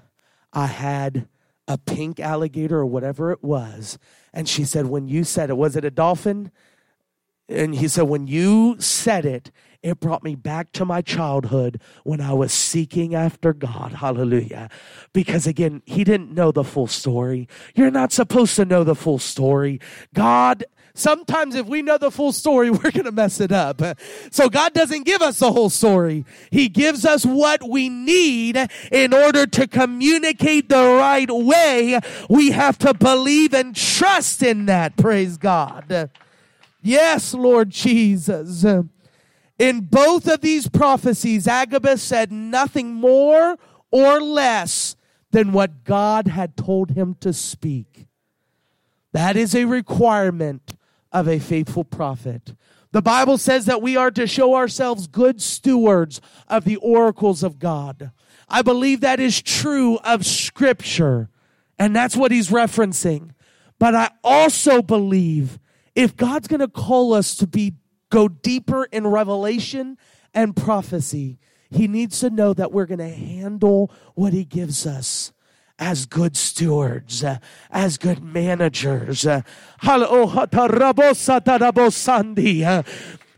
I 0.53 0.67
had 0.67 1.27
a 1.67 1.79
pink 1.79 2.21
alligator 2.21 2.79
or 2.79 2.87
whatever 2.87 3.33
it 3.33 3.43
was. 3.43 3.99
And 4.33 4.49
she 4.49 4.65
said, 4.65 4.87
When 4.87 5.09
you 5.09 5.25
said 5.25 5.51
it, 5.51 5.57
was 5.57 5.75
it 5.75 5.85
a 5.85 5.91
dolphin? 5.91 6.53
And 7.49 7.75
he 7.75 7.89
said, 7.89 8.03
when 8.03 8.27
you 8.27 8.77
said 8.81 9.27
it, 9.27 9.51
it 9.83 10.01
brought 10.01 10.25
me 10.25 10.35
back 10.35 10.73
to 10.73 10.87
my 10.87 11.03
childhood 11.03 11.81
when 12.05 12.21
I 12.23 12.33
was 12.33 12.55
seeking 12.55 13.15
after 13.15 13.53
God. 13.53 13.93
Hallelujah. 13.93 14.71
Because 15.13 15.47
again, 15.47 15.83
he 15.85 16.05
didn't 16.05 16.33
know 16.33 16.53
the 16.53 16.65
full 16.65 16.87
story. 16.87 17.49
You're 17.75 17.91
not 17.91 18.11
supposed 18.11 18.57
to 18.57 18.65
know 18.65 18.83
the 18.83 18.95
full 18.95 19.19
story. 19.19 19.81
God 20.15 20.65
sometimes 20.95 21.55
if 21.55 21.67
we 21.67 21.83
know 21.83 21.99
the 21.99 22.11
full 22.11 22.33
story, 22.33 22.71
we're 22.71 22.91
going 22.91 23.05
to 23.05 23.13
mess 23.13 23.41
it 23.41 23.53
up. 23.53 23.83
So 24.31 24.49
God 24.49 24.73
doesn't 24.73 25.03
give 25.03 25.21
us 25.21 25.41
the 25.41 25.53
whole 25.53 25.71
story. 25.71 26.25
He 26.51 26.69
gives 26.69 27.05
us 27.05 27.27
what 27.27 27.69
we 27.69 27.89
need 27.89 28.57
in 28.91 29.13
order 29.13 29.47
to 29.47 29.67
communicate 29.67 30.69
the 30.69 30.97
right 30.99 31.31
way. 31.31 32.01
We 32.31 32.53
have 32.53 32.79
to 32.79 32.95
believe 32.95 33.53
and 33.53 33.77
trust 33.77 34.43
in 34.43 34.67
that. 34.67 34.97
Praise 34.97 35.37
God. 35.37 36.11
Yes, 36.87 37.33
Lord 37.33 37.71
Jesus. 37.71 38.63
In 39.59 39.81
both 39.81 40.29
of 40.29 40.43
these 40.43 40.69
prophecies, 40.69 41.49
Agabus 41.49 42.03
said 42.03 42.31
nothing 42.31 42.93
more 42.93 43.57
or 43.91 44.21
less 44.21 44.95
than 45.31 45.53
what 45.53 45.85
God 45.85 46.29
had 46.29 46.59
told 46.59 46.91
him 46.91 47.17
to 47.21 47.33
speak. 47.33 48.07
That 49.13 49.35
is 49.35 49.55
a 49.55 49.65
requirement 49.65 50.77
of 51.11 51.27
a 51.27 51.39
faithful 51.39 51.85
prophet. 51.85 52.55
The 52.93 53.01
Bible 53.01 53.39
says 53.39 53.65
that 53.65 53.81
we 53.81 53.97
are 53.97 54.11
to 54.11 54.27
show 54.27 54.55
ourselves 54.55 55.07
good 55.07 55.41
stewards 55.41 56.21
of 56.49 56.65
the 56.65 56.77
oracles 56.77 57.43
of 57.43 57.59
God. 57.59 58.11
I 58.47 58.61
believe 58.61 59.01
that 59.01 59.21
is 59.21 59.41
true 59.41 59.97
of 60.05 60.27
Scripture, 60.27 61.31
and 61.79 61.97
that's 61.97 62.15
what 62.15 62.31
he's 62.31 62.51
referencing. 62.51 63.31
But 63.79 63.95
I 63.95 64.11
also 64.23 64.83
believe 64.83 65.59
if 65.95 66.17
God's 66.17 66.49
going 66.49 66.61
to 66.61 66.69
call 66.69 67.13
us 67.15 67.37
to 67.37 67.47
be 67.47 67.75
go 68.11 68.29
deeper 68.29 68.85
in 68.85 69.07
revelation 69.07 69.99
and 70.33 70.55
prophecy, 70.55 71.39
he 71.71 71.89
needs 71.89 72.21
to 72.21 72.31
know 72.31 72.55
that 72.55 72.73
we're 72.73 72.87
going 72.87 72.99
to 72.99 73.09
handle 73.09 73.91
what 74.15 74.33
he 74.33 74.45
gives 74.45 74.87
us 74.87 75.33
as 75.79 76.07
good 76.07 76.37
stewards, 76.37 77.25
as 77.71 77.99
good 77.99 78.23
managers. 78.23 79.27
Uh, 79.27 79.43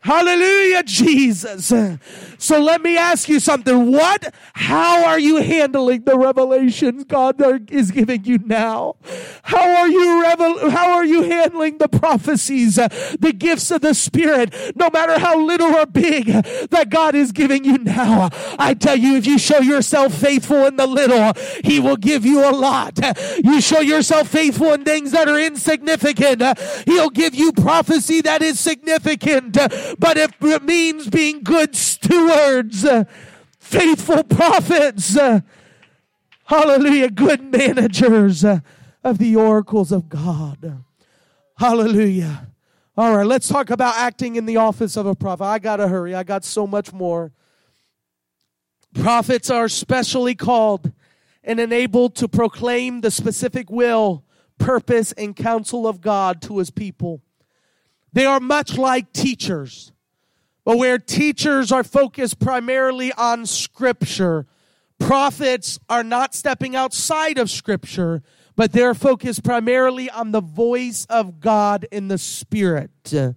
Hallelujah, 0.07 0.85
Jesus. 0.85 1.73
So 2.39 2.61
let 2.61 2.81
me 2.81 2.97
ask 2.97 3.29
you 3.29 3.41
something. 3.41 3.91
What, 3.91 4.33
how 4.53 5.05
are 5.05 5.19
you 5.19 5.39
handling 5.39 6.05
the 6.05 6.17
revelations 6.17 7.03
God 7.03 7.43
is 7.73 7.91
giving 7.91 8.25
you 8.25 8.39
now? 8.39 8.95
How 9.43 9.69
are 9.69 9.89
you 9.89 10.23
revel, 10.23 10.71
how 10.71 10.93
are 10.93 11.05
you 11.05 11.23
handling 11.25 11.79
the 11.79 11.89
prophecies, 11.89 12.79
uh, 12.79 12.87
the 13.19 13.33
gifts 13.33 13.73
of 13.73 13.81
the 13.81 13.95
Spirit, 13.95 14.55
no 14.77 14.91
matter 14.91 15.19
how 15.19 15.45
little 15.45 15.75
or 15.75 15.87
big 15.87 16.27
that 16.27 16.87
God 16.89 17.17
is 17.17 17.33
giving 17.33 17.65
you 17.65 17.79
now? 17.79 18.31
I 18.61 18.75
tell 18.75 18.97
you, 18.97 19.17
if 19.17 19.27
you 19.27 19.41
show 19.41 19.59
yourself 19.59 20.15
faithful 20.15 20.67
in 20.67 20.77
the 20.77 20.87
little, 20.87 21.33
He 21.65 21.81
will 21.81 21.97
give 21.97 22.25
you 22.25 22.49
a 22.49 22.53
lot. 22.53 22.97
You 23.43 23.61
show 23.61 23.81
yourself 23.81 24.29
faithful 24.29 24.73
in 24.73 24.85
things 24.85 25.11
that 25.11 25.27
are 25.29 25.41
insignificant, 25.41 26.45
He'll 26.85 27.11
give 27.11 27.35
you 27.35 27.53
prophecy 27.53 28.21
that 28.21 28.41
is 28.41 28.61
significant 28.61 29.59
but 29.99 30.17
it 30.17 30.63
means 30.63 31.09
being 31.09 31.43
good 31.43 31.75
stewards, 31.75 32.85
uh, 32.85 33.05
faithful 33.59 34.23
prophets, 34.25 35.17
uh, 35.17 35.41
hallelujah, 36.45 37.11
good 37.11 37.43
managers 37.43 38.45
uh, 38.45 38.61
of 39.03 39.19
the 39.19 39.37
oracles 39.37 39.93
of 39.93 40.09
God. 40.09 40.83
Hallelujah. 41.59 42.49
All 42.97 43.17
right, 43.17 43.27
let's 43.27 43.49
talk 43.49 43.71
about 43.71 43.95
acting 43.97 44.37
in 44.37 44.47
the 44.47 44.57
office 44.57 44.97
of 44.97 45.07
a 45.07 45.15
prophet. 45.15 45.45
I 45.45 45.59
got 45.59 45.77
to 45.77 45.89
hurry, 45.89 46.15
I 46.15 46.23
got 46.23 46.45
so 46.45 46.67
much 46.67 46.93
more. 46.93 47.33
Prophets 48.95 49.51
are 49.51 49.69
specially 49.69 50.35
called 50.35 50.93
and 51.45 51.61
enabled 51.61 52.15
to 52.17 52.29
proclaim 52.29 53.03
the 53.03 53.11
specific 53.11 53.71
will, 53.71 54.25
purpose, 54.59 55.13
and 55.13 55.37
counsel 55.37 55.87
of 55.87 56.01
God 56.01 56.41
to 56.43 56.59
his 56.59 56.71
people. 56.71 57.23
They 58.17 58.25
are 58.25 58.41
much 58.41 58.79
like 58.79 59.13
teachers, 59.13 59.93
but 60.65 60.79
where 60.79 60.99
teachers 60.99 61.71
are 61.71 61.85
focused 61.85 62.39
primarily 62.39 63.13
on 63.13 63.45
scripture, 63.45 64.47
prophets 64.99 65.79
are 65.91 66.03
not 66.03 66.35
stepping 66.35 66.75
outside 66.75 67.37
of 67.37 67.51
scripture, 67.51 68.23
but 68.57 68.73
they're 68.73 68.95
focused 68.95 69.45
primarily 69.45 70.09
on 70.09 70.31
the 70.31 70.41
voice 70.41 71.07
of 71.11 71.41
God 71.41 71.87
in 71.93 72.09
the 72.09 72.17
Spirit. 72.17 73.13
And 73.13 73.35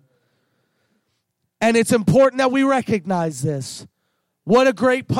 it's 1.75 1.91
important 1.91 2.37
that 2.37 2.53
we 2.53 2.63
recognize 2.63 3.41
this. 3.41 3.85
What 4.45 4.65
a 4.65 4.71
great 4.71 5.11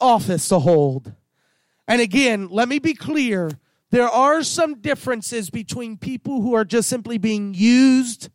office 0.00 0.48
to 0.48 0.60
hold. 0.60 1.12
And 1.86 2.00
again, 2.00 2.48
let 2.48 2.70
me 2.70 2.78
be 2.78 2.94
clear 2.94 3.50
there 3.90 4.08
are 4.08 4.42
some 4.42 4.80
differences 4.80 5.50
between 5.50 5.98
people 5.98 6.40
who 6.40 6.54
are 6.54 6.64
just 6.64 6.88
simply 6.88 7.18
being 7.18 7.52
used 7.52 8.30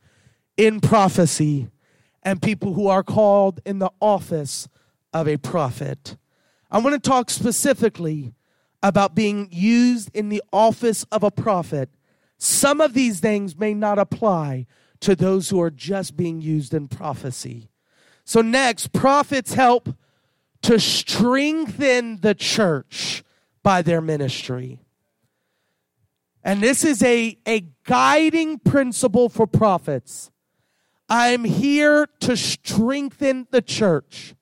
in 0.59 0.81
prophecy 0.81 1.69
and 2.21 2.41
people 2.41 2.73
who 2.73 2.87
are 2.87 3.01
called 3.01 3.61
in 3.65 3.79
the 3.79 3.89
office 4.01 4.67
of 5.13 5.25
a 5.25 5.37
prophet. 5.37 6.17
I 6.69 6.79
want 6.79 7.01
to 7.01 7.09
talk 7.09 7.29
specifically 7.29 8.33
about 8.83 9.15
being 9.15 9.47
used 9.51 10.13
in 10.13 10.27
the 10.27 10.43
office 10.51 11.05
of 11.13 11.23
a 11.23 11.31
prophet. 11.31 11.89
Some 12.37 12.81
of 12.81 12.93
these 12.93 13.21
things 13.21 13.57
may 13.57 13.73
not 13.73 13.97
apply 13.97 14.67
to 14.99 15.15
those 15.15 15.49
who 15.49 15.61
are 15.61 15.71
just 15.71 16.17
being 16.17 16.41
used 16.41 16.73
in 16.73 16.89
prophecy. 16.89 17.69
So, 18.25 18.41
next, 18.41 18.91
prophets 18.91 19.53
help 19.53 19.95
to 20.63 20.77
strengthen 20.77 22.19
the 22.19 22.35
church 22.35 23.23
by 23.63 23.81
their 23.81 24.01
ministry. 24.01 24.81
And 26.43 26.61
this 26.61 26.83
is 26.83 27.01
a, 27.01 27.37
a 27.47 27.65
guiding 27.85 28.59
principle 28.59 29.29
for 29.29 29.47
prophets. 29.47 30.31
I'm 31.09 31.43
here 31.43 32.07
to 32.21 32.37
strengthen 32.37 33.47
the 33.51 33.61
church. 33.61 34.35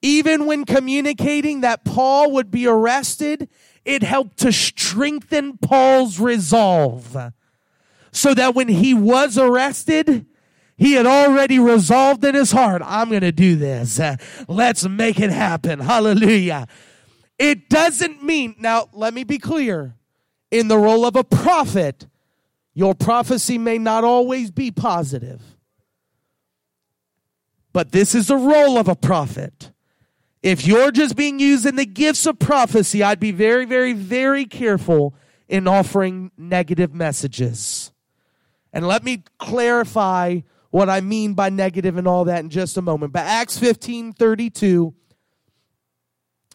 Even 0.00 0.46
when 0.46 0.64
communicating 0.64 1.60
that 1.60 1.84
Paul 1.84 2.32
would 2.32 2.50
be 2.50 2.66
arrested, 2.66 3.48
it 3.84 4.02
helped 4.02 4.38
to 4.38 4.52
strengthen 4.52 5.58
Paul's 5.58 6.18
resolve. 6.18 7.16
So 8.10 8.34
that 8.34 8.54
when 8.54 8.68
he 8.68 8.94
was 8.94 9.38
arrested, 9.38 10.26
he 10.76 10.94
had 10.94 11.06
already 11.06 11.58
resolved 11.58 12.24
in 12.24 12.34
his 12.34 12.52
heart, 12.52 12.82
I'm 12.84 13.08
going 13.08 13.20
to 13.22 13.32
do 13.32 13.56
this. 13.56 14.00
Let's 14.48 14.88
make 14.88 15.20
it 15.20 15.30
happen. 15.30 15.80
Hallelujah. 15.80 16.66
It 17.38 17.68
doesn't 17.68 18.22
mean, 18.22 18.56
now 18.58 18.88
let 18.92 19.14
me 19.14 19.24
be 19.24 19.38
clear, 19.38 19.96
in 20.50 20.68
the 20.68 20.78
role 20.78 21.06
of 21.06 21.16
a 21.16 21.24
prophet, 21.24 22.06
your 22.74 22.94
prophecy 22.94 23.58
may 23.58 23.78
not 23.78 24.04
always 24.04 24.50
be 24.50 24.70
positive. 24.70 25.51
But 27.72 27.92
this 27.92 28.14
is 28.14 28.28
the 28.28 28.36
role 28.36 28.78
of 28.78 28.88
a 28.88 28.96
prophet. 28.96 29.72
If 30.42 30.66
you're 30.66 30.90
just 30.90 31.16
being 31.16 31.38
used 31.38 31.66
in 31.66 31.76
the 31.76 31.86
gifts 31.86 32.26
of 32.26 32.38
prophecy, 32.38 33.02
I'd 33.02 33.20
be 33.20 33.30
very, 33.30 33.64
very, 33.64 33.92
very 33.92 34.44
careful 34.44 35.14
in 35.48 35.68
offering 35.68 36.32
negative 36.36 36.92
messages. 36.92 37.92
And 38.72 38.86
let 38.86 39.04
me 39.04 39.22
clarify 39.38 40.40
what 40.70 40.88
I 40.88 41.00
mean 41.00 41.34
by 41.34 41.50
negative 41.50 41.96
and 41.96 42.08
all 42.08 42.24
that 42.24 42.40
in 42.40 42.50
just 42.50 42.76
a 42.76 42.82
moment. 42.82 43.12
But 43.12 43.26
Acts 43.26 43.58
15 43.58 44.14
32, 44.14 44.94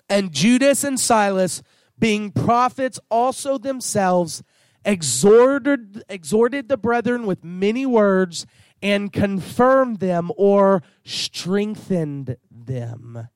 and 0.09 0.31
Judas 0.31 0.83
and 0.83 0.99
Silas, 0.99 1.61
being 1.99 2.31
prophets 2.31 2.99
also 3.09 3.57
themselves, 3.57 4.43
exhorted, 4.83 6.03
exhorted 6.09 6.67
the 6.67 6.77
brethren 6.77 7.25
with 7.25 7.43
many 7.43 7.85
words 7.85 8.45
and 8.81 9.11
confirmed 9.11 9.99
them 9.99 10.31
or 10.37 10.83
strengthened 11.03 12.37
them. 12.51 13.29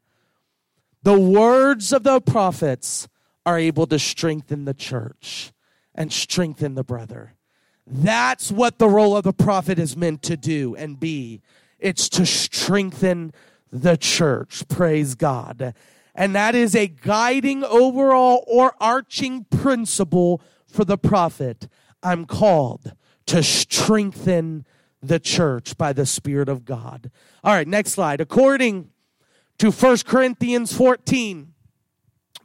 The 1.04 1.20
words 1.20 1.92
of 1.92 2.04
the 2.04 2.22
prophets 2.22 3.08
are 3.46 3.58
able 3.58 3.88
to 3.88 3.98
strengthen 3.98 4.66
the 4.66 4.74
church 4.74 5.52
and 5.96 6.14
strengthen 6.14 6.76
the 6.76 6.84
brother. 6.84 7.34
That's 7.88 8.52
what 8.52 8.78
the 8.78 8.88
role 8.88 9.18
of 9.18 9.24
the 9.24 9.34
prophet 9.34 9.80
is 9.80 9.98
meant 9.98 10.22
to 10.24 10.38
do 10.38 10.76
and 10.76 11.00
be. 11.00 11.42
It's 11.80 12.08
to 12.10 12.26
strengthen 12.26 13.34
the 13.72 13.98
church. 13.98 14.68
Praise 14.68 15.16
God. 15.16 15.74
And 16.14 16.36
that 16.36 16.56
is 16.56 16.76
a 16.76 16.88
guiding 16.88 17.64
overall 17.64 18.44
or 18.48 18.76
arching 18.80 19.46
principle 19.46 20.42
for 20.68 20.86
the 20.86 20.98
prophet. 20.98 21.68
I'm 22.04 22.26
called 22.26 22.94
to 23.28 23.42
strengthen 23.42 24.66
the 25.02 25.20
church 25.20 25.78
by 25.78 25.94
the 25.94 26.06
Spirit 26.06 26.50
of 26.50 26.66
God. 26.66 27.12
All 27.44 27.54
right, 27.54 27.68
next 27.68 27.92
slide. 27.92 28.22
According 28.22 28.92
to 29.62 29.70
1 29.70 29.98
Corinthians 30.08 30.74
14. 30.74 31.54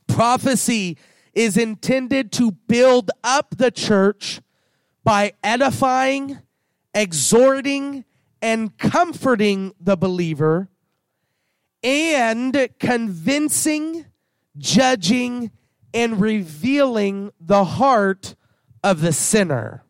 Prophecy 0.07 0.99
is 1.33 1.57
intended 1.57 2.31
to 2.33 2.51
build 2.51 3.11
up 3.25 3.57
the 3.57 3.71
church 3.71 4.43
by 5.03 5.33
edifying, 5.43 6.39
exhorting, 6.95 8.05
and 8.43 8.77
comforting 8.77 9.73
the 9.81 9.97
believer, 9.97 10.69
and 11.83 12.69
convincing, 12.79 14.05
judging, 14.59 15.51
and 15.95 16.21
revealing 16.21 17.33
the 17.41 17.65
heart 17.65 18.35
of 18.85 19.01
the 19.01 19.15
sinner. 19.15 19.86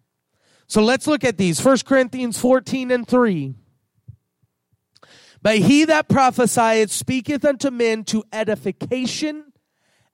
So 0.66 0.82
let's 0.82 1.06
look 1.06 1.24
at 1.24 1.38
these. 1.38 1.64
1 1.64 1.78
Corinthians 1.86 2.38
14 2.38 2.90
and 2.90 3.06
3. 3.06 3.54
But 5.42 5.58
he 5.58 5.84
that 5.84 6.08
prophesieth 6.08 6.90
speaketh 6.90 7.44
unto 7.44 7.70
men 7.70 8.04
to 8.04 8.24
edification 8.32 9.52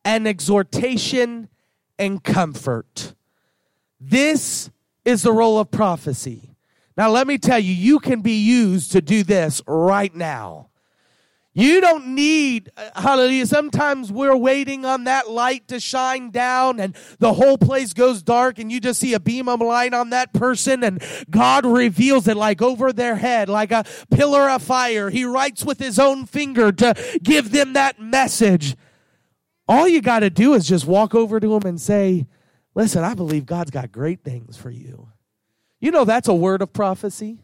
and 0.05 0.29
exhortation 0.29 1.49
and 1.99 2.23
comfort. 2.23 3.15
This 4.01 4.71
is 5.05 5.23
the 5.23 5.33
role 5.33 5.59
of 5.59 5.71
prophecy. 5.71 6.57
Now, 6.97 7.09
let 7.11 7.27
me 7.27 7.39
tell 7.39 7.59
you, 7.59 7.73
you 7.73 7.99
can 8.01 8.21
be 8.21 8.45
used 8.45 8.93
to 8.93 9.01
do 9.01 9.23
this 9.23 9.63
right 9.67 10.15
now. 10.15 10.69
You 11.55 11.83
don't 11.83 12.15
need, 12.15 12.71
uh, 12.79 12.89
hallelujah. 12.95 13.47
Sometimes 13.47 14.11
we're 14.11 14.37
waiting 14.37 14.87
on 14.87 15.05
that 15.05 15.29
light 15.29 15.69
to 15.69 15.81
shine 15.81 16.31
down 16.31 16.81
and 16.81 16.97
the 17.19 17.35
whole 17.35 17.59
place 17.59 17.93
goes 17.93 18.23
dark 18.23 18.59
and 18.59 18.73
you 18.73 18.81
just 18.81 19.01
see 19.01 19.13
a 19.13 19.21
beam 19.21 19.49
of 19.49 19.61
light 19.61 19.93
on 19.93 20.11
that 20.11 20.33
person 20.33 20.83
and 20.83 21.03
God 21.31 21.67
reveals 21.67 22.27
it 22.27 22.39
like 22.39 22.63
over 22.63 22.91
their 22.91 23.17
head, 23.17 23.51
like 23.51 23.71
a 23.71 23.85
pillar 24.11 24.49
of 24.49 24.63
fire. 24.63 25.11
He 25.11 25.27
writes 25.27 25.63
with 25.63 25.79
his 25.79 25.99
own 25.99 26.25
finger 26.25 26.73
to 26.73 27.19
give 27.23 27.51
them 27.51 27.75
that 27.75 28.01
message. 28.01 28.75
All 29.69 29.87
you 29.87 30.01
got 30.01 30.21
to 30.21 30.31
do 30.31 30.55
is 30.55 30.67
just 30.67 30.87
walk 30.87 31.15
over 31.15 31.39
to 31.39 31.55
him 31.55 31.67
and 31.67 31.79
say, 31.79 32.27
listen, 32.75 33.05
I 33.05 33.13
believe 33.13 33.45
God's 33.45 33.71
got 33.71 33.93
great 33.93 34.25
things 34.25 34.57
for 34.57 34.71
you. 34.71 35.09
You 35.81 35.91
know, 35.91 36.07
that's 36.07 36.29
a 36.29 36.35
word 36.35 36.63
of 36.63 36.73
prophecy 36.73 37.41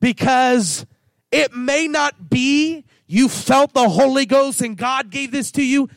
because 0.00 0.84
it 1.32 1.54
may 1.54 1.88
not 1.88 2.30
be 2.30 2.84
you 3.06 3.28
felt 3.28 3.74
the 3.74 3.88
Holy 3.88 4.26
Ghost 4.26 4.60
and 4.60 4.76
God 4.76 5.10
gave 5.10 5.32
this 5.32 5.50
to 5.52 5.64
you. 5.64 5.88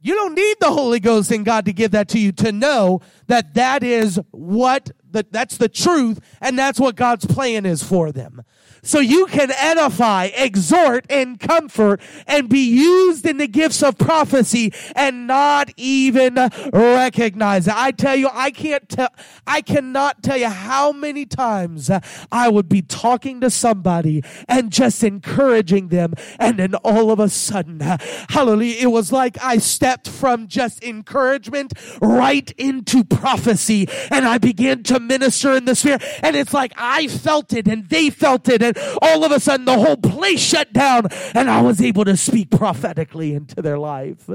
You 0.00 0.14
don't 0.14 0.34
need 0.34 0.56
the 0.60 0.70
Holy 0.70 0.98
Ghost 0.98 1.30
and 1.30 1.44
God 1.44 1.66
to 1.66 1.72
give 1.72 1.90
that 1.90 2.08
to 2.08 2.18
you 2.18 2.32
to 2.32 2.52
know 2.52 3.02
that 3.26 3.54
that 3.54 3.82
is 3.82 4.18
what 4.30 4.90
the, 5.10 5.26
that's 5.30 5.58
the 5.58 5.68
truth 5.68 6.20
and 6.40 6.58
that's 6.58 6.80
what 6.80 6.96
God's 6.96 7.26
plan 7.26 7.66
is 7.66 7.82
for 7.82 8.10
them 8.10 8.42
so 8.82 8.98
you 9.00 9.26
can 9.26 9.50
edify, 9.50 10.30
exhort, 10.36 11.06
and 11.10 11.38
comfort 11.38 12.00
and 12.26 12.48
be 12.48 12.60
used 12.60 13.26
in 13.26 13.36
the 13.36 13.46
gifts 13.46 13.82
of 13.82 13.98
prophecy 13.98 14.72
and 14.96 15.26
not 15.26 15.70
even 15.76 16.36
recognize 16.72 17.68
it. 17.68 17.74
I 17.76 17.90
tell 17.92 18.16
you, 18.16 18.28
I 18.32 18.50
can't 18.50 18.88
tell, 18.88 19.10
I 19.46 19.60
cannot 19.60 20.22
tell 20.22 20.36
you 20.36 20.48
how 20.48 20.92
many 20.92 21.26
times 21.26 21.90
I 22.32 22.48
would 22.48 22.68
be 22.68 22.82
talking 22.82 23.40
to 23.40 23.50
somebody 23.50 24.22
and 24.48 24.70
just 24.70 25.02
encouraging 25.04 25.88
them. 25.88 26.14
And 26.38 26.58
then 26.58 26.74
all 26.76 27.10
of 27.10 27.20
a 27.20 27.28
sudden, 27.28 27.80
hallelujah, 27.80 28.76
it 28.80 28.90
was 28.90 29.12
like 29.12 29.36
I 29.42 29.58
stepped 29.58 30.08
from 30.08 30.48
just 30.48 30.82
encouragement 30.82 31.72
right 32.00 32.50
into 32.52 33.04
prophecy 33.04 33.88
and 34.10 34.26
I 34.26 34.38
began 34.38 34.82
to 34.84 35.00
minister 35.00 35.52
in 35.52 35.64
the 35.64 35.74
spirit. 35.74 36.02
And 36.22 36.36
it's 36.36 36.54
like 36.54 36.72
I 36.76 37.08
felt 37.08 37.52
it 37.52 37.68
and 37.68 37.88
they 37.88 38.10
felt 38.10 38.48
it 38.48 38.62
all 39.02 39.24
of 39.24 39.32
a 39.32 39.40
sudden 39.40 39.66
the 39.66 39.78
whole 39.78 39.96
place 39.96 40.40
shut 40.40 40.72
down 40.72 41.08
and 41.34 41.50
I 41.50 41.62
was 41.62 41.80
able 41.80 42.04
to 42.04 42.16
speak 42.16 42.50
prophetically 42.50 43.34
into 43.34 43.62
their 43.62 43.78
life. 43.78 44.28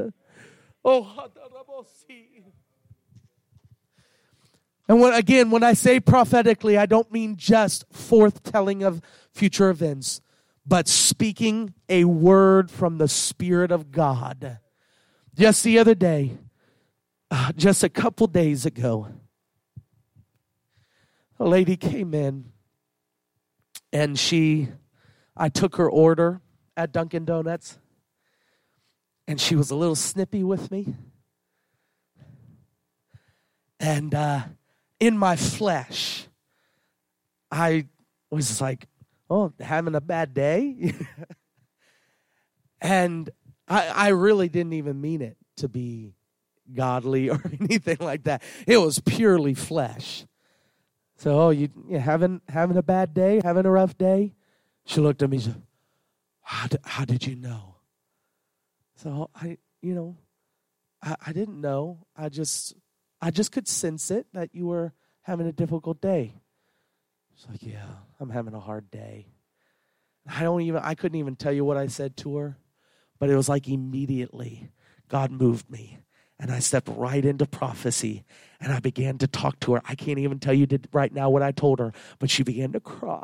Oh, 0.84 1.30
and 4.88 5.02
when, 5.02 5.14
again, 5.14 5.50
when 5.50 5.64
I 5.64 5.74
say 5.74 6.00
prophetically, 6.00 6.78
I 6.78 6.86
don't 6.86 7.12
mean 7.12 7.38
just 7.38 7.90
forthtelling 7.92 8.86
of 8.86 9.02
future 9.32 9.70
events, 9.70 10.22
but 10.66 10.88
speaking 10.88 11.74
a 11.90 12.06
word 12.06 12.70
from 12.70 12.98
the 12.98 13.08
Spirit 13.08 13.72
of 13.72 13.92
God. 13.92 14.60
Just 15.36 15.64
the 15.64 15.80
other 15.80 15.96
day, 15.96 16.38
uh, 17.32 17.52
just 17.54 17.84
a 17.84 17.90
couple 17.90 18.28
days 18.28 18.66
ago, 18.66 19.08
a 21.40 21.46
lady 21.46 21.76
came 21.76 22.14
in 22.14 22.52
and 23.96 24.20
she 24.20 24.68
I 25.38 25.48
took 25.48 25.78
her 25.78 25.89
order 25.89 26.41
at 26.76 26.91
Dunkin 26.91 27.24
Donuts 27.24 27.80
and 29.26 29.39
she 29.39 29.56
was 29.56 29.72
a 29.72 29.76
little 29.76 29.96
snippy 29.96 30.43
with 30.43 30.70
me. 30.70 30.96
And 33.80 34.14
uh, 34.14 34.41
in 35.00 35.18
my 35.18 35.38
flesh, 35.38 36.28
I 37.50 37.88
was 38.30 38.60
like, 38.60 38.86
oh, 39.30 39.54
having 39.62 39.96
a 39.96 40.02
bad 40.02 40.34
day? 40.34 40.93
and 42.82 43.30
I, 43.68 43.88
I 43.88 44.08
really 44.10 44.50
didn't 44.50 44.74
even 44.74 45.00
mean 45.00 45.22
it 45.22 45.38
to 45.58 45.70
be 45.70 46.16
godly 46.74 47.30
or 47.30 47.41
anything 47.62 47.98
like 48.02 48.24
that. 48.24 48.43
It 48.68 48.78
was 48.78 49.00
purely 49.00 49.54
flesh. 49.54 50.26
So, 51.18 51.39
oh, 51.39 51.49
you, 51.49 51.70
you 51.88 51.99
having 51.99 52.41
having 52.49 52.78
a 52.78 52.84
bad 52.84 53.13
day, 53.13 53.41
having 53.43 53.66
a 53.66 53.72
rough 53.72 53.97
day? 53.97 54.34
She 54.86 55.01
looked 55.01 55.24
at 55.24 55.30
me. 55.30 55.39
She 55.39 55.45
said, 55.45 55.61
how, 56.41 56.68
did, 56.68 56.80
how 56.84 57.05
did 57.05 57.26
you 57.26 57.36
know? 57.36 57.76
So 58.95 59.30
I, 59.36 59.57
you 59.82 59.95
know, 59.95 60.18
I, 61.01 61.16
I 61.28 61.34
didn't 61.34 61.59
know. 61.59 62.05
I 62.16 62.30
just 62.30 62.76
I 63.22 63.32
just 63.32 63.51
could 63.51 63.68
sense 63.68 64.11
it 64.11 64.28
that 64.34 64.49
you 64.53 64.68
were 64.68 64.93
having 65.22 65.47
a 65.47 65.51
difficult 65.51 66.01
day. 66.01 66.34
She's 67.36 67.49
like, 67.49 67.63
yeah, 67.63 67.88
I'm 68.20 68.30
having 68.30 68.53
a 68.53 68.59
hard 68.59 68.91
day. 68.91 69.28
I 70.28 70.43
don't 70.43 70.61
even 70.61 70.82
I 70.84 70.95
couldn't 70.95 71.20
even 71.20 71.36
tell 71.36 71.51
you 71.51 71.66
what 71.66 71.78
I 71.78 71.88
said 71.88 72.18
to 72.18 72.38
her, 72.38 72.57
but 73.20 73.30
it 73.30 73.36
was 73.36 73.49
like 73.49 73.68
immediately 73.68 74.70
God 75.07 75.32
moved 75.32 75.70
me 75.70 75.99
and 76.40 76.52
I 76.52 76.60
stepped 76.60 76.90
right 76.90 77.24
into 77.24 77.46
prophecy 77.46 78.24
and 78.60 78.74
I 78.74 78.80
began 78.80 79.18
to 79.20 79.28
talk 79.28 79.60
to 79.62 79.74
her. 79.74 79.82
I 79.86 79.96
can't 79.96 80.20
even 80.20 80.40
tell 80.40 80.54
you 80.54 80.68
right 80.92 81.14
now 81.14 81.30
what 81.30 81.42
I 81.42 81.52
told 81.52 81.80
her, 81.80 81.94
but 82.20 82.30
she 82.30 82.44
began 82.44 82.72
to 82.74 82.80
cry 82.80 83.24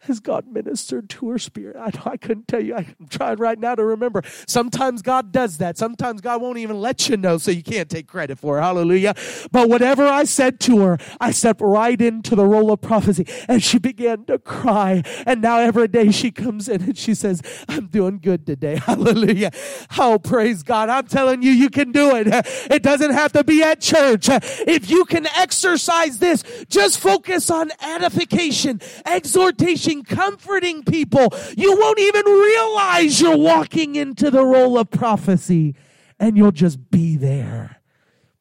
has 0.00 0.20
God 0.20 0.46
ministered 0.46 1.08
to 1.10 1.30
her 1.30 1.38
spirit? 1.38 1.76
I, 1.76 1.90
I 2.08 2.16
couldn't 2.16 2.48
tell 2.48 2.62
you. 2.62 2.74
I'm 2.76 3.08
trying 3.08 3.38
right 3.38 3.58
now 3.58 3.74
to 3.74 3.84
remember. 3.84 4.22
Sometimes 4.46 5.02
God 5.02 5.32
does 5.32 5.58
that. 5.58 5.78
Sometimes 5.78 6.20
God 6.20 6.40
won't 6.42 6.58
even 6.58 6.80
let 6.80 7.08
you 7.08 7.16
know, 7.16 7.38
so 7.38 7.50
you 7.50 7.62
can't 7.62 7.88
take 7.88 8.06
credit 8.06 8.38
for 8.38 8.58
it. 8.58 8.62
Hallelujah. 8.62 9.14
But 9.50 9.68
whatever 9.68 10.06
I 10.06 10.24
said 10.24 10.60
to 10.60 10.80
her, 10.80 10.98
I 11.20 11.30
stepped 11.30 11.60
right 11.60 12.00
into 12.00 12.34
the 12.34 12.44
role 12.46 12.72
of 12.72 12.80
prophecy, 12.80 13.26
and 13.48 13.62
she 13.62 13.78
began 13.78 14.24
to 14.26 14.38
cry. 14.38 15.02
And 15.26 15.42
now 15.42 15.58
every 15.58 15.88
day 15.88 16.10
she 16.10 16.30
comes 16.30 16.68
in 16.68 16.82
and 16.82 16.98
she 16.98 17.14
says, 17.14 17.42
I'm 17.68 17.86
doing 17.86 18.18
good 18.18 18.46
today. 18.46 18.76
Hallelujah. 18.86 19.50
Oh, 19.98 20.18
praise 20.18 20.62
God. 20.62 20.88
I'm 20.88 21.06
telling 21.06 21.42
you, 21.42 21.50
you 21.50 21.70
can 21.70 21.92
do 21.92 22.16
it. 22.16 22.26
It 22.70 22.82
doesn't 22.82 23.12
have 23.12 23.32
to 23.32 23.44
be 23.44 23.62
at 23.62 23.80
church. 23.80 24.28
If 24.28 24.90
you 24.90 25.04
can 25.04 25.26
exercise 25.26 26.18
this, 26.18 26.42
just 26.68 26.98
focus 26.98 27.50
on 27.50 27.70
edification, 27.82 28.80
exhortation, 29.04 29.61
comforting 30.04 30.84
people. 30.84 31.28
You 31.56 31.76
won't 31.78 31.98
even 31.98 32.24
realize 32.24 33.20
you're 33.20 33.36
walking 33.36 33.96
into 33.96 34.30
the 34.30 34.44
role 34.44 34.78
of 34.78 34.90
prophecy 34.90 35.74
and 36.18 36.36
you'll 36.36 36.52
just 36.52 36.90
be 36.90 37.16
there 37.16 37.80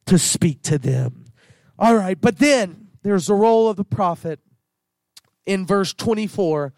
to 0.06 0.20
speak 0.20 0.62
to 0.64 0.78
them. 0.78 1.26
All 1.80 1.96
right, 1.96 2.20
but 2.20 2.38
then 2.38 2.90
there's 3.04 3.28
the 3.28 3.34
role 3.34 3.70
of 3.70 3.78
the 3.78 3.84
prophet 3.84 4.40
in 5.46 5.66
verse 5.66 5.94
24 5.94 6.74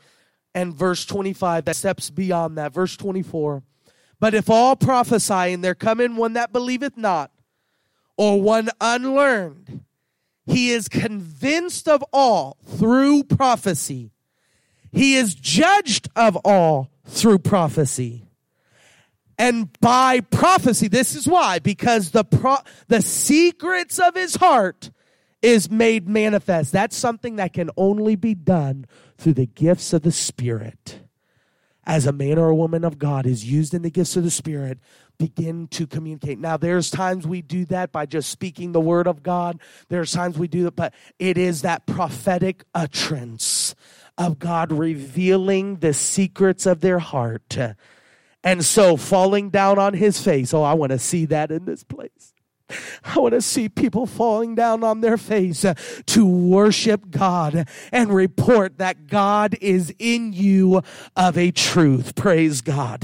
and 0.56 0.74
verse 0.74 1.06
25 1.06 1.66
that 1.66 1.76
steps 1.76 2.10
beyond 2.10 2.58
that. 2.58 2.74
Verse 2.74 2.96
24. 2.96 3.64
But 4.20 4.34
if 4.34 4.50
all 4.50 4.76
prophesy 4.76 5.54
and 5.54 5.64
there 5.64 5.76
come 5.76 6.00
in 6.00 6.16
one 6.16 6.34
that 6.34 6.54
believeth 6.54 6.96
not, 6.96 7.32
or 8.16 8.42
one 8.42 8.70
unlearned, 8.80 9.84
he 10.46 10.70
is 10.72 10.88
convinced 10.88 11.88
of 11.88 12.04
all 12.14 12.58
through 12.66 13.24
prophecy 13.24 14.12
he 14.94 15.16
is 15.16 15.34
judged 15.34 16.08
of 16.16 16.38
all 16.46 16.92
through 17.06 17.40
prophecy. 17.40 18.24
And 19.40 19.70
by 19.82 20.22
prophecy, 20.22 20.88
this 20.88 21.16
is 21.16 21.28
why, 21.28 21.58
because 21.60 22.12
the 22.12 22.24
pro- 22.24 22.58
the 22.88 23.02
secrets 23.02 24.00
of 24.00 24.14
his 24.14 24.36
heart 24.36 24.92
is 25.42 25.70
made 25.70 26.08
manifest. 26.08 26.72
That's 26.72 26.96
something 26.96 27.38
that 27.38 27.52
can 27.52 27.72
only 27.76 28.16
be 28.16 28.36
done 28.36 28.86
through 29.18 29.34
the 29.34 29.48
gifts 29.48 29.92
of 29.92 30.04
the 30.04 30.12
Spirit. 30.12 31.00
As 31.86 32.06
a 32.06 32.14
man 32.14 32.38
or 32.38 32.50
a 32.50 32.56
woman 32.56 32.86
of 32.86 32.98
God 32.98 33.26
is 33.26 33.44
used 33.44 33.74
in 33.74 33.82
the 33.82 33.90
gifts 33.90 34.16
of 34.16 34.24
the 34.24 34.32
Spirit, 34.32 34.78
begin 35.18 35.68
to 35.70 35.88
communicate. 35.88 36.40
Now, 36.40 36.56
there's 36.56 36.90
times 36.90 37.28
we 37.28 37.42
do 37.42 37.66
that 37.66 37.92
by 37.92 38.06
just 38.06 38.30
speaking 38.30 38.72
the 38.72 38.80
word 38.80 39.08
of 39.08 39.24
God. 39.24 39.60
There's 39.90 40.14
times 40.14 40.38
we 40.38 40.48
do 40.48 40.68
it, 40.68 40.76
but 40.76 40.94
it 41.20 41.38
is 41.38 41.64
that 41.64 41.86
prophetic 41.86 42.64
utterance 42.74 43.76
of 44.18 44.40
God 44.40 44.72
revealing 44.72 45.78
the 45.78 45.94
secrets 45.94 46.66
of 46.66 46.82
their 46.82 47.00
heart. 47.00 47.58
And 48.44 48.66
so 48.66 48.98
falling 48.98 49.50
down 49.50 49.80
on 49.80 49.94
his 49.94 50.22
face. 50.22 50.54
Oh, 50.54 50.64
I 50.64 50.74
want 50.74 50.92
to 50.92 51.00
see 51.00 51.26
that 51.26 51.52
in 51.52 51.66
this 51.66 51.84
place. 51.84 52.34
I 53.04 53.20
want 53.20 53.34
to 53.34 53.42
see 53.42 53.70
people 53.70 54.06
falling 54.06 54.56
down 54.56 54.84
on 54.84 55.02
their 55.02 55.18
face 55.18 55.66
to 56.06 56.26
worship 56.26 57.12
God 57.12 57.68
and 57.92 58.14
report 58.14 58.78
that 58.80 59.08
God 59.08 59.56
is 59.62 59.94
in 60.00 60.34
you 60.34 60.82
of 61.16 61.38
a 61.38 61.52
truth. 61.52 62.16
Praise 62.16 62.62
God. 62.62 63.02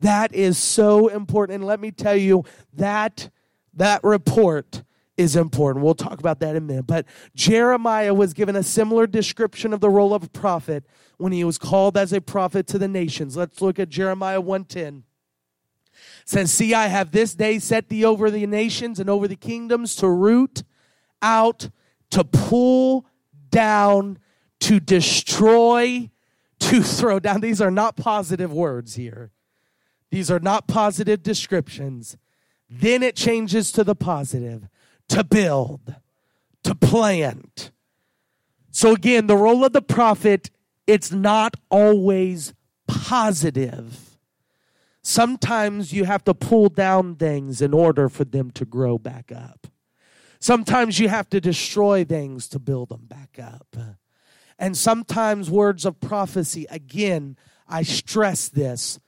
That 0.00 0.32
is 0.32 0.58
so 0.58 1.08
important. 1.08 1.56
And 1.56 1.66
let 1.66 1.80
me 1.80 1.90
tell 1.90 2.16
you 2.16 2.44
that 2.74 3.30
that 3.74 4.02
report 4.02 4.82
is 5.20 5.36
important. 5.36 5.84
We'll 5.84 5.94
talk 5.94 6.18
about 6.18 6.40
that 6.40 6.56
in 6.56 6.56
a 6.56 6.60
minute. 6.66 6.86
But 6.86 7.04
Jeremiah 7.36 8.14
was 8.14 8.32
given 8.32 8.56
a 8.56 8.62
similar 8.62 9.06
description 9.06 9.74
of 9.74 9.80
the 9.80 9.90
role 9.90 10.14
of 10.14 10.24
a 10.24 10.28
prophet 10.30 10.86
when 11.18 11.30
he 11.30 11.44
was 11.44 11.58
called 11.58 11.98
as 11.98 12.14
a 12.14 12.22
prophet 12.22 12.66
to 12.68 12.78
the 12.78 12.88
nations. 12.88 13.36
Let's 13.36 13.60
look 13.60 13.78
at 13.78 13.90
Jeremiah 13.90 14.40
110. 14.40 15.04
It 15.92 16.02
says, 16.24 16.50
See, 16.50 16.72
I 16.72 16.86
have 16.86 17.10
this 17.10 17.34
day 17.34 17.58
set 17.58 17.90
thee 17.90 18.02
over 18.02 18.30
the 18.30 18.46
nations 18.46 18.98
and 18.98 19.10
over 19.10 19.28
the 19.28 19.36
kingdoms 19.36 19.94
to 19.96 20.08
root 20.08 20.62
out, 21.20 21.68
to 22.12 22.24
pull 22.24 23.04
down, 23.50 24.18
to 24.60 24.80
destroy, 24.80 26.10
to 26.60 26.82
throw 26.82 27.20
down. 27.20 27.42
These 27.42 27.60
are 27.60 27.70
not 27.70 27.96
positive 27.96 28.50
words 28.50 28.94
here. 28.94 29.32
These 30.10 30.30
are 30.30 30.40
not 30.40 30.66
positive 30.66 31.22
descriptions. 31.22 32.16
Then 32.70 33.02
it 33.02 33.16
changes 33.16 33.70
to 33.72 33.84
the 33.84 33.94
positive 33.94 34.69
to 35.10 35.24
build, 35.24 35.94
to 36.64 36.74
plant. 36.74 37.70
So 38.70 38.94
again, 38.94 39.26
the 39.26 39.36
role 39.36 39.64
of 39.64 39.72
the 39.72 39.82
prophet, 39.82 40.50
it's 40.86 41.12
not 41.12 41.56
always 41.70 42.54
positive. 42.86 44.18
Sometimes 45.02 45.92
you 45.92 46.04
have 46.04 46.24
to 46.24 46.34
pull 46.34 46.68
down 46.68 47.16
things 47.16 47.60
in 47.60 47.74
order 47.74 48.08
for 48.08 48.24
them 48.24 48.50
to 48.52 48.64
grow 48.64 48.98
back 48.98 49.32
up. 49.32 49.66
Sometimes 50.38 50.98
you 50.98 51.08
have 51.08 51.28
to 51.30 51.40
destroy 51.40 52.04
things 52.04 52.48
to 52.48 52.58
build 52.58 52.90
them 52.90 53.06
back 53.06 53.38
up. 53.38 53.76
And 54.58 54.76
sometimes 54.76 55.50
words 55.50 55.84
of 55.84 56.00
prophecy, 56.00 56.66
again, 56.70 57.36
I 57.66 57.82
stress 57.82 58.48
this. 58.48 59.00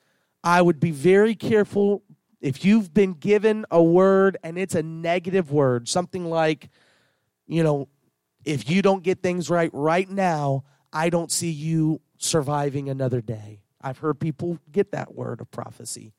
I 0.43 0.63
would 0.63 0.81
be 0.81 0.91
very 0.91 1.35
careful 1.35 2.03
if 2.43 2.65
you've 2.65 2.93
been 2.93 3.13
given 3.15 3.65
a 3.71 3.83
word 3.83 4.37
and 4.43 4.59
it's 4.59 4.75
a 4.75 4.83
negative 4.83 5.53
word, 5.53 5.89
something 5.89 6.25
like, 6.25 6.69
you 7.47 7.63
know, 7.63 7.89
if 8.45 8.69
you 8.69 8.83
don't 8.83 9.05
get 9.05 9.23
things 9.23 9.49
right 9.49 9.71
right 9.73 10.11
now, 10.11 10.65
I 10.93 11.09
don't 11.09 11.31
see 11.31 11.51
you 11.51 12.01
surviving 12.19 12.89
another 12.89 13.21
day. 13.21 13.61
I've 13.81 13.99
heard 13.99 14.19
people 14.19 14.59
get 14.71 14.91
that 14.91 15.15
word 15.15 15.41
of 15.41 15.51
prophecy. 15.53 16.13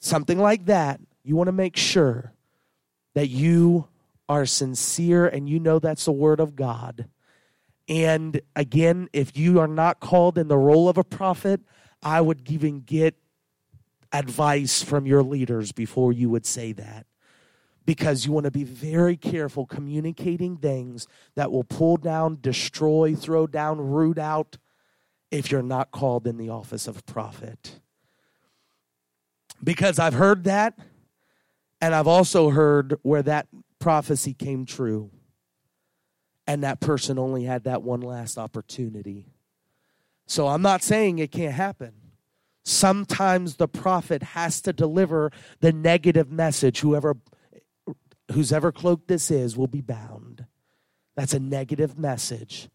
Something 0.00 0.38
like 0.38 0.66
that. 0.66 1.00
You 1.22 1.36
want 1.36 1.48
to 1.48 1.52
make 1.52 1.76
sure 1.76 2.32
that 3.14 3.28
you 3.28 3.88
are 4.28 4.44
sincere 4.44 5.26
and 5.26 5.48
you 5.48 5.60
know 5.60 5.78
that's 5.78 6.04
the 6.04 6.12
word 6.12 6.40
of 6.40 6.56
God. 6.56 7.06
And 7.88 8.40
again, 8.56 9.08
if 9.12 9.36
you 9.36 9.60
are 9.60 9.68
not 9.68 10.00
called 10.00 10.36
in 10.36 10.48
the 10.48 10.58
role 10.58 10.88
of 10.88 10.98
a 10.98 11.04
prophet, 11.04 11.60
I 12.02 12.20
would 12.20 12.50
even 12.50 12.80
get 12.80 13.14
advice 14.16 14.82
from 14.82 15.06
your 15.06 15.22
leaders 15.22 15.72
before 15.72 16.12
you 16.12 16.30
would 16.30 16.46
say 16.46 16.72
that. 16.72 17.06
Because 17.84 18.26
you 18.26 18.32
want 18.32 18.44
to 18.44 18.50
be 18.50 18.64
very 18.64 19.16
careful 19.16 19.66
communicating 19.66 20.56
things 20.56 21.06
that 21.36 21.52
will 21.52 21.64
pull 21.64 21.96
down, 21.96 22.38
destroy, 22.40 23.14
throw 23.14 23.46
down, 23.46 23.78
root 23.78 24.18
out 24.18 24.56
if 25.30 25.50
you're 25.50 25.62
not 25.62 25.92
called 25.92 26.26
in 26.26 26.36
the 26.36 26.48
office 26.48 26.88
of 26.88 27.06
prophet. 27.06 27.80
Because 29.62 29.98
I've 29.98 30.14
heard 30.14 30.44
that, 30.44 30.76
and 31.80 31.94
I've 31.94 32.08
also 32.08 32.50
heard 32.50 32.98
where 33.02 33.22
that 33.22 33.46
prophecy 33.78 34.34
came 34.34 34.66
true, 34.66 35.10
and 36.46 36.64
that 36.64 36.80
person 36.80 37.18
only 37.18 37.44
had 37.44 37.64
that 37.64 37.82
one 37.82 38.00
last 38.00 38.36
opportunity. 38.36 39.26
So 40.26 40.48
I'm 40.48 40.62
not 40.62 40.82
saying 40.82 41.18
it 41.18 41.30
can't 41.30 41.54
happen 41.54 41.92
sometimes 42.66 43.56
the 43.56 43.68
prophet 43.68 44.22
has 44.22 44.60
to 44.62 44.72
deliver 44.72 45.30
the 45.60 45.72
negative 45.72 46.30
message. 46.30 46.80
Whoever 46.80 47.16
whose 48.32 48.52
ever 48.52 48.72
cloak 48.72 49.06
this 49.06 49.30
is 49.30 49.56
will 49.56 49.68
be 49.68 49.80
bound. 49.80 50.46
That's 51.14 51.32
a 51.32 51.38
negative 51.38 51.96
message 51.98 52.68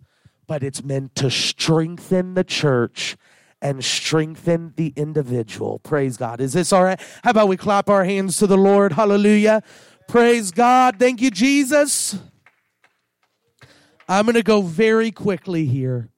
but 0.52 0.64
it's 0.64 0.84
meant 0.84 1.16
to 1.16 1.32
strengthen 1.32 2.34
the 2.34 2.44
church 2.44 3.16
and 3.62 3.82
strengthen 3.82 4.74
the 4.76 4.92
individual. 4.98 5.80
Praise 5.80 6.18
god. 6.18 6.42
Is 6.42 6.52
this 6.52 6.74
all 6.74 6.84
right? 6.84 7.00
How 7.24 7.32
about 7.32 7.48
we 7.48 7.56
clap 7.56 7.90
our 7.90 8.04
hands 8.04 8.36
to 8.40 8.48
the 8.48 8.58
lord? 8.58 8.92
Hallelujah. 8.92 9.64
Praise 10.10 10.52
God. 10.52 11.00
Thank 11.00 11.22
you, 11.22 11.32
Jesus. 11.32 12.20
I'm 14.10 14.26
going 14.26 14.36
to 14.36 14.44
go 14.44 14.62
very 14.62 15.10
quickly 15.10 15.68
here. 15.68 16.10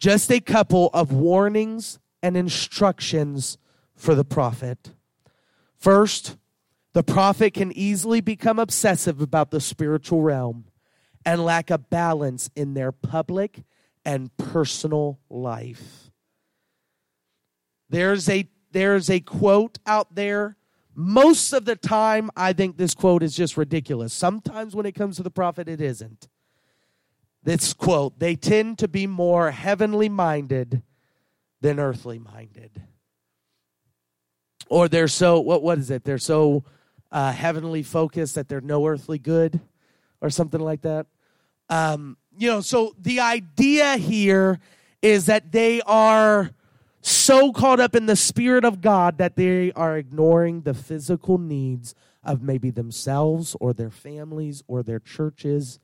Just 0.00 0.32
a 0.32 0.40
couple 0.40 0.88
of 0.94 1.12
warnings 1.12 1.98
and 2.22 2.36
instructions 2.36 3.58
for 3.96 4.14
the 4.14 4.24
prophet. 4.24 4.92
First, 5.76 6.36
the 6.92 7.02
prophet 7.02 7.54
can 7.54 7.72
easily 7.72 8.20
become 8.20 8.58
obsessive 8.58 9.20
about 9.20 9.50
the 9.50 9.60
spiritual 9.60 10.22
realm 10.22 10.64
and 11.24 11.44
lack 11.44 11.70
a 11.70 11.78
balance 11.78 12.50
in 12.56 12.74
their 12.74 12.92
public 12.92 13.62
and 14.04 14.34
personal 14.36 15.20
life. 15.28 16.10
There's 17.90 18.28
a 18.28 18.48
there's 18.72 19.08
a 19.08 19.20
quote 19.20 19.78
out 19.86 20.14
there. 20.14 20.56
Most 20.94 21.52
of 21.52 21.64
the 21.64 21.76
time, 21.76 22.30
I 22.36 22.52
think 22.52 22.76
this 22.76 22.94
quote 22.94 23.22
is 23.22 23.34
just 23.34 23.56
ridiculous. 23.56 24.12
Sometimes 24.12 24.74
when 24.74 24.84
it 24.84 24.94
comes 24.94 25.16
to 25.16 25.22
the 25.22 25.30
prophet, 25.30 25.68
it 25.68 25.80
isn't. 25.80 26.28
This 27.42 27.72
quote, 27.72 28.18
they 28.18 28.34
tend 28.34 28.78
to 28.78 28.88
be 28.88 29.06
more 29.06 29.52
heavenly 29.52 30.08
minded 30.08 30.82
than 31.60 31.80
earthly 31.80 32.18
minded. 32.18 32.70
Or 34.68 34.88
they're 34.88 35.08
so, 35.08 35.40
what, 35.40 35.62
what 35.62 35.78
is 35.78 35.90
it? 35.90 36.04
They're 36.04 36.18
so 36.18 36.64
uh, 37.10 37.32
heavenly 37.32 37.82
focused 37.82 38.34
that 38.34 38.48
they're 38.48 38.60
no 38.60 38.86
earthly 38.86 39.18
good, 39.18 39.60
or 40.20 40.30
something 40.30 40.60
like 40.60 40.82
that. 40.82 41.06
Um, 41.70 42.16
you 42.36 42.48
know, 42.48 42.60
so 42.60 42.94
the 42.98 43.20
idea 43.20 43.96
here 43.96 44.58
is 45.00 45.26
that 45.26 45.52
they 45.52 45.80
are 45.82 46.50
so 47.00 47.52
caught 47.52 47.80
up 47.80 47.94
in 47.94 48.06
the 48.06 48.16
Spirit 48.16 48.64
of 48.64 48.80
God 48.80 49.18
that 49.18 49.36
they 49.36 49.72
are 49.72 49.96
ignoring 49.96 50.62
the 50.62 50.74
physical 50.74 51.38
needs 51.38 51.94
of 52.24 52.42
maybe 52.42 52.70
themselves 52.70 53.56
or 53.60 53.72
their 53.72 53.90
families 53.90 54.62
or 54.66 54.82
their 54.82 54.98
churches. 54.98 55.78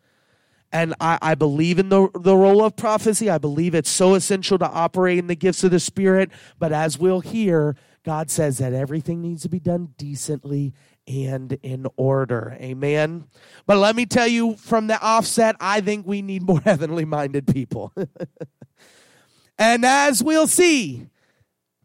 And 0.74 0.92
I, 0.98 1.18
I, 1.22 1.34
believe 1.36 1.78
in 1.78 1.88
the, 1.88 2.08
the 2.18 2.34
role 2.34 2.64
of 2.64 2.74
prophecy. 2.74 3.30
I 3.30 3.38
believe 3.38 3.76
it's 3.76 3.88
so 3.88 4.14
essential 4.14 4.58
to 4.58 4.68
operate 4.68 5.18
in 5.18 5.28
the 5.28 5.36
gifts 5.36 5.62
of 5.62 5.70
the 5.70 5.78
Spirit. 5.78 6.32
But 6.58 6.72
as 6.72 6.98
we'll 6.98 7.20
hear, 7.20 7.76
God 8.04 8.28
says 8.28 8.58
that 8.58 8.72
everything 8.72 9.22
needs 9.22 9.42
to 9.42 9.48
be 9.48 9.60
done 9.60 9.94
decently 9.96 10.74
and 11.06 11.52
in 11.62 11.86
order. 11.96 12.56
Amen. 12.60 13.28
But 13.66 13.78
let 13.78 13.94
me 13.94 14.04
tell 14.04 14.26
you 14.26 14.56
from 14.56 14.88
the 14.88 15.00
offset, 15.00 15.54
I 15.60 15.80
think 15.80 16.08
we 16.08 16.22
need 16.22 16.42
more 16.42 16.60
heavenly 16.64 17.04
minded 17.04 17.46
people. 17.46 17.92
and 19.58 19.84
as 19.84 20.24
we'll 20.24 20.48
see, 20.48 21.06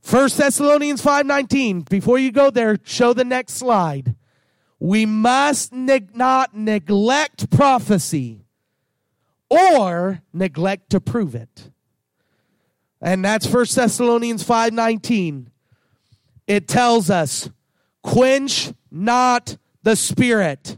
1 0.09 0.29
Thessalonians 0.35 1.03
5:19, 1.03 1.87
before 1.87 2.17
you 2.17 2.31
go 2.31 2.49
there, 2.49 2.79
show 2.83 3.13
the 3.13 3.23
next 3.23 3.53
slide. 3.53 4.15
We 4.79 5.05
must 5.05 5.73
not 5.73 6.55
neglect 6.55 7.51
prophecy 7.51 8.45
or 9.49 10.21
neglect 10.33 10.91
to 10.91 10.99
prove 10.99 11.35
it. 11.35 11.71
And 13.01 13.23
that's 13.23 13.47
1 13.47 13.75
Thessalonians 13.75 14.43
5:19. 14.43 15.47
It 16.47 16.67
tells 16.67 17.09
us, 17.09 17.49
quench 18.01 18.73
not 18.91 19.57
the 19.83 19.95
spirit. 19.95 20.77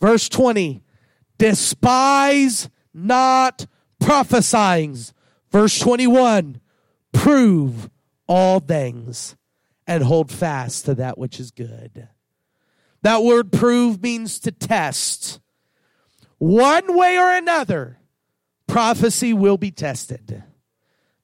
Verse 0.00 0.28
20, 0.28 0.82
despise 1.38 2.68
not 2.94 3.66
prophesying. 3.98 4.96
Verse 5.50 5.78
21, 5.78 6.60
prove 7.12 7.90
all 8.26 8.60
things 8.60 9.36
and 9.86 10.02
hold 10.04 10.32
fast 10.32 10.86
to 10.86 10.94
that 10.94 11.18
which 11.18 11.38
is 11.38 11.50
good. 11.50 12.08
That 13.02 13.22
word 13.22 13.52
prove 13.52 14.02
means 14.02 14.38
to 14.40 14.52
test. 14.52 15.40
One 16.38 16.96
way 16.96 17.18
or 17.18 17.30
another, 17.32 17.99
prophecy 18.70 19.32
will 19.32 19.58
be 19.58 19.70
tested 19.70 20.42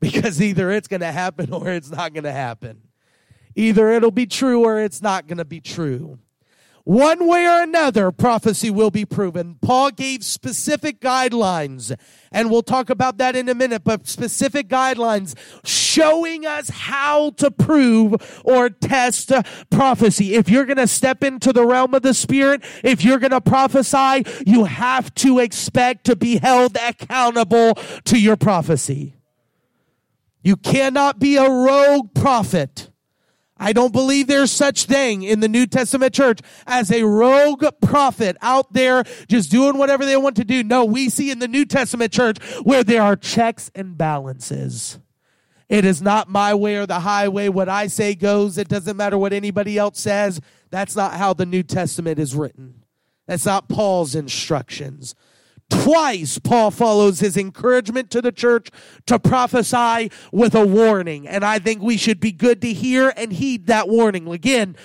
because 0.01 0.43
either 0.43 0.71
it's 0.71 0.89
going 0.89 1.01
to 1.01 1.13
happen 1.13 1.53
or 1.53 1.69
it's 1.71 1.91
not 1.91 2.13
going 2.13 2.25
to 2.25 2.33
happen. 2.33 2.83
Either 3.55 3.91
it'll 3.91 4.11
be 4.11 4.27
true 4.27 4.65
or 4.65 4.81
it's 4.81 5.01
not 5.01 5.27
going 5.27 5.39
to 5.39 5.45
be 5.45 5.61
true. 5.61 6.19
One 6.87 7.27
way 7.27 7.45
or 7.49 7.65
another, 7.65 8.13
prophecy 8.13 8.71
will 8.71 8.93
be 8.93 9.05
proven. 9.05 9.57
Paul 9.61 9.91
gave 9.91 10.23
specific 10.23 11.01
guidelines, 11.01 11.93
and 12.31 12.49
we'll 12.49 12.63
talk 12.63 12.91
about 12.91 13.19
that 13.19 13.35
in 13.35 13.49
a 13.49 13.57
minute, 13.57 13.83
but 13.83 14.07
specific 14.07 14.69
guidelines 14.69 15.35
showing 15.65 16.47
us 16.47 16.69
how 16.69 17.31
to 17.31 17.51
prove 17.51 18.41
or 18.45 18.71
test 18.71 19.33
prophecy. 19.69 20.37
If 20.37 20.49
you're 20.49 20.65
going 20.65 20.77
to 20.77 20.87
step 20.87 21.25
into 21.25 21.53
the 21.53 21.67
realm 21.67 21.93
of 21.93 22.03
the 22.03 22.15
Spirit, 22.15 22.63
if 22.85 23.03
you're 23.03 23.19
going 23.19 23.33
to 23.33 23.41
prophesy, 23.41 24.23
you 24.47 24.67
have 24.67 25.13
to 25.17 25.41
expect 25.41 26.05
to 26.05 26.15
be 26.15 26.37
held 26.37 26.77
accountable 26.77 27.75
to 28.05 28.17
your 28.17 28.37
prophecy. 28.37 29.17
You 30.45 30.55
cannot 30.55 31.19
be 31.19 31.37
a 31.37 31.51
rogue 31.51 32.15
prophet. 32.15 32.91
I 33.59 33.73
don't 33.73 33.93
believe 33.93 34.27
there's 34.27 34.53
such 34.53 34.85
thing 34.85 35.23
in 35.23 35.41
the 35.41 35.49
New 35.49 35.67
Testament 35.67 36.13
church 36.13 36.41
as 36.67 36.91
a 36.91 37.05
rogue 37.05 37.65
prophet 37.81 38.37
out 38.43 38.73
there 38.73 39.05
just 39.29 39.51
doing 39.51 39.79
whatever 39.79 40.05
they 40.05 40.17
want 40.17 40.37
to 40.37 40.45
do. 40.45 40.63
No, 40.63 40.85
we 40.85 41.09
see 41.09 41.31
in 41.31 41.39
the 41.39 41.49
New 41.49 41.65
Testament 41.65 42.13
church 42.13 42.39
where 42.63 42.85
there 42.85 43.03
are 43.03 43.17
checks 43.17 43.71
and 43.75 43.97
balances. 43.97 44.99
It 45.69 45.85
is 45.85 46.01
not 46.01 46.29
my 46.29 46.55
way 46.55 46.77
or 46.77 46.87
the 46.87 47.01
highway. 47.01 47.49
What 47.49 47.69
I 47.69 47.87
say 47.87 48.15
goes. 48.15 48.59
It 48.59 48.69
doesn't 48.69 48.97
matter 48.97 49.19
what 49.19 49.33
anybody 49.33 49.79
else 49.79 49.99
says. 49.99 50.41
That's 50.71 50.95
not 50.95 51.15
how 51.15 51.33
the 51.33 51.47
New 51.47 51.63
Testament 51.63 52.19
is 52.19 52.35
written. 52.35 52.85
That's 53.27 53.47
not 53.47 53.69
Paul's 53.69 54.15
instructions. 54.15 55.15
Twice, 55.69 56.39
Paul 56.39 56.71
follows 56.71 57.21
his 57.21 57.37
encouragement 57.37 58.11
to 58.11 58.23
the 58.23 58.31
church 58.31 58.71
to 59.07 59.19
prophesy 59.19 60.11
with 60.33 60.55
a 60.55 60.65
warning. 60.65 61.27
And 61.27 61.45
I 61.45 61.59
think 61.59 61.83
we 61.83 61.97
should 61.97 62.21
be 62.21 62.33
good 62.33 62.61
to 62.63 62.73
hear 62.73 63.13
and 63.17 63.33
heed 63.33 63.67
that 63.67 63.89
warning. 63.89 64.29
Again, 64.29 64.77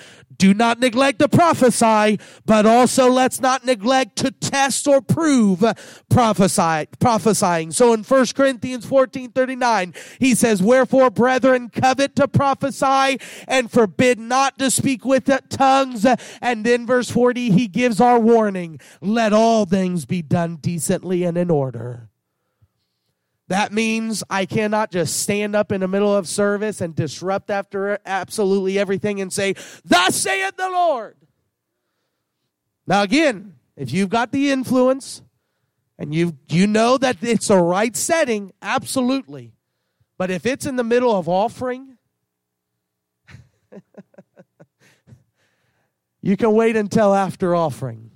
do 0.42 0.52
not 0.52 0.80
neglect 0.80 1.20
to 1.20 1.28
prophesy, 1.28 2.18
but 2.44 2.66
also 2.66 3.08
let's 3.08 3.40
not 3.40 3.64
neglect 3.64 4.16
to 4.16 4.32
test 4.32 4.88
or 4.88 5.00
prove 5.00 5.62
prophesy, 6.10 6.88
prophesying. 6.98 7.70
So 7.70 7.92
in 7.92 8.02
1 8.02 8.26
Corinthians 8.34 8.84
14 8.84 9.30
39, 9.30 9.94
he 10.18 10.34
says, 10.34 10.60
Wherefore, 10.60 11.10
brethren, 11.10 11.70
covet 11.70 12.16
to 12.16 12.26
prophesy 12.26 13.20
and 13.46 13.70
forbid 13.70 14.18
not 14.18 14.58
to 14.58 14.72
speak 14.72 15.04
with 15.04 15.30
tongues. 15.48 16.04
And 16.40 16.66
then 16.66 16.88
verse 16.88 17.08
40, 17.08 17.52
he 17.52 17.68
gives 17.68 18.00
our 18.00 18.18
warning 18.18 18.80
let 19.00 19.32
all 19.32 19.64
things 19.64 20.06
be 20.06 20.22
done 20.22 20.56
decently 20.56 21.22
and 21.22 21.38
in 21.38 21.52
order. 21.52 22.10
That 23.52 23.70
means 23.70 24.24
I 24.30 24.46
cannot 24.46 24.90
just 24.90 25.20
stand 25.20 25.54
up 25.54 25.72
in 25.72 25.82
the 25.82 25.88
middle 25.88 26.16
of 26.16 26.26
service 26.26 26.80
and 26.80 26.96
disrupt 26.96 27.50
after 27.50 27.98
absolutely 28.06 28.78
everything 28.78 29.20
and 29.20 29.30
say, 29.30 29.56
Thus 29.84 30.16
saith 30.16 30.56
the 30.56 30.70
Lord. 30.70 31.18
Now, 32.86 33.02
again, 33.02 33.56
if 33.76 33.92
you've 33.92 34.08
got 34.08 34.32
the 34.32 34.50
influence 34.50 35.20
and 35.98 36.14
you 36.14 36.38
you 36.48 36.66
know 36.66 36.96
that 36.96 37.18
it's 37.20 37.50
a 37.50 37.58
right 37.58 37.94
setting, 37.94 38.54
absolutely. 38.62 39.52
But 40.16 40.30
if 40.30 40.46
it's 40.46 40.64
in 40.64 40.76
the 40.76 40.82
middle 40.82 41.14
of 41.14 41.28
offering, 41.28 41.98
you 46.22 46.38
can 46.38 46.54
wait 46.54 46.74
until 46.74 47.14
after 47.14 47.54
offering. 47.54 48.12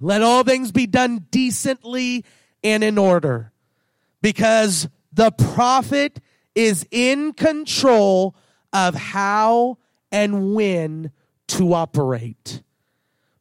Let 0.00 0.22
all 0.22 0.42
things 0.42 0.72
be 0.72 0.86
done 0.86 1.26
decently 1.30 2.24
and 2.64 2.82
in 2.82 2.96
order 2.96 3.52
because 4.26 4.88
the 5.12 5.30
prophet 5.30 6.18
is 6.56 6.84
in 6.90 7.32
control 7.32 8.34
of 8.72 8.92
how 8.96 9.78
and 10.10 10.52
when 10.52 11.12
to 11.46 11.72
operate. 11.72 12.60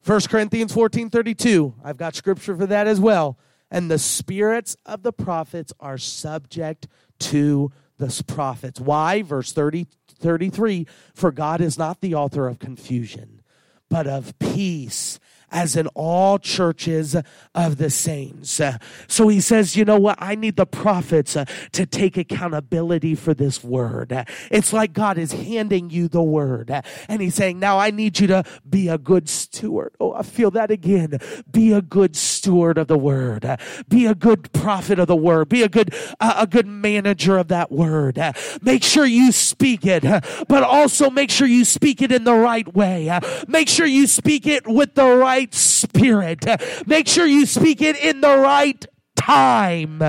1 0.05 0.21
Corinthians 0.29 0.71
14 0.71 1.09
32. 1.09 1.73
I've 1.83 1.97
got 1.97 2.13
scripture 2.13 2.55
for 2.55 2.67
that 2.67 2.85
as 2.85 2.99
well. 2.99 3.39
And 3.71 3.89
the 3.89 3.97
spirits 3.97 4.77
of 4.85 5.01
the 5.01 5.11
prophets 5.11 5.73
are 5.79 5.97
subject 5.97 6.87
to 7.17 7.71
the 7.97 8.23
prophets. 8.27 8.79
Why? 8.79 9.23
Verse 9.23 9.51
30, 9.53 9.87
33 10.19 10.85
For 11.15 11.31
God 11.31 11.61
is 11.61 11.79
not 11.79 12.01
the 12.01 12.13
author 12.13 12.47
of 12.47 12.59
confusion, 12.59 13.41
but 13.89 14.05
of 14.05 14.37
peace 14.37 15.19
as 15.51 15.75
in 15.75 15.87
all 15.87 16.39
churches 16.39 17.15
of 17.53 17.77
the 17.77 17.89
saints. 17.89 18.61
So 19.07 19.27
he 19.27 19.41
says, 19.41 19.75
you 19.75 19.85
know 19.85 19.99
what? 19.99 20.17
I 20.19 20.35
need 20.35 20.55
the 20.55 20.65
prophets 20.65 21.35
uh, 21.35 21.45
to 21.71 21.85
take 21.85 22.17
accountability 22.17 23.15
for 23.15 23.33
this 23.33 23.63
word. 23.63 24.25
It's 24.51 24.73
like 24.73 24.93
God 24.93 25.17
is 25.17 25.31
handing 25.31 25.89
you 25.89 26.07
the 26.07 26.23
word 26.23 26.71
and 27.07 27.21
he's 27.21 27.35
saying, 27.35 27.59
now 27.59 27.79
I 27.79 27.91
need 27.91 28.19
you 28.19 28.27
to 28.27 28.43
be 28.67 28.87
a 28.87 28.97
good 28.97 29.29
steward. 29.29 29.93
Oh, 29.99 30.13
I 30.13 30.23
feel 30.23 30.51
that 30.51 30.71
again. 30.71 31.19
Be 31.51 31.71
a 31.73 31.81
good 31.81 32.15
steward 32.15 32.77
of 32.77 32.87
the 32.87 32.97
word. 32.97 33.45
Be 33.87 34.05
a 34.05 34.15
good 34.15 34.51
prophet 34.53 34.99
of 34.99 35.07
the 35.07 35.15
word. 35.15 35.49
Be 35.49 35.63
a 35.63 35.69
good, 35.69 35.93
uh, 36.19 36.35
a 36.37 36.47
good 36.47 36.67
manager 36.67 37.37
of 37.37 37.47
that 37.49 37.71
word. 37.71 38.19
Make 38.61 38.83
sure 38.83 39.05
you 39.05 39.31
speak 39.31 39.85
it, 39.85 40.03
but 40.47 40.63
also 40.63 41.09
make 41.09 41.29
sure 41.29 41.47
you 41.47 41.65
speak 41.65 42.01
it 42.01 42.11
in 42.11 42.23
the 42.23 42.33
right 42.33 42.73
way. 42.73 43.19
Make 43.47 43.69
sure 43.69 43.85
you 43.85 44.07
speak 44.07 44.47
it 44.47 44.67
with 44.67 44.95
the 44.95 45.05
right 45.05 45.34
right 45.35 45.53
spirit. 45.53 46.45
Make 46.87 47.07
sure 47.07 47.25
you 47.25 47.45
speak 47.45 47.81
it 47.81 47.97
in 47.97 48.21
the 48.21 48.37
right 48.37 48.85
time. 49.15 50.01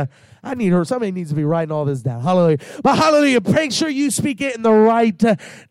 I 0.43 0.55
need 0.55 0.69
her. 0.69 0.85
Somebody 0.85 1.11
needs 1.11 1.31
to 1.31 1.37
be 1.37 1.45
writing 1.45 1.73
all 1.73 1.85
this 1.85 2.03
down. 2.03 2.23
Hallelujah. 2.23 2.59
But 2.83 2.97
hallelujah. 2.97 3.41
Make 3.41 3.73
sure 3.73 3.89
you 3.89 4.13
speak 4.13 4.41
it 4.41 4.55
in 4.55 4.63
the 4.63 4.73
right 4.73 5.21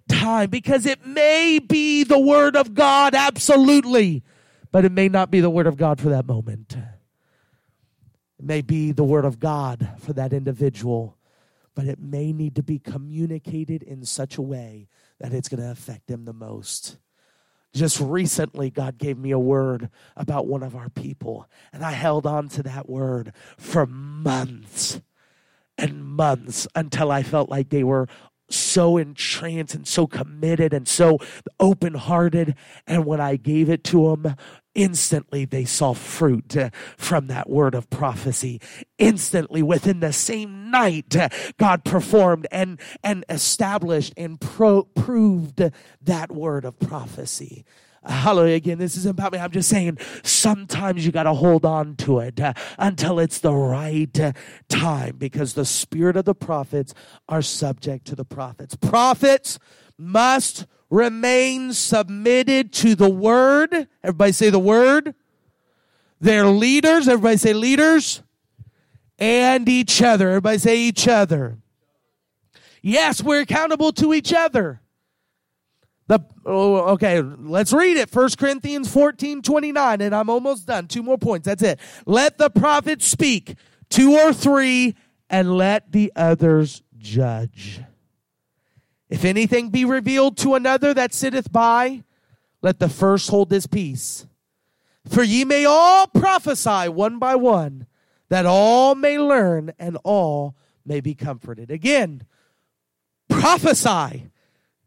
time 0.09 0.49
because 0.49 0.85
it 0.85 1.05
may 1.05 1.59
be 1.59 2.03
the 2.03 2.19
word 2.19 2.57
of 2.57 2.73
God, 2.73 3.15
absolutely, 3.15 4.23
but 4.71 4.83
it 4.83 4.91
may 4.91 5.07
not 5.07 5.31
be 5.31 5.39
the 5.39 5.49
word 5.49 5.67
of 5.67 5.77
God 5.77 6.01
for 6.01 6.09
that 6.09 6.25
moment. 6.25 6.75
It 8.37 8.45
may 8.45 8.61
be 8.61 8.91
the 8.91 9.05
word 9.05 9.23
of 9.23 9.39
God 9.39 9.87
for 9.99 10.11
that 10.11 10.33
individual, 10.33 11.17
but 11.73 11.85
it 11.85 11.99
may 11.99 12.33
need 12.33 12.57
to 12.57 12.63
be 12.63 12.79
communicated 12.79 13.81
in 13.81 14.03
such 14.03 14.37
a 14.37 14.41
way 14.41 14.89
that 15.21 15.33
it's 15.33 15.47
going 15.47 15.63
to 15.63 15.71
affect 15.71 16.07
them 16.07 16.25
the 16.25 16.33
most. 16.33 16.97
Just 17.75 17.99
recently, 17.99 18.69
God 18.69 18.97
gave 18.97 19.17
me 19.17 19.31
a 19.31 19.39
word 19.39 19.89
about 20.15 20.47
one 20.47 20.63
of 20.63 20.77
our 20.77 20.87
people, 20.87 21.49
and 21.73 21.83
I 21.83 21.91
held 21.91 22.25
on 22.25 22.47
to 22.49 22.63
that 22.63 22.87
word 22.87 23.33
for 23.57 23.85
months 23.85 25.01
and 25.77 26.05
months 26.05 26.69
until 26.73 27.11
I 27.11 27.21
felt 27.21 27.49
like 27.49 27.69
they 27.69 27.83
were 27.83 28.07
so 28.49 28.95
entranced 28.95 29.75
and 29.75 29.85
so 29.85 30.07
committed 30.07 30.73
and 30.73 30.87
so 30.87 31.17
open 31.59 31.95
hearted. 31.95 32.55
And 32.87 33.05
when 33.05 33.19
I 33.19 33.35
gave 33.35 33.69
it 33.69 33.83
to 33.85 34.15
them, 34.15 34.35
instantly 34.75 35.45
they 35.45 35.65
saw 35.65 35.93
fruit 35.93 36.55
uh, 36.55 36.69
from 36.97 37.27
that 37.27 37.49
word 37.49 37.73
of 37.73 37.89
prophecy 37.89 38.61
instantly 38.97 39.63
within 39.63 40.01
the 40.01 40.13
same 40.13 40.69
night 40.69 41.15
uh, 41.15 41.29
god 41.57 41.83
performed 41.83 42.45
and 42.51 42.79
and 43.03 43.25
established 43.29 44.13
and 44.17 44.39
pro- 44.39 44.83
proved 44.83 45.63
that 46.01 46.31
word 46.31 46.65
of 46.65 46.77
prophecy 46.79 47.65
Hallelujah. 48.05 48.55
Again, 48.55 48.77
this 48.77 48.97
isn't 48.97 49.11
about 49.11 49.33
me. 49.33 49.39
I'm 49.39 49.51
just 49.51 49.69
saying 49.69 49.97
sometimes 50.23 51.05
you 51.05 51.11
got 51.11 51.23
to 51.23 51.33
hold 51.33 51.65
on 51.65 51.95
to 51.97 52.19
it 52.19 52.39
uh, 52.39 52.53
until 52.77 53.19
it's 53.19 53.39
the 53.39 53.53
right 53.53 54.19
uh, 54.19 54.33
time 54.69 55.15
because 55.17 55.53
the 55.53 55.65
spirit 55.65 56.15
of 56.15 56.25
the 56.25 56.35
prophets 56.35 56.93
are 57.27 57.41
subject 57.41 58.05
to 58.07 58.15
the 58.15 58.25
prophets. 58.25 58.75
Prophets 58.75 59.57
must 59.97 60.67
remain 60.95 61.73
submitted 61.73 62.71
to 62.71 62.95
the 62.95 63.09
word. 63.09 63.87
Everybody 64.03 64.31
say 64.31 64.49
the 64.49 64.59
word. 64.59 65.13
Their 66.21 66.47
leaders. 66.47 67.07
Everybody 67.07 67.37
say 67.37 67.53
leaders. 67.53 68.23
And 69.19 69.67
each 69.67 70.01
other. 70.01 70.29
Everybody 70.29 70.57
say 70.57 70.77
each 70.77 71.07
other. 71.07 71.57
Yes, 72.81 73.21
we're 73.21 73.41
accountable 73.41 73.91
to 73.93 74.13
each 74.13 74.33
other. 74.33 74.79
The 76.07 76.19
oh, 76.45 76.75
okay, 76.93 77.19
let's 77.19 77.73
read 77.73 77.97
it. 77.97 78.13
1 78.13 78.29
Corinthians 78.37 78.91
14, 78.93 79.41
29, 79.41 80.01
and 80.01 80.13
I'm 80.13 80.29
almost 80.29 80.67
done. 80.67 80.87
Two 80.87 81.01
more 81.01 81.17
points. 81.17 81.45
That's 81.45 81.63
it. 81.63 81.79
Let 82.05 82.37
the 82.37 82.51
prophet 82.51 83.01
speak, 83.01 83.55
two 83.89 84.13
or 84.13 84.31
three, 84.31 84.95
and 85.31 85.57
let 85.57 85.91
the 85.91 86.13
others 86.15 86.83
judge. 86.95 87.81
If 89.15 89.25
anything 89.25 89.69
be 89.69 89.85
revealed 89.85 90.37
to 90.37 90.53
another 90.55 90.93
that 90.93 91.13
sitteth 91.13 91.51
by, 91.51 92.03
let 92.61 92.79
the 92.79 92.89
first 92.89 93.29
hold 93.29 93.49
his 93.49 93.65
peace. 93.65 94.27
For 95.07 95.23
ye 95.23 95.43
may 95.43 95.65
all 95.65 96.07
prophesy 96.07 96.89
one 96.89 97.17
by 97.17 97.35
one, 97.35 97.87
that 98.29 98.45
all 98.45 98.93
may 98.93 99.17
learn 99.17 99.73
and 99.79 99.97
all 100.03 100.55
may 100.85 100.99
be 100.99 101.15
comforted. 101.15 101.71
Again, 101.71 102.25
prophesy 103.27 104.29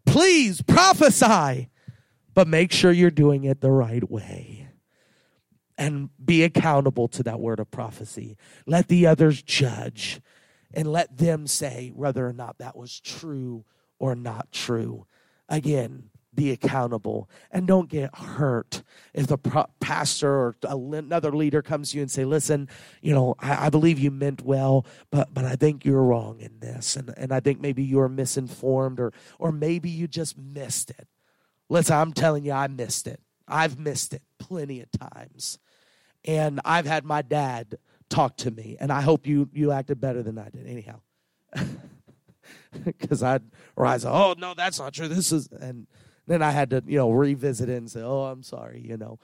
Please 0.09 0.63
prophesy, 0.63 1.69
but 2.33 2.49
make 2.49 2.73
sure 2.73 2.91
you're 2.91 3.11
doing 3.11 3.45
it 3.45 3.61
the 3.61 3.71
right 3.71 4.11
way 4.11 4.69
and 5.77 6.09
be 6.25 6.43
accountable 6.45 7.09
to 7.09 7.23
that 7.25 7.39
word 7.39 7.61
of 7.61 7.71
prophecy. 7.71 8.37
Let 8.67 8.89
the 8.89 9.07
others 9.07 9.43
judge 9.43 10.21
and 10.73 10.91
let 10.91 11.19
them 11.19 11.47
say 11.47 11.93
whether 11.95 12.27
or 12.27 12.33
not 12.33 12.57
that 12.59 12.75
was 12.75 13.01
true 13.01 13.67
or 13.99 14.15
not 14.15 14.53
true. 14.53 15.07
Again, 15.49 16.11
be 16.39 16.53
accountable 16.53 17.29
and 17.51 17.67
don't 17.67 17.89
get 17.89 18.15
hurt 18.15 18.85
if 19.13 19.27
the 19.27 19.37
pastor 19.81 20.31
or 20.31 20.57
another 20.63 21.33
leader 21.33 21.63
comes 21.63 21.91
to 21.91 21.97
you 21.97 22.03
and 22.03 22.13
say 22.13 22.25
listen 22.25 22.69
you 23.03 23.13
know 23.13 23.35
I, 23.41 23.67
I, 23.67 23.71
believe 23.71 23.99
you 23.99 24.13
meant 24.13 24.43
well 24.43 24.87
but 25.11 25.35
but 25.35 25.45
i 25.45 25.57
think 25.57 25.85
you're 25.85 26.05
wrong 26.05 26.39
in 26.39 26.61
this 26.61 26.95
and, 26.95 27.13
and 27.17 27.33
i 27.33 27.41
think 27.41 27.61
maybe 27.61 27.83
you're 27.83 28.09
misinformed 28.09 29.01
or 29.01 29.13
or 29.41 29.51
maybe 29.51 29.91
you 29.91 30.07
just 30.07 30.39
missed 30.39 30.91
it. 30.91 31.09
Listen 31.69 31.97
i'm 31.97 32.13
telling 32.13 32.45
you 32.45 32.53
i 32.53 32.69
missed 32.69 33.09
it. 33.09 33.21
I've 33.49 33.77
missed 33.77 34.13
it 34.13 34.23
plenty 34.39 34.81
of 34.81 34.93
times. 34.93 35.59
And 36.25 36.61
i've 36.65 36.87
had 36.87 37.05
my 37.05 37.23
dad 37.23 37.79
talk 38.11 38.37
to 38.37 38.53
me 38.53 38.77
and 38.79 38.93
i 38.93 39.01
hope 39.01 39.27
you 39.27 39.49
you 39.53 39.73
acted 39.73 40.01
better 40.01 40.23
than 40.23 40.39
i 40.39 40.51
did. 40.51 40.69
Anyhow 40.69 41.01
because 42.85 43.23
i'd 43.23 43.43
rise 43.77 44.05
oh 44.05 44.35
no 44.39 44.55
that's 44.55 44.79
not 44.79 44.93
true 44.93 45.09
this 45.09 45.33
is 45.33 45.49
and 45.61 45.87
then 46.29 46.43
I 46.43 46.51
had 46.51 46.71
to, 46.71 46.85
you 46.87 46.99
know, 46.99 47.11
revisit 47.11 47.69
it 47.69 47.77
and 47.77 47.91
say, 47.91 48.03
oh, 48.03 48.25
I'm 48.25 48.43
sorry, 48.43 48.85
you 48.87 48.97
know. 48.97 49.19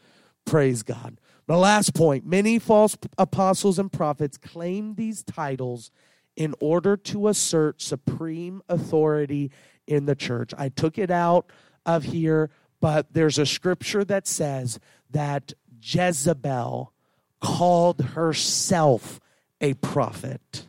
Praise 0.46 0.82
God. 0.82 1.20
The 1.46 1.56
last 1.56 1.94
point 1.94 2.26
many 2.26 2.58
false 2.58 2.96
apostles 3.16 3.78
and 3.78 3.92
prophets 3.92 4.36
claim 4.36 4.94
these 4.94 5.22
titles 5.22 5.90
in 6.36 6.54
order 6.60 6.96
to 6.96 7.28
assert 7.28 7.80
supreme 7.80 8.62
authority 8.68 9.50
in 9.86 10.06
the 10.06 10.14
church. 10.14 10.52
I 10.58 10.70
took 10.70 10.98
it 10.98 11.10
out 11.10 11.50
of 11.86 12.04
here, 12.04 12.50
but 12.80 13.12
there's 13.12 13.38
a 13.38 13.46
scripture 13.46 14.04
that 14.04 14.26
says 14.26 14.80
that 15.10 15.52
Jezebel 15.80 16.92
called 17.40 18.00
herself 18.00 19.20
a 19.60 19.74
prophet. 19.74 20.68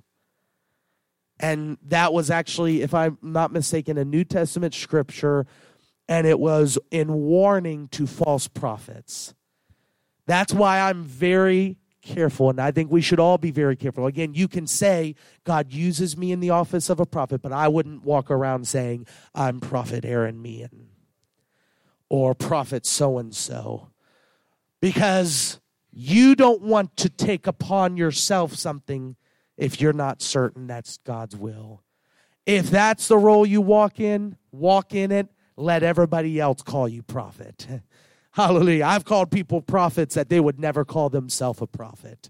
And 1.45 1.77
that 1.83 2.11
was 2.11 2.31
actually, 2.31 2.81
if 2.81 2.95
I'm 2.95 3.19
not 3.21 3.51
mistaken, 3.51 3.99
a 3.99 4.03
New 4.03 4.23
Testament 4.23 4.73
scripture 4.73 5.45
and 6.07 6.25
it 6.25 6.39
was 6.39 6.79
in 6.89 7.13
warning 7.13 7.87
to 7.89 8.07
false 8.07 8.47
prophets. 8.47 9.35
That's 10.25 10.51
why 10.51 10.79
I'm 10.79 11.03
very 11.03 11.77
careful, 12.01 12.49
and 12.49 12.59
I 12.59 12.71
think 12.71 12.91
we 12.91 13.01
should 13.01 13.19
all 13.19 13.37
be 13.37 13.51
very 13.51 13.75
careful. 13.75 14.07
Again, 14.07 14.33
you 14.33 14.47
can 14.47 14.65
say, 14.65 15.13
God 15.43 15.71
uses 15.71 16.17
me 16.17 16.31
in 16.31 16.39
the 16.39 16.49
office 16.49 16.89
of 16.89 16.99
a 16.99 17.05
prophet, 17.05 17.43
but 17.43 17.51
I 17.51 17.67
wouldn't 17.67 18.03
walk 18.03 18.31
around 18.31 18.67
saying, 18.67 19.05
I'm 19.35 19.59
Prophet 19.59 20.03
Aaron 20.03 20.41
Meehan 20.41 20.87
or 22.09 22.33
Prophet 22.33 22.87
so 22.87 23.19
and 23.19 23.35
so, 23.35 23.89
because 24.81 25.59
you 25.91 26.35
don't 26.35 26.63
want 26.63 26.97
to 26.97 27.09
take 27.09 27.45
upon 27.45 27.97
yourself 27.97 28.55
something 28.55 29.15
if 29.57 29.79
you're 29.79 29.93
not 29.93 30.21
certain 30.21 30.67
that's 30.67 30.97
God's 30.97 31.35
will. 31.35 31.83
If 32.45 32.69
that's 32.69 33.07
the 33.07 33.17
role 33.17 33.45
you 33.45 33.61
walk 33.61 33.99
in, 33.99 34.37
walk 34.51 34.93
in 34.93 35.11
it 35.11 35.29
let 35.57 35.83
everybody 35.83 36.39
else 36.39 36.61
call 36.61 36.87
you 36.87 37.01
prophet. 37.03 37.67
Hallelujah. 38.31 38.85
I've 38.85 39.05
called 39.05 39.31
people 39.31 39.61
prophets 39.61 40.15
that 40.15 40.29
they 40.29 40.39
would 40.39 40.59
never 40.59 40.83
call 40.83 41.09
themselves 41.09 41.61
a 41.61 41.67
prophet, 41.67 42.29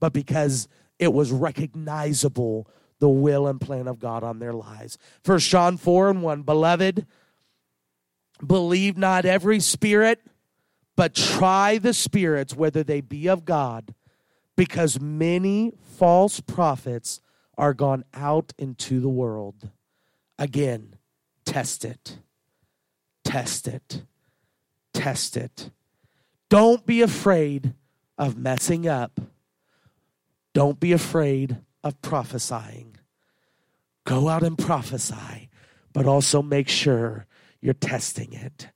but 0.00 0.12
because 0.12 0.68
it 0.98 1.12
was 1.12 1.30
recognizable 1.30 2.68
the 3.00 3.08
will 3.08 3.46
and 3.46 3.60
plan 3.60 3.88
of 3.88 3.98
God 3.98 4.24
on 4.24 4.38
their 4.38 4.52
lives. 4.52 4.96
First 5.22 5.48
John 5.50 5.76
4 5.76 6.10
and 6.10 6.22
1 6.22 6.42
Beloved, 6.42 7.06
believe 8.44 8.96
not 8.96 9.24
every 9.26 9.60
spirit, 9.60 10.20
but 10.96 11.14
try 11.14 11.78
the 11.78 11.92
spirits 11.92 12.54
whether 12.54 12.82
they 12.82 13.00
be 13.00 13.28
of 13.28 13.44
God, 13.44 13.92
because 14.62 15.00
many 15.00 15.72
false 15.96 16.38
prophets 16.38 17.20
are 17.58 17.74
gone 17.74 18.04
out 18.14 18.52
into 18.56 19.00
the 19.00 19.08
world. 19.08 19.70
Again, 20.38 20.94
test 21.44 21.84
it. 21.84 22.18
Test 23.24 23.66
it. 23.66 24.04
Test 24.94 25.36
it. 25.36 25.72
Don't 26.48 26.86
be 26.86 27.02
afraid 27.02 27.74
of 28.16 28.36
messing 28.36 28.86
up. 28.86 29.20
Don't 30.54 30.78
be 30.78 30.92
afraid 30.92 31.56
of 31.82 32.00
prophesying. 32.00 32.94
Go 34.06 34.28
out 34.28 34.44
and 34.44 34.56
prophesy, 34.56 35.50
but 35.92 36.06
also 36.06 36.40
make 36.40 36.68
sure 36.68 37.26
you're 37.60 37.74
testing 37.74 38.32
it. 38.32 38.68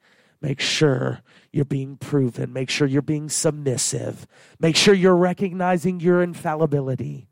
Make 0.47 0.61
sure 0.61 1.23
you're 1.51 1.65
being 1.65 1.97
proven. 1.97 2.53
Make 2.53 2.71
sure 2.71 2.87
you're 2.87 3.03
being 3.03 3.29
submissive. 3.29 4.29
Make 4.61 4.77
sure 4.77 4.95
you're 4.95 5.17
recognizing 5.17 5.99
your 5.99 6.23
infallibility 6.23 7.27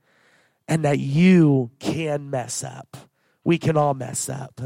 and 0.67 0.85
that 0.85 0.99
you 0.99 1.71
can 1.79 2.29
mess 2.29 2.65
up. 2.65 2.97
We 3.45 3.57
can 3.57 3.77
all 3.77 3.95
mess 3.95 4.29
up. 4.29 4.61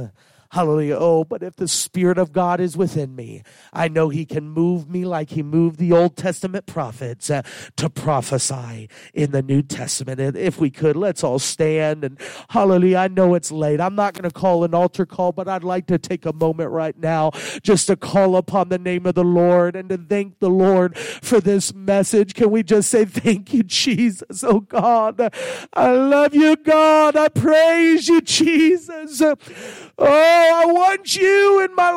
Hallelujah. 0.51 0.97
Oh, 0.99 1.25
but 1.25 1.43
if 1.43 1.57
the 1.57 1.69
Spirit 1.69 2.17
of 2.17 2.33
God 2.33 2.59
is 2.59 2.75
within 2.75 3.15
me, 3.15 3.43
I 3.71 3.89
know 3.89 4.09
He 4.09 4.25
can 4.25 4.49
move 4.49 4.89
me 4.89 5.05
like 5.05 5.31
He 5.31 5.43
moved 5.43 5.79
the 5.79 5.93
Old 5.93 6.17
Testament 6.17 6.65
prophets 6.65 7.29
uh, 7.29 7.43
to 7.77 7.91
prophesy 7.91 8.89
in 9.13 9.33
the 9.33 9.43
New 9.43 9.61
Testament. 9.61 10.21
And 10.21 10.37
if 10.39 10.59
we 10.59 10.71
could, 10.71 10.97
let's 10.97 11.23
all 11.23 11.39
stand 11.39 12.03
and 12.03 12.19
hallelujah. 12.49 12.97
I 12.97 13.09
know 13.09 13.35
it's 13.35 13.53
late. 13.53 13.79
I'm 13.79 13.95
not 13.95 14.15
going 14.15 14.29
to 14.29 14.35
call 14.35 14.65
an 14.65 14.75
altar 14.75 15.05
call, 15.05 15.33
but 15.33 15.49
I'd 15.49 15.65
like 15.65 15.87
to 15.89 15.99
take 15.99 16.25
a 16.25 16.33
moment 16.33 16.71
right 16.71 16.99
now 16.99 17.33
just 17.63 17.89
to 17.89 17.97
call 17.97 18.35
upon 18.37 18.71
the 18.71 18.79
name 18.79 19.05
of 19.05 19.17
the 19.17 19.25
Lord 19.25 19.77
and 19.77 19.91
to 19.91 19.99
thank 19.99 20.39
the 20.39 20.49
Lord 20.49 20.97
for 20.97 21.41
this 21.41 21.75
message. 21.75 22.33
Can 22.33 22.51
we 22.51 22.63
just 22.63 22.91
say, 22.91 23.05
Thank 23.05 23.53
you, 23.53 23.63
Jesus? 23.63 24.43
Oh, 24.43 24.61
God. 24.61 25.31
I 25.75 25.93
love 25.93 26.35
you, 26.35 26.57
God. 26.57 27.17
I 27.17 27.29
praise 27.29 28.09
you, 28.09 28.23
Jesus. 28.23 29.21
Oh, 29.21 30.38
I 30.39 30.65
want 30.67 31.17
you 31.17 31.65
in 31.65 31.75
my 31.75 31.87